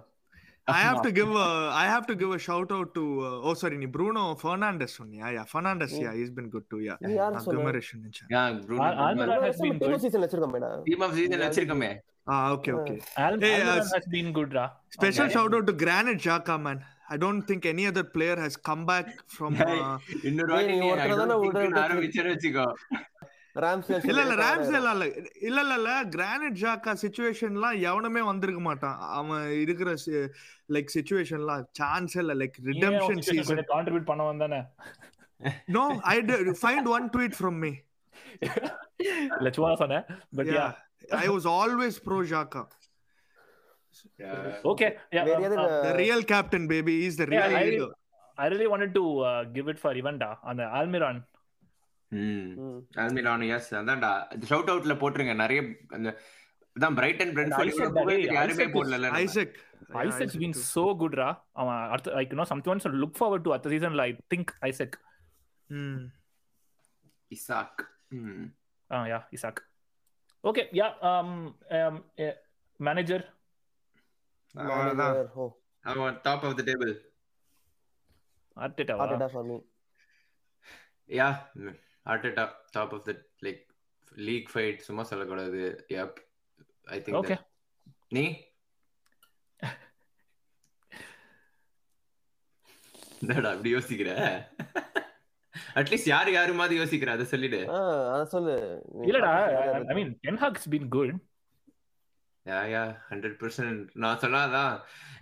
I 0.68 0.80
have 0.80 1.00
to 1.02 1.10
give 1.12 1.30
a 1.42 1.46
I 1.82 1.86
have 1.86 2.06
to 2.08 2.14
give 2.14 2.30
a 2.30 2.40
shout 2.46 2.70
out 2.76 2.88
to 2.96 3.04
uh, 3.20 3.46
oh 3.46 3.54
sorry 3.60 3.76
நீ 3.82 3.88
Bruno 3.96 4.22
Fernandes 4.42 4.92
சொன்னியா 4.98 5.26
yeah 5.36 5.46
Fernandes 5.52 5.92
yeah 6.04 6.12
he's 6.18 6.32
been 6.38 6.48
good 6.54 6.66
too 6.72 6.80
yeah 6.86 6.96
நான்? 7.06 7.38
Guimaraes 7.48 7.88
நினைச்சேன் 7.96 8.28
yeah 8.34 8.42
Bruno 8.66 8.82
Al- 8.88 9.00
Almiron 9.06 9.42
has 9.48 9.58
been 9.66 9.78
good 9.82 9.96
season 10.04 10.24
வச்சிருக்கோமேடா 10.24 10.70
team 10.88 11.04
of 11.06 11.16
season 11.18 11.44
வச்சிருக்கோமே 11.46 11.90
ah 12.26 12.46
okay 12.54 12.72
okay 12.78 12.96
Al- 13.26 13.40
Hey, 13.44 13.52
Almiron 13.56 13.82
uh, 13.82 13.92
has 13.96 14.06
been 14.16 14.30
good 14.38 14.52
ரா 14.58 14.66
special 14.96 15.28
shout 15.36 15.52
out 15.58 15.66
to 15.70 15.76
Granit 15.84 16.18
Xhaka 16.26 16.56
man 16.66 16.80
I 17.14 17.18
don't 17.24 17.42
think 17.50 17.62
any 17.74 17.84
other 17.90 18.04
player 18.16 18.36
has 18.44 18.56
come 18.68 18.82
back 18.92 19.06
from 19.36 19.52
uh, 19.68 19.94
இன்னொரு 20.30 20.50
வாட்டி 20.54 20.74
நீ 20.82 20.88
don't 21.12 21.20
தானே 21.22 21.36
ன்னு 21.68 21.80
ஆரம்பிச்சேன்னு 21.86 22.34
வச்சுக்கோ 22.34 22.66
இல்ல 24.10 24.20
இல்ல 24.22 24.34
ராம்ஸ் 24.34 24.68
இல்ல 24.70 24.90
இல்ல 25.48 25.74
இல்ல 25.76 25.90
கிரானைட் 26.16 26.58
ஜாக்கா 26.62 26.92
சுச்சுவேஷன்லாம் 27.02 27.76
எவனுமே 27.90 28.20
வந்திருக்க 28.20 28.60
மாட்டான் 28.60 28.98
அவன் 29.10 29.46
இருக்கிற 29.60 29.92
லைக் 30.68 30.94
சுச்சுவேஷன்லாம் 30.96 31.64
சான்ஸ் 31.72 32.16
இல்ல 32.16 32.34
லைக் 32.34 32.58
ரிடெம்ஷன் 32.64 33.22
சீசன் 33.28 33.62
கான்ட்ரிபியூட் 33.74 34.08
பண்ண 34.10 34.24
வந்தானே 34.32 34.60
no 35.68 35.84
I 36.04 36.16
find 36.62 36.88
one 36.88 37.08
tweet 37.16 37.38
from 37.40 37.58
me 37.64 37.72
இல்ல 39.38 39.50
சும்மா 39.50 39.72
சொன்னேன் 39.84 40.04
but 40.36 40.52
yeah 40.58 40.66
yeah 41.10 41.20
i 41.24 41.28
was 41.28 41.44
always 41.58 41.94
pro 41.98 42.18
Xhaka 42.24 42.64
Okay. 44.70 44.88
Yeah. 45.12 45.24
வேற 45.28 45.38
எது 45.46 45.56
uh, 45.58 45.68
The 45.84 45.92
real 46.00 46.20
captain, 46.32 46.64
baby. 46.72 46.94
He's 47.02 47.16
the 47.16 47.26
real 47.26 47.40
Yeah, 47.44 47.60
I- 47.60 47.68
hero. 47.68 47.86
I 48.38 48.48
really 48.48 48.68
uh. 52.12 52.18
ம் 52.18 52.50
ம். 52.66 52.80
ஆல்மிரான் 53.04 53.46
yes 53.54 53.70
அதான்டா 53.80 54.10
shout 54.50 54.70
அவுட்ல 54.72 54.94
போட்டுருங்க 55.00 55.34
நிறைய 55.42 55.60
அந்த 55.96 56.08
அதான் 56.76 56.96
பிரைட்டன் 56.98 57.32
புகழ்ந்து 57.34 58.04
டேய், 58.08 58.26
யாருமே 58.36 58.66
போடல 58.74 58.98
been 60.42 60.52
too. 60.52 60.64
so 60.74 60.84
good, 61.00 61.14
Ra. 61.20 61.28
அவன் 61.60 61.80
அடுத்த 61.92 62.22
you 62.22 62.38
know 62.40 62.48
sometimes 62.52 62.82
to 62.82 62.92
look 63.02 63.14
forward 63.16 63.42
to 63.44 63.52
அடுத்த 63.54 63.72
season 63.74 64.00
I 64.08 64.12
think 64.34 64.48
Isaac. 64.70 64.94
Hmm. 65.70 65.98
Ishaq 67.30 67.82
ம் 68.18 68.46
Ah 68.90 69.04
yeah, 69.12 69.22
Isaac. 69.36 69.56
Okay, 70.44 70.64
yeah. 70.72 70.92
Um, 71.08 71.30
um, 71.70 71.96
uh, 72.18 72.34
oh, 75.36 75.48
அவன் 75.84 76.16
top 76.22 76.44
of 76.48 76.56
the 76.60 76.64
table 76.70 76.92
Arteta. 78.56 78.94
Arteta 79.02 79.28
for 79.30 79.44
me. 79.50 79.58
Yeah 81.08 81.28
Arteta 82.08 82.44
top 82.70 82.94
of 82.94 83.06
the 83.08 83.12
like 83.46 83.62
league 84.12 84.50
fight 84.52 84.84
சும்மா 84.88 85.02
சொல்லக்கூடாது. 85.02 85.62
Yup 85.96 86.18
I 86.96 86.98
think 87.00 87.18
Okay. 87.22 87.38
நீ? 88.16 88.24
என்னடா 93.22 93.50
அப்படி 93.52 93.70
யோசிக்கிற? 93.74 94.10
At least 95.76 96.10
யாரு 96.12 96.30
யாரு 96.32 96.52
மாதிரி 96.52 96.74
யோசிக்கிற? 96.80 97.10
அதை 97.16 97.24
சொல்லிடு. 97.26 97.60
அத 98.14 98.24
சொல்லு. 98.34 98.54
இல்லடா 99.08 99.32
I 99.90 99.96
mean 99.98 100.10
Ten 100.26 100.36
Hag's 100.44 100.66
been 100.74 100.86
good. 100.96 101.10
Yeah 102.46 102.58
yeah 102.74 102.82
hundred 103.08 103.34
percent 103.40 103.80
நான் 104.02 104.20
சொன்னாதான் 104.20 104.74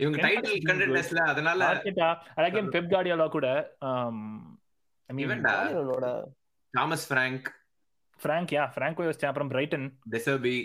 இவங்க 0.02 0.18
டைட்டில் 0.24 1.22
அதனால 1.32 1.70
Pep 2.74 2.86
Guardiola 2.92 3.26
கூட 3.36 3.46
um 3.88 4.18
I 5.10 5.14
mean 5.16 5.24
இவன்டா? 5.26 5.54
இவனோட 5.74 6.06
Thomas 6.73 7.07
Frank 7.13 7.47
Frank 8.19 8.49
yeah 8.55 8.67
Franco 8.75 9.01
யோசிச்சேன் 9.07 9.31
அப்புறம் 9.31 9.51
Brighton 9.53 9.83
டெசர்பி 10.13 10.55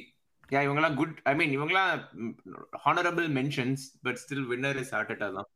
யா 0.48 0.60
இவங்கலாம் 0.66 0.96
குட் 0.96 1.14
ஐ 1.24 1.34
மீன் 1.34 1.52
இவங்கலாம் 1.56 1.92
honourable 2.84 3.28
mentions 3.38 3.84
but 4.06 4.18
still 4.24 4.46
winner 4.52 4.80
is 4.82 4.92
Arteta 4.98 5.28
தான் 5.36 5.48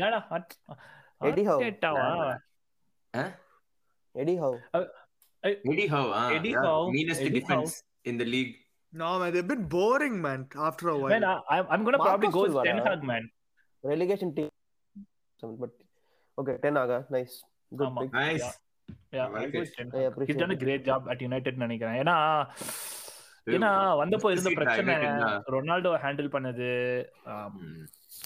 யாடா 0.00 0.18
Art- 0.30 0.56
Eddie 1.20 1.44
Howe. 1.46 1.60
Arteta-வா? 1.60 3.22
Eddie 4.14 4.34
Howe 4.42 4.54
Eddie 5.70 5.86
Howe 5.92 6.08
Eddie 6.36 6.54
Howe, 6.58 6.82
meanest 6.96 7.24
Eddie 7.24 7.34
defence 7.38 7.74
in 8.10 8.20
the 8.22 8.28
league 8.34 8.52
No, 8.92 9.08
man, 9.20 9.28
they've 9.34 9.48
been 9.48 9.66
boring, 9.74 10.14
man. 10.22 10.40
After 10.68 10.86
a 10.88 10.98
while. 11.00 11.12
Man, 11.12 11.24
I, 11.24 11.34
I'm- 11.54 11.68
I'm 11.72 11.82
gonna 11.86 11.98
probably 12.00 12.28
Marcus 12.28 12.36
go 12.36 12.42
with 12.44 12.54
Silva, 12.54 12.62
Ten 12.68 12.78
டா. 12.78 12.86
Hag 12.88 13.02
man. 13.10 13.24
relegation 13.84 14.30
team 14.36 14.48
but 15.60 15.74
okay 16.38 16.56
10 16.64 16.80
ஆகா 16.82 16.98
nice 17.16 17.34
good 17.72 17.86
ஆமா. 17.88 18.02
pick 18.02 18.16
nice 18.20 18.42
Yeah, 18.42 18.56
A 19.23 20.07
it. 20.53 20.63
great 20.63 20.83
job 20.89 21.03
at 21.13 21.19
United 21.27 21.55
நினைக்கிறேன். 21.63 21.97
ஏன்னா 22.03 22.15
ஏன்னா 23.55 23.69
வந்தப்போ 24.01 24.29
இருந்த 24.35 24.51
பிரச்சனை. 24.59 24.93
Ronaldo 25.55 25.91
handle 26.03 26.29
பண்ணது 26.35 26.69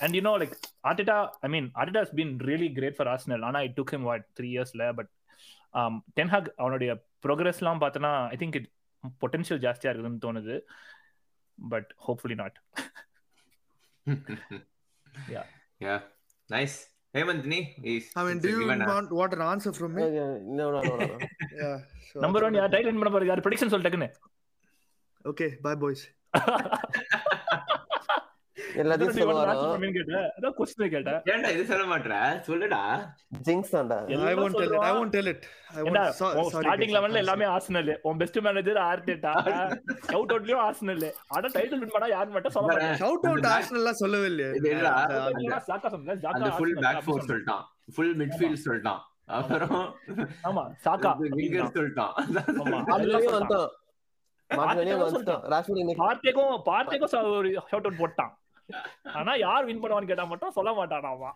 and 0.04 0.16
you 0.18 0.22
know 0.30 0.34
like 0.44 0.56
Arteta 0.90 1.18
I 1.48 1.50
mean 1.56 1.70
Arteta 1.82 2.04
has 2.06 2.16
been 2.20 2.34
really 2.50 2.70
great 2.80 2.98
for 3.00 3.12
Arsenal 3.14 3.46
ஆனா 3.50 3.62
it 3.68 3.78
took 3.80 3.94
him 3.96 4.08
what 4.10 4.26
three 4.40 4.50
இயர்ஸ்ல 4.56 4.86
பட் 5.00 5.12
டென்ஹாக் 6.20 6.52
அவனுடைய 6.64 6.92
ப்ரோக்ரஸ்லாம் 7.26 7.82
பார்த்தோன்னா 7.86 8.14
ஐ 8.36 8.38
திங்க் 8.44 8.58
இட் 8.62 8.70
பொட்டன்ஷியல் 9.24 9.64
ஜாஸ்தியா 9.66 9.92
இருக்குதுன்னு 9.92 10.24
தோணுது. 10.28 10.56
But 11.58 11.90
hopefully 12.08 12.40
not 12.44 12.60
Yeah. 15.34 15.46
Yeah 15.82 15.96
nice 16.50 16.78
Hemanth 17.18 17.46
நீ 17.54 17.60
is 17.94 18.10
I 18.20 18.24
mean, 18.26 18.40
do 18.44 18.50
you 18.56 18.66
want, 18.92 19.12
want 19.20 19.32
an 19.38 19.44
answer 19.52 19.72
from 19.80 19.92
me? 19.98 20.04
No. 20.60 20.66
Yeah. 21.62 21.78
Sure. 22.08 22.22
Number 22.26 22.46
one 22.48 22.58
யார் 22.60 22.74
title 22.76 23.00
பண்ண 23.00 23.12
போறது 23.16 23.32
யார் 23.32 23.46
ப்ரெடிக்ஷன் 23.48 23.74
சொல்லிட்டேன்னு 23.76 24.10
Okay, 25.26 25.50
bye, 25.66 25.76
boys. 25.76 26.02
எல்லாத்தையும் 28.76 29.18
சொல்லுவாரோ? 29.20 29.78
அதான் 30.38 30.88
கேட்டேன் 30.90 31.22
ஏன்டா 31.26 31.52
இது 31.52 31.66
சொல்ல 31.66 31.98
மாட்ற? 31.98 32.40
சொல்லுடா. 32.48 32.80
ஜிங்ஸ் 33.44 33.72
தான்டா. 33.72 33.98
I 34.06 34.14
எல்லாம் 34.14 34.38
won't 34.38 34.58
tell 34.58 34.76
it. 34.76 34.80
I 34.80 34.92
சொல்றான். 34.92 34.96
won't 34.96 35.10
tell 35.10 35.34
it. 35.34 35.44
I 35.76 35.84
ஏண்டா, 35.84 36.06
won't. 36.06 36.10
So, 36.10 36.32
உன் 36.32 36.54
sorry. 36.54 36.68
ஸ்டார்டிங். 36.68 36.94
லெவல்ல 36.96 37.14
எல்லாமே 37.14 37.46
ஆர்சனல் 37.46 37.98
உன் 38.02 38.18
பெஸ்ட் 38.18 38.40
மேனேஜர் 38.40 38.76
ஆர்டேட்டா 38.76 39.32
அவுட் 40.14 40.32
அவுட்லயும் 40.32 40.74
ஆர்சனல் 40.74 41.12
ஆனா 41.28 41.48
டைட்டில் 41.48 41.78
வின் 41.78 41.90
பண்ணா 41.92 42.08
யார் 42.08 42.28
மட்டும் 42.28 42.52
சொல்ல 42.52 42.74
back- 42.74 42.98
Arsenal 43.00 43.76
எல்லாம் 43.76 43.94
சொல்லவே 43.94 44.26
இல்லையே. 44.26 44.52
இது 44.52 44.74
இல்லடா. 44.74 45.62
சாக்கா 45.68 45.88
சொன்னேன், 45.88 46.20
ஜாக்கா 46.20 46.28
அந்த 46.28 46.50
ஃபுல் 46.50 46.74
பேக் 46.74 47.04
ஃபோர். 47.06 47.30
சொல்லிட்டான். 47.30 47.64
ஃபுல் 47.96 48.18
மிட்ஃபீல்ட் 48.18 48.56
சொல்லிட்டான். 48.66 49.00
அப்புறம் 49.26 49.96
ஆமா 50.44 50.70
சாக்கா 50.86 51.16
விங்கர் 51.20 51.70
சொல்லிட்டான். 51.74 52.12
ஆமா 52.48 52.84
அதுலயும் 52.88 53.34
வந்துட்டான். 53.38 53.68
மார்டினே 54.54 54.94
வந்துட்டான். 55.02 55.42
ராஷ்வர்ட் 55.50 55.78
இன்னைக்கு 55.78 56.12
பார்ட்டேக்கும் 56.12 56.62
பார்ட்டேக்கும் 56.66 57.36
ஒரு 57.38 57.50
ஷவுட் 57.50 57.62
அவுட் 57.70 58.00
போட்டான். 58.00 58.30
ஆனா 59.20 59.34
யார் 59.46 59.68
வின் 59.70 59.82
பண்ணுவான்னு 59.84 60.12
கேட்டா 60.12 60.28
மட்டும் 60.34 60.58
சொல்ல 60.60 60.74
மாட்டானாமா 60.82 61.32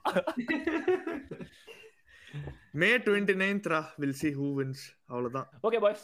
May 2.82 2.92
29th, 2.98 3.66
ரா. 3.72 3.80
We'll 4.02 4.14
see 4.20 4.30
who 4.38 4.46
wins. 4.60 4.80
அவ்வளவுதான். 5.10 5.48
Okay 5.68 5.80
boys 5.84 6.04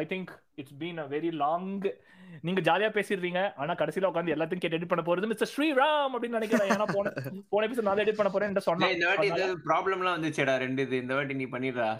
I 0.00 0.04
think 0.12 0.30
it's 0.60 0.76
been 0.80 0.98
a 1.02 1.04
very 1.12 1.30
long 1.42 1.68
நீங்க 2.46 2.60
ஜாலியா 2.68 2.88
பேசிடுறீங்க. 2.96 3.40
ஆனா 3.60 3.72
கடைசில 3.80 4.08
உட்காந்து 4.10 4.34
எல்லாத்தையும் 4.34 4.62
கேட்டு 4.62 4.78
எடிட் 4.78 4.92
பண்ண 4.92 5.02
போறது 5.08 5.30
மிஸ்டர் 5.32 5.50
ஸ்ரீராம் 5.52 6.14
அப்படின்னு 6.14 6.38
நினைக்கிறேன். 6.38 6.70
ஏன்னா 6.74 6.86
போன 6.96 7.12
போன 7.52 7.66
எபிசோட் 7.68 7.88
நான் 7.88 8.02
எடிட் 8.04 8.20
பண்ண 8.20 8.32
போறேன் 8.34 8.56
டேய், 8.58 8.94
இந்த 8.96 9.06
வாட்டி 9.10 9.28
சொன்னேன் 9.30 9.52
இது 9.52 9.64
ப்ராப்ளம்லாம் 9.68 10.16
வந்துச்சேடா 10.18 10.56
ரெண்டு 10.64 10.84
இது. 10.88 10.96
இந்த 11.04 11.14
வாட்டி 11.18 11.36
நீ 11.42 11.46
பண்ணிடுறா. 11.54 11.90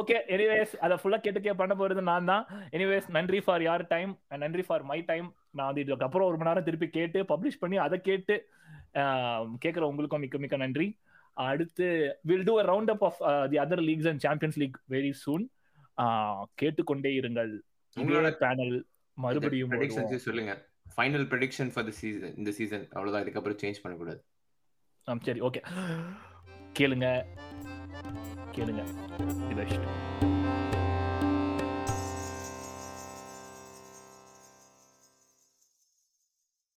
ஓகே 0.00 0.16
எனிவேஸ் 0.34 0.74
அதை 0.86 0.96
ஃபுல்லா 1.02 1.20
கேட்டு 1.26 1.40
கே 1.46 1.54
பண்ண 1.62 1.74
போறது 1.82 2.02
நான் 2.10 2.30
தான். 2.32 2.44
எனிவேஸ் 2.76 3.08
நன்றி 3.18 3.40
ஃபார் 3.46 3.64
யார் 3.68 3.84
டைம் 3.94 4.12
நன்றி 4.44 4.64
ஃபார் 4.68 4.84
மை 4.90 4.98
டைம் 5.12 5.28
நான் 5.54 5.68
வந்து 5.68 5.82
இதுக்கப்புறம் 5.84 6.28
ஒரு 6.30 6.36
மணி 6.38 6.50
நேரம் 6.50 6.66
திருப்பி 6.68 6.88
கேட்டு 6.96 7.20
பப்ளிஷ் 7.30 7.60
பண்ணி 7.62 7.76
அதை 7.84 7.96
கேட்டு 8.08 8.34
கேட்குற 9.64 9.84
உங்களுக்கும் 9.90 10.22
மிக்க 10.24 10.38
மிக்க 10.44 10.56
நன்றி. 10.62 10.86
அடுத்து 11.36 11.86
will 12.28 12.46
do 12.48 12.54
a 12.62 12.64
round 12.70 12.92
up 12.94 13.04
of 13.08 13.20
the 13.52 13.58
other 13.64 13.82
leagues 13.88 14.08
and 14.10 14.22
Champions 14.26 14.58
League 14.62 14.78
very 14.94 15.12
soon 15.24 15.44
கேட்டுக்கொண்டே 16.62 17.12
இருங்கள். 17.20 17.52
உங்களோட 17.96 18.28
பேனல் 18.42 18.74
மறுபடியும் 19.16 19.72
சொல்லுங்க. 20.26 20.54
Final 20.96 21.26
prediction 21.32 21.70
for 21.74 21.86
the 21.88 21.94
season 22.00 22.34
இந்த 22.40 22.50
சீசன் 22.58 22.84
அவ்வளவுதான் 22.94 23.24
இதுக்கப்புறம் 23.24 23.60
சேஞ்ச் 23.62 23.82
பண்ண 23.84 23.96
கூடாது 23.96 24.20
ஆம், 25.08 25.22
சரி 25.26 25.40
ஓகே 25.48 25.60
கேளுங்க. 26.78 27.06
கேளுங்க. 28.56 28.82
இது 29.52 29.64